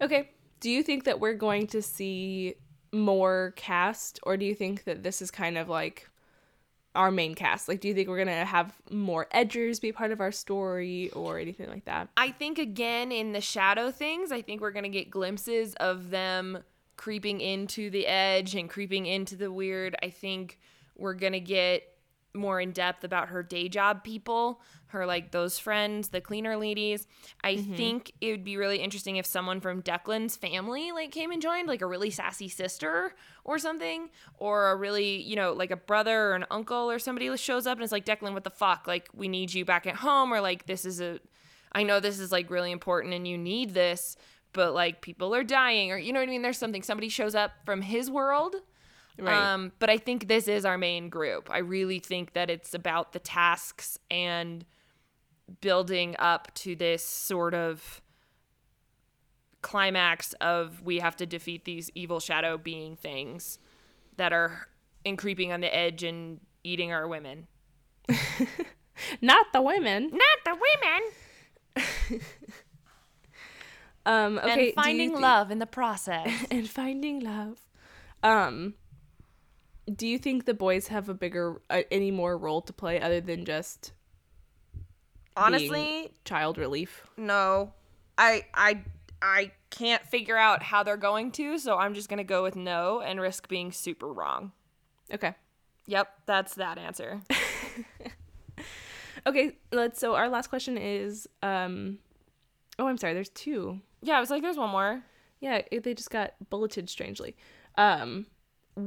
Okay. 0.00 0.30
Do 0.60 0.70
you 0.70 0.82
think 0.82 1.04
that 1.04 1.20
we're 1.20 1.34
going 1.34 1.66
to 1.68 1.82
see 1.82 2.54
more 2.92 3.54
cast, 3.56 4.20
or 4.24 4.36
do 4.36 4.44
you 4.44 4.54
think 4.54 4.84
that 4.84 5.02
this 5.02 5.22
is 5.22 5.30
kind 5.30 5.56
of 5.56 5.68
like 5.68 6.08
our 6.94 7.10
main 7.10 7.34
cast? 7.34 7.68
Like, 7.68 7.80
do 7.80 7.88
you 7.88 7.94
think 7.94 8.08
we're 8.08 8.18
gonna 8.18 8.44
have 8.44 8.74
more 8.90 9.26
edgers 9.32 9.80
be 9.80 9.92
part 9.92 10.10
of 10.10 10.20
our 10.20 10.32
story, 10.32 11.10
or 11.10 11.38
anything 11.38 11.68
like 11.68 11.84
that? 11.84 12.08
I 12.16 12.30
think 12.32 12.58
again 12.58 13.12
in 13.12 13.32
the 13.32 13.40
shadow 13.40 13.90
things, 13.90 14.32
I 14.32 14.42
think 14.42 14.60
we're 14.60 14.72
gonna 14.72 14.88
get 14.88 15.08
glimpses 15.08 15.74
of 15.76 16.10
them 16.10 16.64
creeping 16.96 17.40
into 17.40 17.88
the 17.90 18.06
edge 18.06 18.54
and 18.54 18.68
creeping 18.68 19.06
into 19.06 19.36
the 19.36 19.52
weird. 19.52 19.94
I 20.02 20.10
think 20.10 20.58
we're 20.96 21.14
gonna 21.14 21.40
get 21.40 21.84
more 22.34 22.60
in 22.60 22.72
depth 22.72 23.04
about 23.04 23.28
her 23.28 23.42
day 23.42 23.68
job 23.68 24.04
people, 24.04 24.60
her 24.90 25.06
like 25.06 25.30
those 25.30 25.58
friends, 25.58 26.08
the 26.08 26.20
cleaner 26.20 26.56
ladies. 26.56 27.06
I 27.42 27.56
think 27.56 28.12
it 28.20 28.30
would 28.30 28.44
be 28.44 28.56
really 28.56 28.78
interesting 28.78 29.16
if 29.16 29.26
someone 29.26 29.60
from 29.60 29.82
Declan's 29.82 30.36
family 30.36 30.92
like 30.92 31.10
came 31.10 31.30
and 31.30 31.42
joined, 31.42 31.68
like 31.68 31.82
a 31.82 31.86
really 31.86 32.10
sassy 32.10 32.48
sister 32.48 33.14
or 33.44 33.58
something, 33.58 34.10
or 34.38 34.70
a 34.70 34.76
really, 34.76 35.22
you 35.22 35.36
know, 35.36 35.52
like 35.52 35.70
a 35.70 35.76
brother 35.76 36.30
or 36.30 36.34
an 36.34 36.46
uncle 36.50 36.90
or 36.90 36.98
somebody 36.98 37.34
shows 37.36 37.66
up 37.66 37.78
and 37.78 37.84
is 37.84 37.92
like, 37.92 38.04
Declan, 38.04 38.32
what 38.34 38.44
the 38.44 38.50
fuck? 38.50 38.86
Like, 38.86 39.08
we 39.14 39.28
need 39.28 39.52
you 39.52 39.64
back 39.64 39.86
at 39.86 39.96
home, 39.96 40.32
or 40.32 40.40
like, 40.40 40.66
this 40.66 40.84
is 40.84 41.00
a, 41.00 41.20
I 41.72 41.82
know 41.82 42.00
this 42.00 42.18
is 42.18 42.30
like 42.30 42.50
really 42.50 42.72
important 42.72 43.14
and 43.14 43.26
you 43.26 43.38
need 43.38 43.74
this, 43.74 44.16
but 44.52 44.74
like 44.74 45.00
people 45.00 45.34
are 45.34 45.44
dying, 45.44 45.92
or 45.92 45.98
you 45.98 46.12
know 46.12 46.20
what 46.20 46.28
I 46.28 46.32
mean? 46.32 46.42
There's 46.42 46.58
something, 46.58 46.82
somebody 46.82 47.08
shows 47.08 47.34
up 47.34 47.52
from 47.64 47.82
his 47.82 48.10
world. 48.10 48.56
Right. 49.18 49.52
Um, 49.52 49.72
but 49.78 49.90
I 49.90 49.98
think 49.98 50.28
this 50.28 50.48
is 50.48 50.64
our 50.64 50.78
main 50.78 51.10
group. 51.10 51.50
I 51.50 51.58
really 51.58 51.98
think 51.98 52.32
that 52.32 52.48
it's 52.48 52.72
about 52.72 53.12
the 53.12 53.18
tasks 53.18 53.98
and 54.10 54.64
building 55.60 56.14
up 56.18 56.52
to 56.54 56.76
this 56.76 57.04
sort 57.04 57.54
of 57.54 58.00
climax 59.62 60.32
of 60.34 60.82
we 60.82 60.98
have 61.00 61.16
to 61.16 61.26
defeat 61.26 61.64
these 61.64 61.90
evil 61.94 62.20
shadow 62.20 62.56
being 62.56 62.96
things 62.96 63.58
that 64.16 64.32
are 64.32 64.68
and 65.04 65.18
creeping 65.18 65.52
on 65.52 65.60
the 65.60 65.74
edge 65.74 66.02
and 66.02 66.40
eating 66.64 66.92
our 66.92 67.08
women. 67.08 67.46
Not 69.20 69.46
the 69.52 69.62
women. 69.62 70.10
Not 70.12 70.38
the 70.44 70.58
women. 71.76 72.20
Um. 74.06 74.38
Okay. 74.38 74.68
and 74.68 74.74
finding 74.74 75.14
thi- 75.14 75.20
love 75.20 75.50
in 75.50 75.58
the 75.58 75.66
process. 75.66 76.46
and 76.50 76.68
finding 76.68 77.20
love. 77.20 77.58
Um. 78.22 78.74
Do 79.94 80.06
you 80.06 80.18
think 80.18 80.44
the 80.46 80.54
boys 80.54 80.88
have 80.88 81.08
a 81.08 81.14
bigger, 81.14 81.60
uh, 81.68 81.82
any 81.90 82.10
more 82.10 82.38
role 82.38 82.62
to 82.62 82.72
play 82.72 83.00
other 83.00 83.20
than 83.20 83.44
just 83.44 83.92
Honestly, 85.40 86.12
child 86.24 86.58
relief? 86.58 87.06
no. 87.16 87.72
I 88.18 88.44
I 88.52 88.84
I 89.22 89.52
can't 89.70 90.04
figure 90.06 90.36
out 90.36 90.62
how 90.62 90.82
they're 90.82 90.96
going 90.98 91.32
to, 91.32 91.58
so 91.58 91.78
I'm 91.78 91.94
just 91.94 92.08
to 92.18 92.24
go 92.24 92.42
with 92.42 92.56
no 92.56 93.00
and 93.00 93.20
risk 93.20 93.48
being 93.48 93.72
super 93.72 94.12
wrong. 94.12 94.52
Okay. 95.12 95.34
Yep, 95.86 96.08
that's 96.26 96.54
that 96.56 96.76
answer. 96.78 97.22
Okay. 99.26 99.56
Let's. 99.72 100.00
So 100.00 100.14
our 100.14 100.28
last 100.28 100.48
question 100.48 100.78
is. 100.78 101.28
Um. 101.42 101.98
Oh, 102.78 102.86
I'm 102.86 102.96
sorry. 102.96 103.14
There's 103.14 103.28
two. 103.28 103.80
Yeah, 104.02 104.16
I 104.16 104.20
was 104.20 104.30
like, 104.30 104.42
there's 104.42 104.56
one 104.56 104.70
more. 104.70 105.02
Yeah, 105.40 105.62
they 105.70 105.94
just 105.94 106.10
got 106.10 106.32
bulleted 106.48 106.88
strangely. 106.88 107.36
Um, 107.76 108.26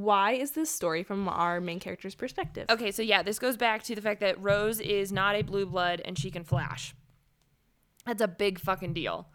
why 0.02 0.32
is 0.32 0.52
this 0.52 0.70
story 0.70 1.02
from 1.02 1.28
our 1.28 1.60
main 1.60 1.80
character's 1.80 2.14
perspective? 2.14 2.66
Okay, 2.70 2.90
so 2.90 3.02
yeah, 3.02 3.22
this 3.22 3.38
goes 3.38 3.56
back 3.56 3.82
to 3.84 3.94
the 3.94 4.00
fact 4.00 4.20
that 4.20 4.40
Rose 4.42 4.80
is 4.80 5.12
not 5.12 5.36
a 5.36 5.42
blue 5.42 5.66
blood 5.66 6.02
and 6.04 6.18
she 6.18 6.30
can 6.30 6.44
flash. 6.44 6.94
That's 8.06 8.22
a 8.22 8.28
big 8.28 8.58
fucking 8.58 8.92
deal. 8.92 9.28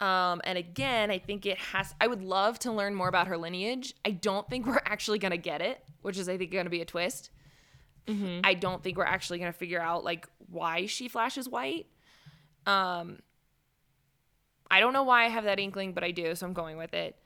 Um, 0.00 0.40
and 0.44 0.56
again, 0.56 1.10
I 1.10 1.18
think 1.18 1.44
it 1.44 1.58
has. 1.58 1.94
I 2.00 2.06
would 2.06 2.22
love 2.22 2.58
to 2.60 2.72
learn 2.72 2.94
more 2.94 3.08
about 3.08 3.26
her 3.26 3.36
lineage. 3.36 3.94
I 4.04 4.12
don't 4.12 4.48
think 4.48 4.66
we're 4.66 4.80
actually 4.84 5.18
gonna 5.18 5.36
get 5.36 5.60
it, 5.60 5.84
which 6.02 6.16
is 6.16 6.28
I 6.28 6.38
think 6.38 6.52
gonna 6.52 6.70
be 6.70 6.80
a 6.80 6.86
twist. 6.86 7.30
I 8.44 8.54
don't 8.54 8.82
think 8.82 8.96
we're 8.96 9.04
actually 9.04 9.38
gonna 9.38 9.52
figure 9.52 9.80
out 9.80 10.02
like 10.02 10.26
why 10.50 10.86
she 10.86 11.06
flashes 11.06 11.48
white. 11.48 11.86
Um, 12.66 13.20
I 14.70 14.80
don't 14.80 14.92
know 14.92 15.02
why 15.02 15.24
I 15.24 15.28
have 15.28 15.44
that 15.44 15.60
inkling, 15.60 15.92
but 15.92 16.02
I 16.02 16.10
do, 16.10 16.34
so 16.34 16.46
I'm 16.46 16.52
going 16.52 16.76
with 16.76 16.94
it. 16.94 17.16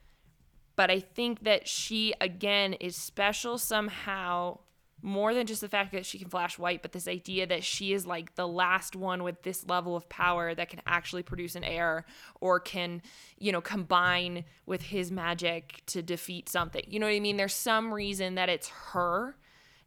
But 0.77 0.91
I 0.91 1.01
think 1.01 1.45
that 1.45 1.68
she 1.68 2.14
again 2.20 2.75
is 2.75 2.97
special 2.97 3.59
somehow 3.59 4.59
more 5.05 5.35
than 5.35 5.47
just 5.47 5.61
the 5.61 5.68
fact 5.68 5.93
that 5.93 6.07
she 6.07 6.18
can 6.18 6.31
flash 6.31 6.59
white, 6.59 6.81
but 6.81 6.93
this 6.93 7.07
idea 7.07 7.47
that 7.47 7.62
she 7.62 7.93
is 7.93 8.07
like 8.07 8.35
the 8.37 8.49
last 8.49 8.97
one 8.97 9.22
with 9.22 9.43
this 9.43 9.66
level 9.68 9.95
of 9.95 10.09
power 10.09 10.55
that 10.55 10.70
can 10.70 10.81
actually 10.87 11.22
produce 11.22 11.55
an 11.55 11.62
heir 11.62 12.07
or 12.41 12.59
can, 12.59 13.03
you 13.39 13.53
know, 13.53 13.61
combine 13.61 14.45
with 14.64 14.81
his 14.81 15.12
magic 15.12 15.83
to 15.85 16.01
defeat 16.01 16.49
something. 16.49 16.83
You 16.89 16.99
know 16.99 17.07
what 17.07 17.14
I 17.14 17.20
mean? 17.20 17.37
There's 17.37 17.55
some 17.55 17.93
reason 17.93 18.37
that 18.37 18.49
it's 18.49 18.68
her. 18.68 19.37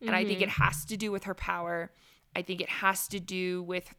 And 0.02 0.12
I 0.12 0.24
think 0.24 0.42
it 0.42 0.50
mm-hmm. 0.50 0.64
has 0.64 0.86
to 0.86 0.98
do 0.98 1.12
with 1.12 1.24
her 1.24 1.34
power. 1.34 1.92
I 2.36 2.44
think 2.44 2.62
it 2.62 2.70
has 2.70 3.08
to 3.08 3.20
do 3.20 3.64
with 3.64 3.92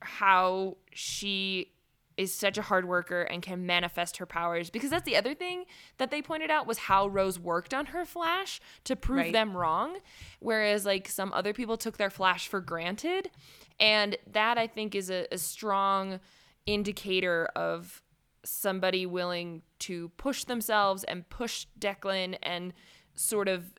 how 0.00 0.76
she 0.92 1.72
is 2.20 2.34
such 2.34 2.58
a 2.58 2.62
hard 2.62 2.86
worker 2.86 3.22
and 3.22 3.40
can 3.42 3.64
manifest 3.64 4.18
her 4.18 4.26
powers. 4.26 4.68
Because 4.68 4.90
that's 4.90 5.06
the 5.06 5.16
other 5.16 5.34
thing 5.34 5.64
that 5.96 6.10
they 6.10 6.20
pointed 6.20 6.50
out 6.50 6.66
was 6.66 6.76
how 6.78 7.06
Rose 7.08 7.38
worked 7.38 7.72
on 7.72 7.86
her 7.86 8.04
flash 8.04 8.60
to 8.84 8.94
prove 8.94 9.18
Right. 9.18 9.32
them 9.32 9.56
wrong. 9.56 9.98
Whereas 10.38 10.84
like 10.84 11.08
some 11.08 11.32
other 11.32 11.54
people 11.54 11.76
took 11.78 11.96
their 11.96 12.10
flash 12.10 12.46
for 12.46 12.60
granted. 12.60 13.30
And 13.78 14.16
that 14.30 14.58
I 14.58 14.66
think 14.66 14.94
is 14.94 15.08
a, 15.10 15.26
a 15.32 15.38
strong 15.38 16.20
indicator 16.66 17.46
of 17.56 18.02
somebody 18.44 19.06
willing 19.06 19.62
to 19.78 20.10
push 20.16 20.44
themselves 20.44 21.04
and 21.04 21.28
push 21.30 21.66
Declan 21.78 22.36
and 22.42 22.74
sort 23.14 23.48
of 23.48 23.72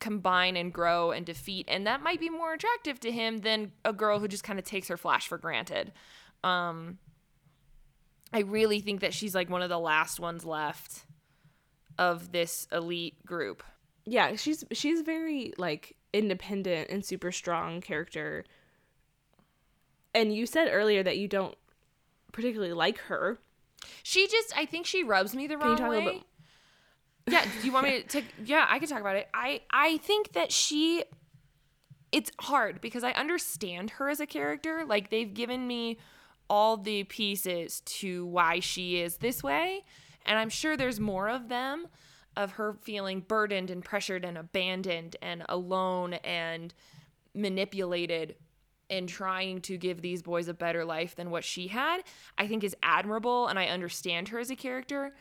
combine 0.00 0.54
and 0.56 0.70
grow 0.72 1.12
and 1.12 1.24
defeat. 1.24 1.64
And 1.68 1.86
that 1.86 2.02
might 2.02 2.20
be 2.20 2.28
more 2.28 2.52
attractive 2.52 3.00
to 3.00 3.10
him 3.10 3.38
than 3.38 3.72
a 3.84 3.92
girl 3.94 4.18
who 4.18 4.28
just 4.28 4.44
kind 4.44 4.58
of 4.58 4.64
takes 4.66 4.88
her 4.88 4.98
flash 4.98 5.26
for 5.28 5.38
granted. 5.38 5.92
Um 6.42 6.98
i 8.34 8.40
really 8.40 8.80
think 8.80 9.00
that 9.00 9.14
she's 9.14 9.34
like 9.34 9.48
one 9.48 9.62
of 9.62 9.70
the 9.70 9.78
last 9.78 10.20
ones 10.20 10.44
left 10.44 11.06
of 11.98 12.32
this 12.32 12.66
elite 12.72 13.24
group 13.24 13.62
Yeah, 14.04 14.36
she's 14.36 14.64
she's 14.72 15.00
very 15.00 15.54
like 15.56 15.96
independent 16.12 16.90
and 16.90 17.02
super 17.04 17.32
strong 17.32 17.80
character. 17.80 18.44
And 20.14 20.34
you 20.34 20.44
said 20.46 20.68
earlier 20.70 21.02
that 21.02 21.16
you 21.18 21.26
don't 21.28 21.56
particularly 22.32 22.72
like 22.72 22.98
her. 23.08 23.38
she 24.02 24.26
just 24.26 24.52
i 24.56 24.64
think 24.66 24.86
she 24.86 25.04
rubs 25.04 25.34
me 25.36 25.46
the 25.46 25.54
you 25.54 25.60
wrong 25.60 25.76
talk 25.76 25.86
a 25.86 25.90
way 25.90 25.96
little 26.04 26.12
bit- 27.26 27.32
yeah 27.32 27.44
do 27.60 27.66
you 27.66 27.72
want 27.72 27.86
me 27.88 28.02
to 28.02 28.06
take 28.08 28.24
yeah 28.44 28.66
i 28.68 28.78
can 28.80 28.88
talk 28.88 29.00
about 29.00 29.14
it 29.16 29.28
i 29.32 29.60
i 29.70 29.98
think 29.98 30.32
that 30.32 30.50
she 30.50 31.04
it's 32.12 32.30
hard 32.40 32.80
because 32.80 33.04
i 33.04 33.12
understand 33.12 33.90
her 33.90 34.08
as 34.08 34.18
a 34.20 34.26
character 34.26 34.84
like 34.84 35.10
they've 35.10 35.32
given 35.34 35.66
me 35.66 35.96
all 36.48 36.76
the 36.76 37.04
pieces 37.04 37.80
to 37.80 38.26
why 38.26 38.60
she 38.60 39.00
is 39.00 39.18
this 39.18 39.42
way 39.42 39.84
and 40.26 40.38
i'm 40.38 40.50
sure 40.50 40.76
there's 40.76 41.00
more 41.00 41.28
of 41.28 41.48
them 41.48 41.86
of 42.36 42.52
her 42.52 42.72
feeling 42.82 43.20
burdened 43.20 43.70
and 43.70 43.84
pressured 43.84 44.24
and 44.24 44.36
abandoned 44.36 45.16
and 45.22 45.44
alone 45.48 46.14
and 46.14 46.74
manipulated 47.34 48.36
and 48.90 49.08
trying 49.08 49.60
to 49.62 49.76
give 49.76 50.02
these 50.02 50.22
boys 50.22 50.48
a 50.48 50.54
better 50.54 50.84
life 50.84 51.16
than 51.16 51.30
what 51.30 51.44
she 51.44 51.68
had, 51.68 52.02
I 52.36 52.46
think 52.46 52.62
is 52.62 52.76
admirable 52.82 53.46
and 53.46 53.58
I 53.58 53.66
understand 53.66 54.28
her 54.28 54.38
as 54.38 54.50
a 54.50 54.56
character. 54.56 55.14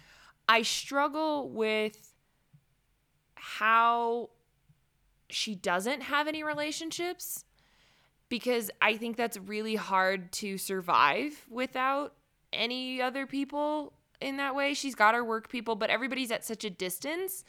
I 0.47 0.63
struggle 0.63 1.49
with 1.49 2.13
how 3.35 4.29
she 5.29 5.55
doesn't 5.55 6.01
have 6.01 6.27
any 6.27 6.43
relationships 6.43 7.45
because 8.33 8.71
I 8.81 8.97
think 8.97 9.15
that's 9.15 9.37
really 9.37 9.75
hard 9.75 10.31
to 10.31 10.57
survive 10.57 11.45
without 11.51 12.15
any 12.51 12.99
other 12.99 13.27
people 13.27 13.93
in 14.19 14.37
that 14.37 14.55
way. 14.55 14.73
She's 14.73 14.95
got 14.95 15.13
her 15.13 15.23
work 15.23 15.49
people, 15.49 15.75
but 15.75 15.91
everybody's 15.91 16.31
at 16.31 16.43
such 16.43 16.63
a 16.63 16.71
distance 16.71 17.43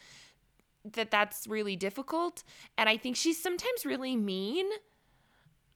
that 0.93 1.09
that's 1.09 1.47
really 1.47 1.75
difficult. 1.75 2.43
And 2.77 2.87
I 2.87 2.97
think 2.97 3.15
she's 3.15 3.41
sometimes 3.41 3.83
really 3.83 4.15
mean. 4.15 4.67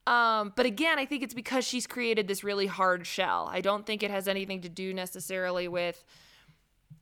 Um, 0.06 0.54
but 0.56 0.68
again, 0.68 1.00
I 1.00 1.08
think 1.08 1.24
it's 1.24 1.34
because 1.34 1.66
she's 1.66 1.88
created 1.88 2.28
this 2.28 2.44
really 2.44 2.68
hard 2.68 3.08
shell. 3.08 3.50
I 3.52 3.62
don't 3.62 3.88
think 3.88 4.04
it 4.04 4.12
has 4.12 4.28
anything 4.28 4.62
to 4.62 4.70
do 4.70 4.94
necessarily 4.94 5.68
with 5.68 6.06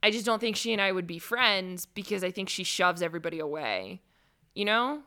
I 0.01 0.11
just 0.11 0.25
don't 0.25 0.39
think 0.39 0.55
she 0.55 0.71
and 0.71 0.81
I 0.81 0.93
would 0.93 1.07
be 1.07 1.19
friends 1.19 1.85
because 1.85 2.23
I 2.23 2.31
think 2.31 2.47
she 2.47 2.63
shoves 2.63 3.01
everybody 3.01 3.39
away. 3.39 3.99
You 4.53 4.63
know? 4.63 5.01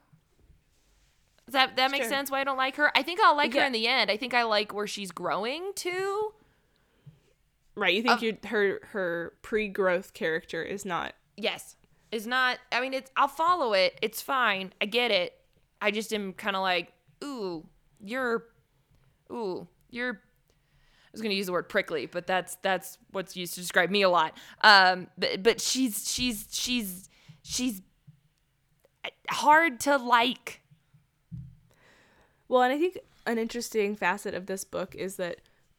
Does 1.51 1.55
that 1.55 1.75
that 1.75 1.91
makes 1.91 2.09
sense 2.09 2.31
why 2.31 2.41
I 2.41 2.45
don't 2.45 2.57
like 2.57 2.77
her? 2.77 2.97
I 2.97 3.03
think 3.03 3.19
I'll 3.21 3.37
like 3.37 3.53
her 3.55 3.65
in 3.65 3.73
the 3.73 3.89
end. 3.89 4.09
I 4.09 4.17
think 4.17 4.35
I 4.35 4.45
like 4.45 4.73
where 4.73 4.87
she's 4.87 5.11
growing 5.11 5.73
to. 5.75 6.33
Right. 7.75 7.93
You 7.93 8.03
think 8.03 8.23
you 8.23 8.37
her 8.47 8.79
her 8.93 9.33
pre-growth 9.43 10.15
character 10.15 10.63
is 10.63 10.85
not 10.85 11.15
Yes. 11.37 11.75
Is 12.13 12.25
not 12.25 12.59
I 12.71 12.81
mean 12.81 12.95
it's 12.95 13.11
I'll 13.17 13.27
follow 13.27 13.73
it. 13.73 13.99
It's 14.01 14.23
fine. 14.23 14.73
I 14.81 14.87
get 14.87 15.11
it. 15.11 15.33
I 15.83 15.91
just 15.91 16.13
am 16.13 16.35
kind 16.35 16.55
of 16.55 16.63
like, 16.63 16.93
"Ooh, 17.25 17.67
you're 18.01 18.45
ooh, 19.33 19.67
you're 19.91 20.13
I 20.13 21.11
was 21.11 21.21
going 21.21 21.31
to 21.31 21.37
use 21.37 21.47
the 21.47 21.53
word 21.53 21.69
prickly, 21.69 22.07
but 22.07 22.29
that's 22.29 22.59
that's 22.63 22.97
what's 23.11 23.35
used 23.35 23.55
to 23.55 23.61
describe 23.61 23.91
me 23.91 24.03
a 24.03 24.09
lot. 24.09 24.37
Um 24.63 25.09
but 25.19 25.43
but 25.43 25.61
she's 25.61 26.09
she's 26.09 26.47
she's 26.53 27.09
she's 27.43 27.83
hard 29.29 29.81
to 29.81 29.97
like. 29.97 30.59
Well, 32.51 32.63
and 32.63 32.73
I 32.73 32.79
think 32.79 32.99
an 33.27 33.39
interesting 33.39 33.95
facet 33.95 34.35
of 34.35 34.47
this 34.47 34.65
book 34.65 34.97
is 34.97 35.15
that 35.17 35.37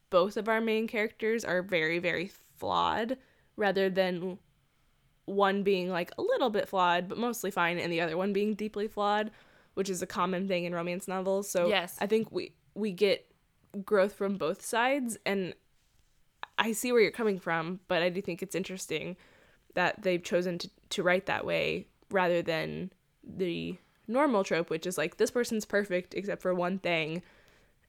both 0.09 0.37
of 0.37 0.47
our 0.47 0.61
main 0.61 0.87
characters 0.87 1.43
are 1.43 1.61
very, 1.61 1.99
very 1.99 2.31
flawed, 2.57 3.17
rather 3.57 3.89
than 3.89 4.37
one 5.25 5.63
being 5.63 5.89
like 5.89 6.11
a 6.17 6.21
little 6.21 6.49
bit 6.49 6.69
flawed, 6.69 7.09
but 7.09 7.17
mostly 7.17 7.51
fine, 7.51 7.77
and 7.77 7.91
the 7.91 7.99
other 7.99 8.15
one 8.15 8.31
being 8.31 8.53
deeply 8.53 8.87
flawed, 8.87 9.31
which 9.73 9.89
is 9.89 10.01
a 10.01 10.07
common 10.07 10.47
thing 10.47 10.63
in 10.63 10.73
romance 10.73 11.09
novels. 11.09 11.49
So 11.49 11.67
Yes. 11.67 11.97
I 11.99 12.07
think 12.07 12.31
we 12.31 12.53
we 12.73 12.93
get 12.93 13.29
growth 13.83 14.13
from 14.13 14.37
both 14.37 14.63
sides, 14.63 15.17
and 15.25 15.53
I 16.57 16.71
see 16.71 16.93
where 16.93 17.01
you're 17.01 17.11
coming 17.11 17.37
from, 17.37 17.81
but 17.89 18.01
I 18.01 18.07
do 18.07 18.21
think 18.21 18.41
it's 18.41 18.55
interesting 18.55 19.17
that 19.73 20.03
they've 20.03 20.23
chosen 20.23 20.57
to, 20.59 20.69
to 20.91 21.03
write 21.03 21.25
that 21.25 21.45
way 21.45 21.87
rather 22.09 22.41
than 22.41 22.93
the 23.25 23.77
normal 24.07 24.43
trope, 24.43 24.69
which 24.69 24.85
is 24.85 24.97
like 24.97 25.17
this 25.17 25.31
person's 25.31 25.65
perfect 25.65 26.13
except 26.13 26.41
for 26.41 26.53
one 26.53 26.79
thing, 26.79 27.21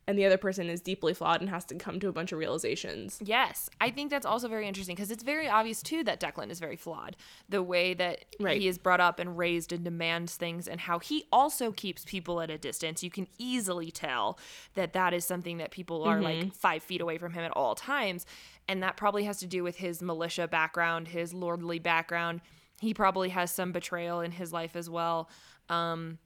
and 0.06 0.18
the 0.18 0.26
other 0.26 0.36
person 0.36 0.68
is 0.68 0.80
deeply 0.80 1.14
flawed 1.14 1.40
and 1.40 1.48
has 1.48 1.64
to 1.66 1.76
come 1.76 2.00
to 2.00 2.08
a 2.08 2.12
bunch 2.12 2.32
of 2.32 2.38
realizations. 2.38 3.20
Yes, 3.24 3.70
I 3.80 3.90
think 3.90 4.10
that's 4.10 4.26
also 4.26 4.48
very 4.48 4.66
interesting 4.66 4.96
because 4.96 5.12
it's 5.12 5.22
very 5.22 5.48
obvious 5.48 5.80
too 5.80 6.02
that 6.04 6.20
Declan 6.20 6.50
is 6.50 6.58
very 6.58 6.76
flawed. 6.76 7.16
The 7.48 7.62
way 7.62 7.94
that 7.94 8.24
Right. 8.40 8.60
he 8.60 8.66
is 8.66 8.78
brought 8.78 9.00
up 9.00 9.20
and 9.20 9.38
raised 9.38 9.72
and 9.72 9.84
demands 9.84 10.36
things, 10.36 10.66
and 10.66 10.80
how 10.80 10.98
he 10.98 11.26
also 11.32 11.70
keeps 11.70 12.04
people 12.04 12.40
at 12.40 12.50
a 12.50 12.58
distance. 12.58 13.04
You 13.04 13.10
can 13.10 13.28
easily 13.38 13.92
tell 13.92 14.38
that 14.74 14.92
that 14.92 15.14
is 15.14 15.24
something 15.24 15.58
that 15.58 15.70
people 15.70 16.02
are 16.02 16.20
like 16.20 16.38
mm-hmm. 16.38 16.48
five 16.48 16.82
feet 16.82 17.00
away 17.00 17.16
from 17.18 17.32
him 17.32 17.44
at 17.44 17.52
all 17.52 17.76
times, 17.76 18.26
and 18.66 18.82
that 18.82 18.96
probably 18.96 19.22
has 19.24 19.38
to 19.38 19.46
do 19.46 19.62
with 19.62 19.76
his 19.76 20.02
militia 20.02 20.48
background, 20.48 21.08
his 21.08 21.32
lordly 21.32 21.78
background. 21.78 22.40
He 22.80 22.92
probably 22.92 23.28
has 23.28 23.52
some 23.52 23.70
betrayal 23.70 24.20
in 24.20 24.32
his 24.32 24.52
life 24.52 24.74
as 24.74 24.90
well. 24.90 25.30
Um, 25.68 26.18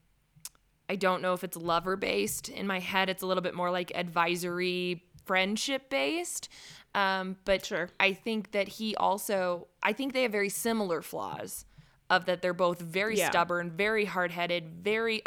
I 0.89 0.95
don't 0.95 1.21
know 1.21 1.33
if 1.33 1.43
it's 1.43 1.57
lover 1.57 1.95
based. 1.95 2.49
In 2.49 2.65
my 2.67 2.79
head, 2.79 3.09
it's 3.09 3.21
a 3.21 3.25
little 3.25 3.41
bit 3.43 3.53
more 3.53 3.71
like 3.71 3.91
advisory 3.95 5.03
friendship 5.25 5.89
based. 5.89 6.49
Um, 6.95 7.35
but 7.45 7.65
Sure. 7.65 7.89
I 7.99 8.13
think 8.13 8.51
that 8.51 8.67
he 8.67 8.95
also, 8.95 9.67
I 9.83 9.93
think 9.93 10.13
they 10.13 10.23
have 10.23 10.31
very 10.31 10.49
similar 10.49 11.01
flaws 11.01 11.65
of 12.09 12.25
that 12.25 12.41
they're 12.41 12.53
both 12.53 12.79
very 12.79 13.17
Yeah. 13.17 13.29
stubborn, 13.29 13.69
very 13.71 14.05
hard 14.05 14.31
headed, 14.31 14.69
very 14.83 15.21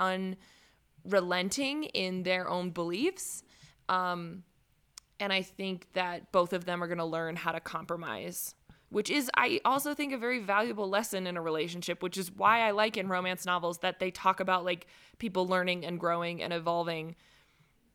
unrelenting 1.05 1.85
in 1.85 2.23
their 2.23 2.49
own 2.49 2.71
beliefs. 2.71 3.43
Um, 3.89 4.45
and 5.19 5.33
I 5.33 5.43
think 5.43 5.93
that 5.93 6.33
both 6.33 6.55
of 6.55 6.65
them 6.65 6.83
are 6.83 6.87
going 6.87 6.99
to 6.99 7.05
learn 7.05 7.37
how 7.37 7.53
to 7.53 7.61
compromise, 7.61 8.55
which 8.91 9.09
is, 9.11 9.31
I 9.37 9.61
also 9.65 9.95
think, 9.95 10.13
a 10.13 10.19
very 10.19 10.41
valuable 10.41 10.89
lesson 10.89 11.27
in 11.27 11.37
a 11.37 11.43
relationship, 11.43 12.03
which 12.03 12.19
is 12.19 12.31
why 12.33 12.61
I 12.61 12.73
like 12.73 12.97
in 12.97 13.09
romance 13.09 13.47
novels 13.47 13.79
that 13.79 14.01
they 14.01 14.11
talk 14.11 14.41
about 14.41 14.65
like 14.65 14.87
people 15.19 15.47
learning 15.47 15.85
and 15.85 15.99
growing 15.99 16.43
and 16.43 16.53
evolving 16.53 17.17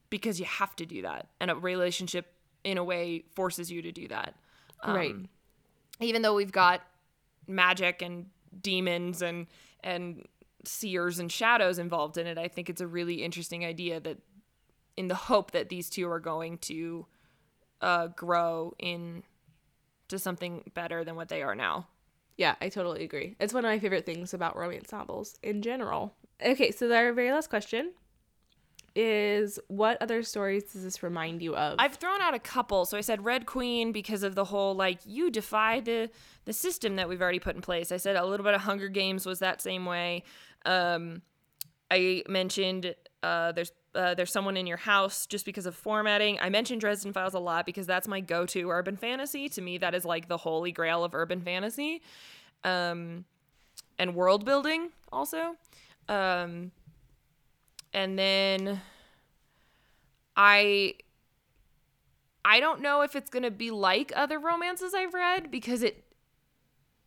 because 0.10 0.40
you 0.40 0.46
have 0.46 0.76
to 0.78 0.86
do 0.86 1.02
that. 1.02 1.28
And 1.40 1.52
a 1.52 1.56
relationship, 1.56 2.32
in 2.64 2.78
a 2.78 2.84
way, 2.84 3.26
forces 3.36 3.72
you 3.72 3.82
to 3.82 3.92
do 3.92 4.08
that. 4.08 4.36
Um, 4.82 4.96
right. 4.96 5.16
Even 6.00 6.22
though 6.22 6.36
we've 6.36 6.52
got 6.52 6.82
magic 7.48 8.02
and 8.02 8.28
demons 8.62 9.22
and, 9.22 9.48
and, 9.84 10.26
seers 10.68 11.20
and 11.20 11.32
shadows 11.32 11.78
involved 11.78 12.18
in 12.18 12.26
it 12.26 12.40
i 12.40 12.48
think 12.48 12.72
it's 12.72 12.82
a 12.82 12.88
really 12.88 13.24
interesting 13.24 13.64
idea 13.64 14.00
that 14.00 14.18
in 14.98 15.08
the 15.08 15.16
hope 15.16 15.52
that 15.52 15.70
these 15.70 15.90
two 15.90 16.10
are 16.10 16.20
going 16.20 16.58
to 16.58 17.06
uh, 17.82 18.08
grow 18.08 18.74
in 18.80 19.24
to 20.10 20.20
something 20.20 20.64
better 20.74 21.04
than 21.04 21.16
what 21.16 21.30
they 21.30 21.42
are 21.42 21.56
now. 21.56 21.88
Yeah, 22.38 22.56
I 22.62 22.70
totally 22.70 23.04
agree. 23.04 23.36
It's 23.40 23.54
one 23.54 23.64
of 23.64 23.70
my 23.70 23.80
favorite 23.80 24.06
things 24.06 24.34
about 24.34 24.58
romance 24.58 24.92
novels 24.92 25.38
in 25.42 25.62
general. 25.62 26.14
Okay, 26.46 26.72
so 26.72 26.92
our 26.92 27.14
very 27.14 27.32
last 27.32 27.50
question 27.50 27.94
is 28.96 29.60
what 29.68 30.02
other 30.02 30.24
stories 30.24 30.64
does 30.64 30.84
this 30.84 31.04
remind 31.04 31.42
you 31.42 31.56
of? 31.56 31.76
I've 31.80 31.96
thrown 31.96 32.22
out 32.22 32.34
a 32.34 32.40
couple. 32.40 32.86
So 32.86 32.98
I 32.98 33.02
said 33.02 33.26
Red 33.26 33.46
Queen 33.46 33.92
because 33.92 34.24
of 34.24 34.36
the 34.36 34.46
whole 34.46 34.74
like 34.74 35.00
you 35.06 35.30
defy 35.30 35.82
the 35.82 36.10
the 36.46 36.54
system 36.54 36.96
that 36.96 37.10
we've 37.10 37.22
already 37.22 37.40
put 37.40 37.56
in 37.56 37.62
place. 37.62 37.92
I 37.92 37.98
said 37.98 38.16
a 38.16 38.26
little 38.26 38.44
bit 38.44 38.54
of 38.54 38.62
Hunger 38.62 38.88
Games 38.88 39.26
was 39.26 39.40
that 39.40 39.62
same 39.62 39.86
way. 39.86 40.24
Um, 40.66 41.22
I 41.92 42.24
mentioned 42.30 42.96
uh, 43.22 43.52
there's 43.52 43.72
uh, 43.96 44.14
there's 44.14 44.32
someone 44.32 44.58
in 44.58 44.68
your 44.68 44.78
house 44.78 45.26
just 45.26 45.46
because 45.46 45.66
of 45.66 45.76
formatting. 45.76 46.38
I 46.42 46.50
mentioned 46.50 46.82
Dresden 46.82 47.14
Files 47.14 47.34
a 47.34 47.40
lot 47.40 47.66
because 47.66 47.88
that's 47.88 48.08
my 48.08 48.20
go-to 48.20 48.70
urban 48.70 48.98
fantasy. 48.98 49.50
To 49.50 49.62
me, 49.62 49.78
that 49.78 49.96
is 49.96 50.06
like 50.06 50.28
the 50.28 50.38
holy 50.38 50.72
grail 50.72 51.04
of 51.04 51.16
urban 51.16 51.42
fantasy, 51.42 52.02
um, 52.64 53.26
and 53.98 54.14
world 54.14 54.46
building 54.46 54.90
also. 55.12 55.56
Um, 56.10 56.72
and 57.94 58.20
then 58.20 58.82
I 60.36 60.96
I 62.44 62.60
don't 62.60 62.82
know 62.82 63.02
if 63.02 63.16
it's 63.16 63.30
going 63.30 63.44
to 63.44 63.52
be 63.52 63.72
like 63.72 64.12
other 64.16 64.38
romances 64.38 64.94
I've 64.94 65.14
read 65.14 65.50
because 65.50 65.82
it 65.82 66.04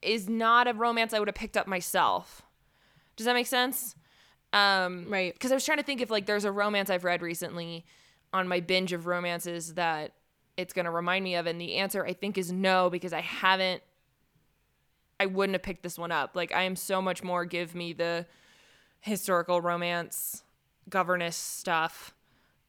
is 0.02 0.28
not 0.28 0.66
a 0.66 0.72
romance 0.72 1.12
I 1.12 1.18
would 1.18 1.28
have 1.28 1.34
picked 1.34 1.56
up 1.56 1.66
myself. 1.66 2.42
Does 3.16 3.26
that 3.26 3.34
make 3.34 3.46
sense? 3.46 3.94
Um, 4.52 5.06
Right. 5.08 5.32
Because 5.32 5.52
I 5.52 5.54
was 5.54 5.64
trying 5.64 5.78
to 5.78 5.84
think 5.84 6.00
if 6.00 6.10
like 6.10 6.26
there's 6.26 6.44
a 6.44 6.52
romance 6.52 6.90
I've 6.90 7.04
read 7.04 7.22
recently 7.22 7.84
on 8.32 8.48
my 8.48 8.60
binge 8.60 8.92
of 8.92 9.06
romances 9.06 9.74
that 9.74 10.12
it's 10.56 10.72
going 10.72 10.86
to 10.86 10.90
remind 10.90 11.22
me 11.24 11.36
of, 11.36 11.46
and 11.46 11.60
the 11.60 11.76
answer 11.76 12.04
I 12.04 12.12
think 12.12 12.36
is 12.36 12.50
no 12.50 12.90
because 12.90 13.12
I 13.12 13.20
haven't. 13.20 13.82
I 15.20 15.26
wouldn't 15.26 15.54
have 15.54 15.62
picked 15.62 15.82
this 15.82 15.98
one 15.98 16.12
up. 16.12 16.36
Like 16.36 16.54
I 16.54 16.62
am 16.62 16.76
so 16.76 17.02
much 17.02 17.22
more 17.22 17.44
give 17.44 17.74
me 17.74 17.92
the 17.92 18.26
historical 19.00 19.60
romance, 19.60 20.42
governess 20.88 21.36
stuff. 21.36 22.14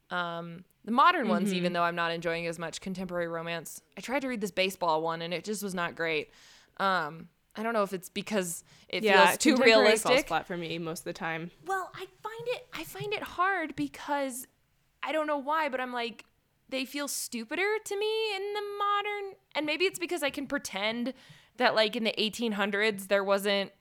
Um, 0.10 0.64
the 0.86 0.92
modern 0.92 1.28
ones, 1.28 1.54
even 1.54 1.74
though 1.74 1.84
I'm 1.84 1.96
not 1.96 2.12
enjoying 2.12 2.48
as 2.48 2.58
much 2.58 2.82
contemporary 2.82 3.28
romance. 3.28 3.82
I 3.98 4.02
tried 4.02 4.22
to 4.22 4.28
read 4.28 4.42
this 4.42 4.50
baseball 4.52 5.04
one 5.04 5.22
and 5.22 5.34
it 5.34 5.44
just 5.44 5.62
was 5.62 5.76
not 5.76 5.96
great. 5.96 6.32
Um, 6.78 7.28
I 7.60 7.64
don't 7.64 7.74
know 7.74 7.84
if 7.84 7.91
it's 7.91 8.07
because 8.07 8.64
it 8.88 9.03
feels 9.03 9.38
too 9.38 9.55
contemporary 9.55 9.97
falls 9.97 10.05
realistic. 10.05 10.28
flat 10.30 10.47
for 10.47 10.55
me 10.55 10.78
most 10.80 10.99
of 11.01 11.05
the 11.05 11.14
time. 11.14 11.51
Well, 11.66 11.91
I 11.93 12.05
find 12.24 12.47
it 12.47 12.68
I 12.74 12.84
find 12.86 13.14
it 13.14 13.22
hard 13.22 13.76
because 13.76 14.47
I 15.03 15.12
don't 15.12 15.28
know 15.28 15.38
why, 15.38 15.68
but 15.68 15.82
I'm 15.82 15.91
like 15.91 16.24
they 16.70 16.86
feel 16.86 17.07
stupider 17.07 17.68
to 17.84 17.97
me 17.97 18.36
in 18.36 18.53
the 18.53 18.62
modern 18.80 19.34
and 19.55 19.66
maybe 19.66 19.86
it's 19.86 19.99
because 19.99 20.24
I 20.24 20.30
can 20.30 20.47
pretend 20.47 21.14
that 21.57 21.76
like 21.76 21.95
in 21.95 22.05
the 22.05 22.14
1800s 22.18 23.07
there 23.10 23.24
wasn't 23.24 23.72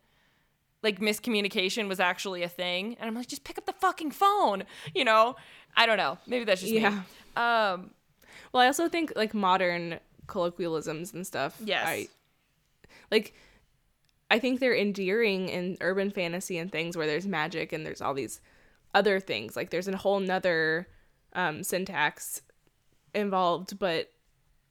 like 0.83 0.99
miscommunication 0.99 1.87
was 1.87 2.01
actually 2.01 2.43
a 2.43 2.49
thing 2.49 2.97
and 2.99 3.07
I'm 3.09 3.15
like 3.15 3.29
just 3.29 3.45
pick 3.45 3.59
up 3.59 3.67
the 3.67 3.75
fucking 3.75 4.11
phone, 4.11 4.65
you 4.95 5.05
know? 5.05 5.37
I 5.77 5.87
don't 5.87 5.99
know. 5.99 6.19
Maybe 6.27 6.45
that's 6.45 6.63
just 6.63 6.73
Yeah. 6.73 6.91
me. 6.91 6.97
Um 7.37 7.91
Well, 8.53 8.63
I 8.63 8.67
also 8.67 8.89
think 8.89 9.13
like 9.15 9.35
modern 9.35 10.01
colloquialisms 10.27 11.13
and 11.15 11.25
stuff. 11.27 11.57
Yes. 11.65 11.85
I, 11.87 12.09
like, 13.11 13.35
I 14.31 14.39
think 14.39 14.61
they're 14.61 14.77
endearing 14.77 15.49
in 15.49 15.77
urban 15.81 16.11
fantasy 16.11 16.59
and 16.59 16.71
things 16.71 16.97
where 16.97 17.07
there's 17.07 17.27
magic 17.27 17.73
and 17.73 17.85
there's 17.87 18.03
all 18.03 18.15
these 18.15 18.41
other 18.95 19.21
things. 19.21 19.57
Like, 19.57 19.71
there's 19.71 19.89
a 19.89 19.97
whole 19.97 20.21
nother 20.21 20.87
um, 21.33 21.63
syntax 21.63 22.43
involved, 23.15 23.79
but 23.79 24.11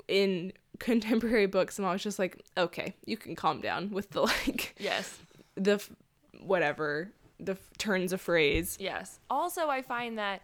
in 0.07 0.53
contemporary 0.79 1.47
books, 1.47 1.79
I'm 1.79 1.85
always 1.85 2.03
just 2.03 2.19
like, 2.19 2.43
okay, 2.57 2.95
you 3.05 3.17
can 3.17 3.35
calm 3.35 3.61
down 3.61 3.89
with 3.91 4.11
the 4.11 4.21
like 4.47 4.75
yes. 4.79 5.17
the 5.55 5.73
f- 5.73 5.89
whatever 6.39 7.11
the 7.39 7.53
f- 7.53 7.59
turns 7.77 8.13
of 8.13 8.21
phrase. 8.21 8.77
Yes. 8.79 9.19
Also, 9.29 9.69
I 9.69 9.81
find 9.81 10.17
that 10.17 10.41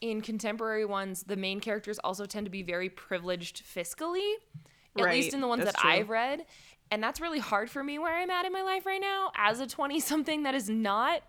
in 0.00 0.20
contemporary 0.20 0.84
ones, 0.84 1.24
the 1.24 1.36
main 1.36 1.60
characters 1.60 1.98
also 1.98 2.26
tend 2.26 2.46
to 2.46 2.50
be 2.50 2.62
very 2.62 2.88
privileged 2.88 3.62
fiscally, 3.64 4.32
at 4.98 5.04
Right, 5.04 5.14
least 5.14 5.34
in 5.34 5.40
the 5.40 5.48
ones 5.48 5.64
that's 5.64 5.76
that 5.76 5.80
true. 5.82 5.90
I've 5.90 6.08
read. 6.10 6.44
And 6.90 7.02
that's 7.02 7.20
really 7.20 7.38
hard 7.40 7.70
for 7.70 7.82
me 7.82 7.98
where 7.98 8.16
I'm 8.16 8.30
at 8.30 8.44
in 8.46 8.52
my 8.52 8.62
life 8.62 8.86
right 8.86 9.00
now 9.00 9.32
as 9.36 9.58
a 9.60 9.66
20 9.66 9.98
something 10.00 10.44
that 10.44 10.54
is 10.54 10.68
not 10.70 11.22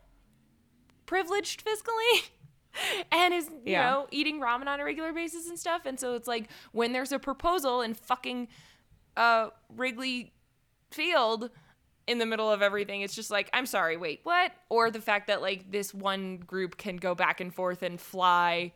privileged 1.05 1.63
fiscally. 1.65 2.21
And 3.11 3.33
is, 3.33 3.47
you 3.65 3.71
Yeah. 3.71 3.89
know, 3.89 4.07
eating 4.11 4.39
ramen 4.39 4.67
on 4.67 4.79
a 4.79 4.83
regular 4.83 5.11
basis 5.11 5.49
and 5.49 5.57
stuff. 5.57 5.87
And 5.87 5.99
so 5.99 6.13
it's 6.13 6.27
like 6.27 6.47
when 6.73 6.91
there's 6.93 7.11
a 7.11 7.17
proposal 7.17 7.81
in 7.81 7.95
fucking 7.95 8.49
uh, 9.15 9.49
Wrigley 9.75 10.31
field 10.91 11.49
in 12.05 12.19
the 12.19 12.25
middle 12.27 12.51
of 12.51 12.61
everything. 12.61 13.01
It's 13.01 13.15
just 13.15 13.31
like, 13.31 13.49
I'm 13.51 13.65
sorry, 13.65 13.97
wait, 13.97 14.19
what? 14.25 14.51
Or 14.69 14.91
the 14.91 15.01
fact 15.01 15.25
that 15.25 15.41
like 15.41 15.71
this 15.71 15.91
one 15.91 16.37
group 16.37 16.77
can 16.77 16.97
go 16.97 17.15
back 17.15 17.41
and 17.41 17.51
forth 17.51 17.81
and 17.81 17.99
fly 17.99 18.73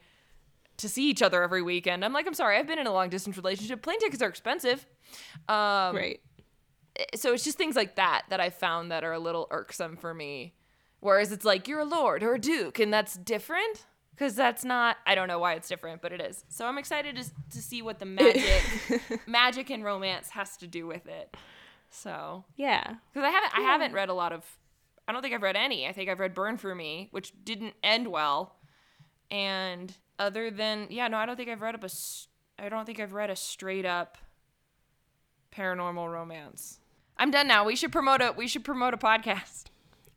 to 0.78 0.90
see 0.90 1.08
each 1.08 1.22
other 1.22 1.44
every 1.44 1.62
weekend. 1.62 2.04
I'm 2.04 2.12
like, 2.12 2.26
I'm 2.26 2.34
sorry, 2.34 2.58
I've 2.58 2.66
been 2.66 2.80
in 2.80 2.88
a 2.88 2.92
long 2.94 3.10
distance 3.10 3.38
relationship. 3.38 3.84
Plane 3.84 4.00
tickets 4.00 4.24
are 4.24 4.30
expensive. 4.30 4.84
Um, 5.48 5.96
right. 5.96 6.20
Eh, 6.98 7.06
so 7.16 7.34
it's 7.34 7.44
just 7.44 7.58
things 7.58 7.76
like 7.76 7.96
that 7.96 8.24
that 8.30 8.39
I 8.39 8.50
found 8.50 8.92
that 8.92 9.04
are 9.04 9.14
a 9.14 9.20
little 9.20 9.48
irksome 9.52 9.98
for 9.98 10.14
me. 10.14 10.54
Whereas 11.00 11.32
it's 11.32 11.46
like, 11.46 11.68
you're 11.68 11.80
a 11.80 11.86
lord 11.86 12.22
or 12.22 12.36
a 12.36 12.39
duke, 12.39 12.80
and 12.80 12.94
that's 12.94 13.16
different? 13.16 13.86
Because 14.12 14.36
that's 14.36 14.64
not 14.64 14.98
i 15.08 15.16
don't 15.16 15.28
know 15.28 15.39
why 15.39 15.54
it's 15.54 15.68
different 15.68 16.00
but 16.02 16.12
it 16.12 16.22
is. 16.22 16.44
So 16.48 16.68
i'm 16.68 16.78
excited 16.78 17.16
to, 17.16 17.24
to 17.52 17.62
see 17.62 17.82
what 17.82 17.98
the 17.98 18.06
magic 18.06 18.62
magic 19.28 19.72
and 19.72 19.84
romance 19.84 20.30
has 20.30 20.58
to 20.58 20.68
do 20.68 20.86
with 20.86 21.08
it. 21.08 21.36
So. 21.89 22.46
Yeah. 22.56 22.84
because 23.12 23.26
i 23.26 23.32
haven't 23.32 23.58
i 23.58 23.62
haven't 23.62 23.94
read 23.94 24.10
a 24.10 24.14
lot 24.14 24.32
of 24.32 24.46
i 25.08 25.12
don't 25.12 25.24
think 25.24 25.34
i've 25.34 25.42
read 25.42 25.56
any. 25.56 25.88
I 25.88 25.92
think 25.94 26.08
i've 26.10 26.20
read 26.20 26.36
burn 26.36 26.58
for 26.58 26.76
me 26.76 27.08
which 27.12 27.34
didn't 27.44 27.74
end 27.82 28.08
well. 28.08 28.58
And 29.32 29.92
other 30.20 30.52
than 30.52 30.88
yeah 30.92 31.08
no 31.08 31.18
i 31.18 31.26
don't 31.26 31.36
think 31.38 31.50
i've 31.50 31.62
read 31.62 31.74
up 31.74 31.84
a 31.84 31.89
i 32.60 32.70
don't 32.70 32.86
think 32.86 33.00
i've 33.00 33.14
read 33.14 33.32
a 33.32 33.36
straight 33.36 33.86
up 33.86 34.20
paranormal 35.52 36.12
romance 36.12 36.80
i'm 37.22 37.32
done 37.32 37.48
now 37.48 37.64
we 37.64 37.76
should 37.76 37.92
promote 37.92 38.22
a 38.22 38.34
we 38.36 38.48
should 38.48 38.64
promote 38.66 38.94
a 38.94 38.98
podcast 38.98 39.66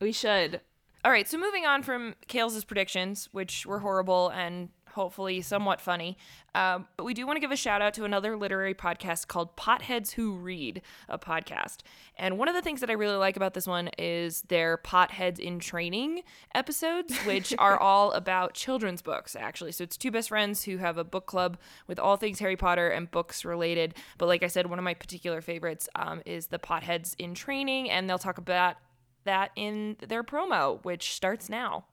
We 0.00 0.10
should. 0.10 0.60
all 1.04 1.12
right, 1.12 1.28
so 1.28 1.38
moving 1.38 1.64
on 1.64 1.82
from 1.82 2.14
Kales' 2.28 2.66
predictions, 2.66 3.28
which 3.32 3.64
were 3.66 3.78
horrible 3.80 4.30
and 4.30 4.70
hopefully 4.94 5.40
somewhat 5.42 5.80
funny, 5.80 6.16
um, 6.54 6.86
but 6.96 7.04
we 7.04 7.14
do 7.14 7.26
want 7.26 7.36
to 7.36 7.40
give 7.40 7.50
a 7.50 7.56
shout 7.56 7.82
out 7.82 7.94
to 7.94 8.04
another 8.04 8.36
literary 8.36 8.74
podcast 8.74 9.26
called 9.26 9.56
Potheads 9.56 10.12
Who 10.12 10.34
Read, 10.34 10.82
a 11.08 11.18
podcast. 11.18 11.78
And 12.16 12.38
one 12.38 12.48
of 12.48 12.54
the 12.54 12.62
things 12.62 12.80
that 12.80 12.90
I 12.90 12.94
really 12.94 13.16
like 13.16 13.36
about 13.36 13.54
this 13.54 13.66
one 13.66 13.90
is 13.98 14.42
their 14.42 14.78
Potheads 14.78 15.38
in 15.38 15.58
Training 15.58 16.22
episodes, 16.54 17.16
which 17.26 17.54
are 17.58 17.78
all 17.78 18.12
about 18.12 18.54
children's 18.54 19.02
books, 19.02 19.34
actually. 19.34 19.72
So 19.72 19.82
it's 19.84 19.96
two 19.96 20.12
best 20.12 20.28
friends 20.28 20.64
who 20.64 20.76
have 20.78 20.96
a 20.96 21.04
book 21.04 21.26
club 21.26 21.58
with 21.88 21.98
all 21.98 22.16
things 22.16 22.38
Harry 22.38 22.56
Potter 22.56 22.88
and 22.88 23.10
books 23.10 23.44
related. 23.44 23.94
But 24.18 24.26
like 24.26 24.42
I 24.42 24.48
said, 24.48 24.68
one 24.68 24.78
of 24.78 24.84
my 24.84 24.94
particular 24.94 25.40
favorites 25.40 25.88
um, 25.96 26.22
is 26.24 26.46
the 26.46 26.58
Potheads 26.58 27.14
in 27.18 27.34
Training, 27.34 27.90
and 27.90 28.08
they'll 28.08 28.18
talk 28.18 28.38
about 28.38 28.76
that 29.24 29.50
in 29.56 29.96
their 30.06 30.22
promo, 30.22 30.84
which 30.84 31.14
starts 31.14 31.48
now. 31.48 31.84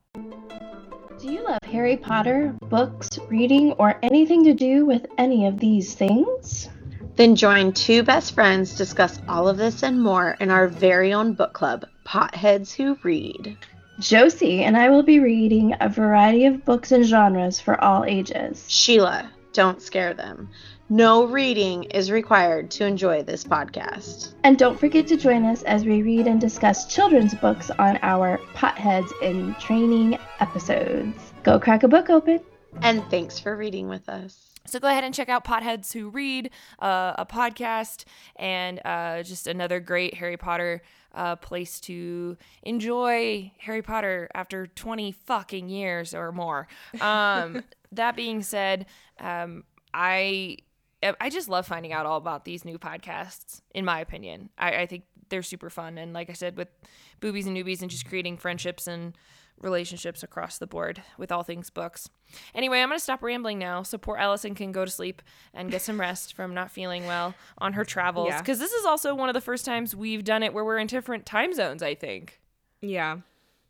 Do 1.21 1.31
you 1.31 1.43
love 1.43 1.59
Harry 1.65 1.97
Potter, 1.97 2.55
books, 2.67 3.19
reading, 3.29 3.73
or 3.73 3.99
anything 4.01 4.43
to 4.45 4.55
do 4.55 4.87
with 4.87 5.05
any 5.19 5.45
of 5.45 5.59
these 5.59 5.93
things? 5.93 6.67
Then 7.15 7.35
join 7.35 7.73
two 7.73 8.01
best 8.01 8.33
friends 8.33 8.75
discuss 8.75 9.21
all 9.29 9.47
of 9.47 9.57
this 9.57 9.83
and 9.83 10.01
more 10.01 10.35
in 10.39 10.49
our 10.49 10.67
very 10.67 11.13
own 11.13 11.33
book 11.33 11.53
club, 11.53 11.85
Potheads 12.05 12.73
Who 12.73 12.97
Read. 13.03 13.55
Josie 13.99 14.63
and 14.63 14.75
I 14.75 14.89
will 14.89 15.03
be 15.03 15.19
reading 15.19 15.75
a 15.79 15.87
variety 15.87 16.45
of 16.45 16.65
books 16.65 16.91
and 16.91 17.05
genres 17.05 17.59
for 17.59 17.79
all 17.83 18.03
ages. 18.03 18.65
Sheila, 18.67 19.29
don't 19.53 19.79
scare 19.79 20.15
them. 20.15 20.49
No 20.91 21.23
reading 21.23 21.83
is 21.83 22.11
required 22.11 22.69
to 22.71 22.85
enjoy 22.85 23.23
this 23.23 23.45
podcast. 23.45 24.33
And 24.43 24.59
don't 24.59 24.77
forget 24.77 25.07
to 25.07 25.15
join 25.15 25.45
us 25.45 25.63
as 25.63 25.85
we 25.85 26.01
read 26.01 26.27
and 26.27 26.41
discuss 26.41 26.93
children's 26.93 27.33
books 27.33 27.71
on 27.71 27.97
our 28.01 28.39
Potheads 28.55 29.09
in 29.21 29.55
Training 29.55 30.19
episodes. 30.41 31.31
Go 31.43 31.57
crack 31.61 31.83
a 31.83 31.87
book 31.87 32.09
open. 32.09 32.41
And 32.81 33.09
thanks 33.09 33.39
for 33.39 33.55
reading 33.55 33.87
with 33.87 34.09
us. 34.09 34.49
So 34.65 34.79
go 34.81 34.89
ahead 34.89 35.05
and 35.05 35.15
check 35.15 35.29
out 35.29 35.45
Potheads 35.45 35.93
Who 35.93 36.09
Read, 36.09 36.49
uh, 36.79 37.13
a 37.17 37.25
podcast, 37.25 38.03
and 38.35 38.81
uh, 38.83 39.23
just 39.23 39.47
another 39.47 39.79
great 39.79 40.15
Harry 40.15 40.35
Potter 40.35 40.81
uh, 41.15 41.37
place 41.37 41.79
to 41.79 42.35
enjoy 42.63 43.53
Harry 43.59 43.81
Potter 43.81 44.27
after 44.33 44.67
20 44.67 45.13
fucking 45.13 45.69
years 45.69 46.13
or 46.13 46.33
more. 46.33 46.67
Um, 46.99 47.63
that 47.93 48.17
being 48.17 48.43
said, 48.43 48.87
um, 49.21 49.63
I 49.93 50.57
Uh, 51.03 51.13
I 51.19 51.29
just 51.29 51.49
love 51.49 51.67
finding 51.67 51.93
out 51.93 52.05
all 52.05 52.17
about 52.17 52.45
these 52.45 52.65
new 52.65 52.77
podcasts. 52.77 53.61
In 53.73 53.85
my 53.85 53.99
opinion, 53.99 54.49
I, 54.57 54.81
I 54.81 54.85
think 54.85 55.03
they're 55.29 55.43
super 55.43 55.69
fun, 55.69 55.97
and 55.97 56.13
like 56.13 56.29
I 56.29 56.33
said, 56.33 56.57
with 56.57 56.69
boobies 57.19 57.47
and 57.47 57.55
newbies, 57.55 57.81
and 57.81 57.89
just 57.89 58.07
creating 58.07 58.37
friendships 58.37 58.87
and 58.87 59.15
relationships 59.61 60.23
across 60.23 60.57
the 60.57 60.67
board 60.67 61.01
with 61.17 61.31
all 61.31 61.43
things 61.43 61.69
books. 61.69 62.09
Anyway, 62.55 62.79
I'm 62.79 62.89
going 62.89 62.97
to 62.97 63.03
stop 63.03 63.21
rambling 63.21 63.59
now 63.59 63.83
so 63.83 63.97
poor 63.97 64.17
Alyson 64.17 64.55
can 64.55 64.71
go 64.71 64.85
to 64.85 64.91
sleep 64.91 65.21
and 65.53 65.71
get 65.71 65.81
some 65.81 65.99
rest 65.99 66.33
from 66.35 66.53
not 66.53 66.71
feeling 66.71 67.05
well 67.05 67.35
on 67.57 67.73
her 67.73 67.85
travels. 67.85 68.29
Yeah. 68.29 68.39
Because 68.39 68.59
this 68.59 68.71
is 68.71 68.85
also 68.85 69.13
one 69.13 69.29
of 69.29 69.33
the 69.33 69.41
first 69.41 69.65
times 69.65 69.95
we've 69.95 70.23
done 70.23 70.43
it 70.43 70.53
where 70.53 70.65
we're 70.65 70.79
in 70.79 70.87
different 70.87 71.25
time 71.25 71.53
zones, 71.53 71.83
I 71.83 71.95
think. 71.95 72.39
Yeah. 72.81 73.17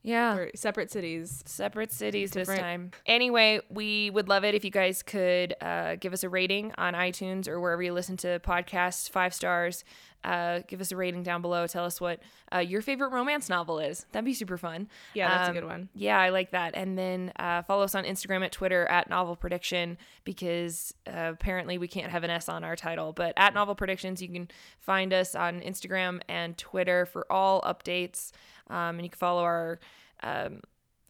Yeah. 0.04 0.36
Or 0.36 0.52
separate 0.56 0.92
cities. 0.92 1.44
Separate 1.46 1.92
cities 1.92 2.32
this 2.32 2.48
time. 2.48 2.92
Anyway, 3.06 3.62
we 3.70 4.10
would 4.10 4.28
love 4.30 4.44
it 4.44 4.56
if 4.56 4.66
you 4.66 4.72
guys 4.72 5.04
could 5.04 5.54
uh, 5.62 5.96
give 5.96 6.12
us 6.14 6.24
a 6.24 6.30
rating 6.30 6.74
on 6.78 6.94
iTunes 6.96 7.48
or 7.48 7.60
wherever 7.62 7.84
you 7.84 7.94
listen 7.94 8.18
to 8.18 8.40
podcasts, 8.40 9.10
five 9.10 9.34
stars. 9.34 9.84
Uh, 10.24 10.60
give 10.68 10.82
us 10.82 10.92
a 10.92 10.96
rating 10.96 11.24
down 11.24 11.42
below. 11.42 11.66
Tell 11.66 11.84
us 11.86 12.00
what 12.00 12.20
uh, 12.54 12.60
your 12.60 12.82
favorite 12.84 13.10
romance 13.12 13.50
novel 13.50 13.80
is. 13.80 14.06
That'd 14.12 14.26
be 14.26 14.36
super 14.36 14.58
fun. 14.58 14.88
Yeah, 15.16 15.30
that's 15.30 15.50
Um, 15.50 15.56
a 15.58 15.60
good 15.60 15.68
one. 15.68 15.90
Yeah, 15.96 16.20
I 16.20 16.30
like 16.30 16.52
that. 16.52 16.74
And 16.76 16.96
then 16.98 17.32
uh, 17.38 17.64
follow 17.64 17.84
us 17.84 17.96
on 17.96 18.04
Instagram 18.04 18.44
at 18.46 18.52
Twitter 18.52 18.86
at 18.86 19.10
Novel 19.10 19.36
Prediction 19.36 19.98
because 20.24 20.94
uh, 21.08 21.32
apparently 21.34 21.78
we 21.80 21.88
can't 21.88 22.12
have 22.12 22.24
an 22.24 22.30
S 22.30 22.50
on 22.50 22.64
our 22.64 22.76
title. 22.76 23.14
But 23.14 23.34
at 23.36 23.54
Novel 23.56 23.74
Predictions, 23.76 24.22
you 24.22 24.28
can 24.30 24.48
find 24.80 25.12
us 25.12 25.34
on 25.34 25.60
Instagram 25.62 26.22
and 26.30 26.56
Twitter 26.58 27.06
for 27.08 27.26
all 27.32 27.62
updates. 27.62 28.32
Um, 28.72 28.96
and 28.96 29.04
you 29.04 29.10
can 29.10 29.18
follow 29.18 29.44
our. 29.44 29.80
Um, 30.24 30.62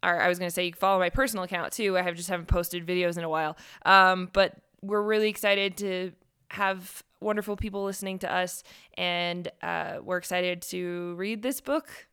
our, 0.03 0.19
I 0.19 0.27
was 0.29 0.39
going 0.39 0.49
to 0.49 0.53
say 0.53 0.65
you 0.65 0.71
can 0.71 0.79
follow 0.79 0.97
my 0.99 1.11
personal 1.11 1.43
account 1.43 1.73
too. 1.73 1.95
I 1.95 2.01
have 2.01 2.15
just 2.15 2.27
haven't 2.27 2.47
posted 2.47 2.87
videos 2.87 3.19
in 3.19 3.23
a 3.23 3.29
while. 3.29 3.55
Um, 3.85 4.29
but 4.33 4.55
we're 4.81 5.01
really 5.01 5.29
excited 5.29 5.77
to 5.77 6.11
have 6.49 7.03
wonderful 7.21 7.55
people 7.55 7.85
listening 7.85 8.19
to 8.19 8.33
us, 8.33 8.63
and 8.97 9.47
uh, 9.61 9.97
we're 10.03 10.17
excited 10.17 10.61
to 10.63 11.13
read 11.15 11.41
this 11.41 11.61
book. 11.61 12.07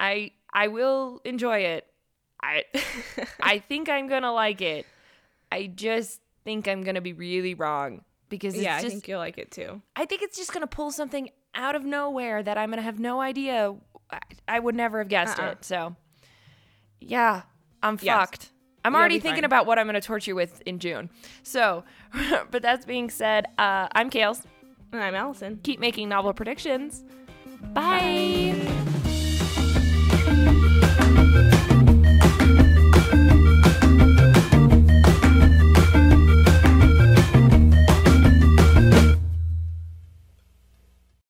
I 0.00 0.32
I 0.52 0.68
will 0.68 1.20
enjoy 1.24 1.58
it. 1.58 1.86
I 2.42 2.64
I 3.40 3.58
think 3.58 3.88
I'm 3.88 4.08
gonna 4.08 4.32
like 4.32 4.60
it. 4.60 4.86
I 5.50 5.66
just 5.66 6.20
think 6.44 6.68
I'm 6.68 6.82
gonna 6.82 7.00
be 7.00 7.12
really 7.12 7.54
wrong 7.54 8.02
because 8.28 8.54
it's 8.54 8.64
yeah, 8.64 8.76
I 8.76 8.88
think 8.88 9.06
you'll 9.08 9.18
like 9.18 9.38
it 9.38 9.50
too. 9.50 9.82
I 9.94 10.06
think 10.06 10.22
it's 10.22 10.36
just 10.36 10.52
gonna 10.52 10.66
pull 10.66 10.90
something 10.90 11.30
out 11.54 11.74
of 11.74 11.84
nowhere 11.84 12.42
that 12.42 12.56
I'm 12.56 12.70
gonna 12.70 12.82
have 12.82 12.98
no 12.98 13.20
idea. 13.20 13.74
I, 14.12 14.18
I 14.48 14.58
would 14.58 14.74
never 14.74 14.98
have 14.98 15.08
guessed 15.08 15.38
Uh-uh. 15.38 15.50
it. 15.52 15.64
So, 15.64 15.96
yeah, 17.00 17.42
I'm 17.82 17.98
Yes. 18.00 18.16
fucked. 18.16 18.50
I'm 18.84 18.92
You'll 18.92 19.00
already 19.00 19.18
thinking 19.20 19.42
fine. 19.42 19.44
about 19.44 19.66
what 19.66 19.78
I'm 19.78 19.86
gonna 19.86 20.00
torture 20.00 20.32
you 20.32 20.34
with 20.34 20.60
in 20.66 20.78
June. 20.78 21.08
So, 21.42 21.84
but 22.50 22.62
that 22.62 22.86
being 22.86 23.10
said, 23.10 23.46
uh, 23.58 23.88
I'm 23.92 24.10
Kales. 24.10 24.44
And 24.92 25.02
I'm 25.02 25.14
Alyson. 25.14 25.60
Keep 25.62 25.80
making 25.80 26.08
novel 26.08 26.32
predictions. 26.34 27.04
Bye. 27.72 28.80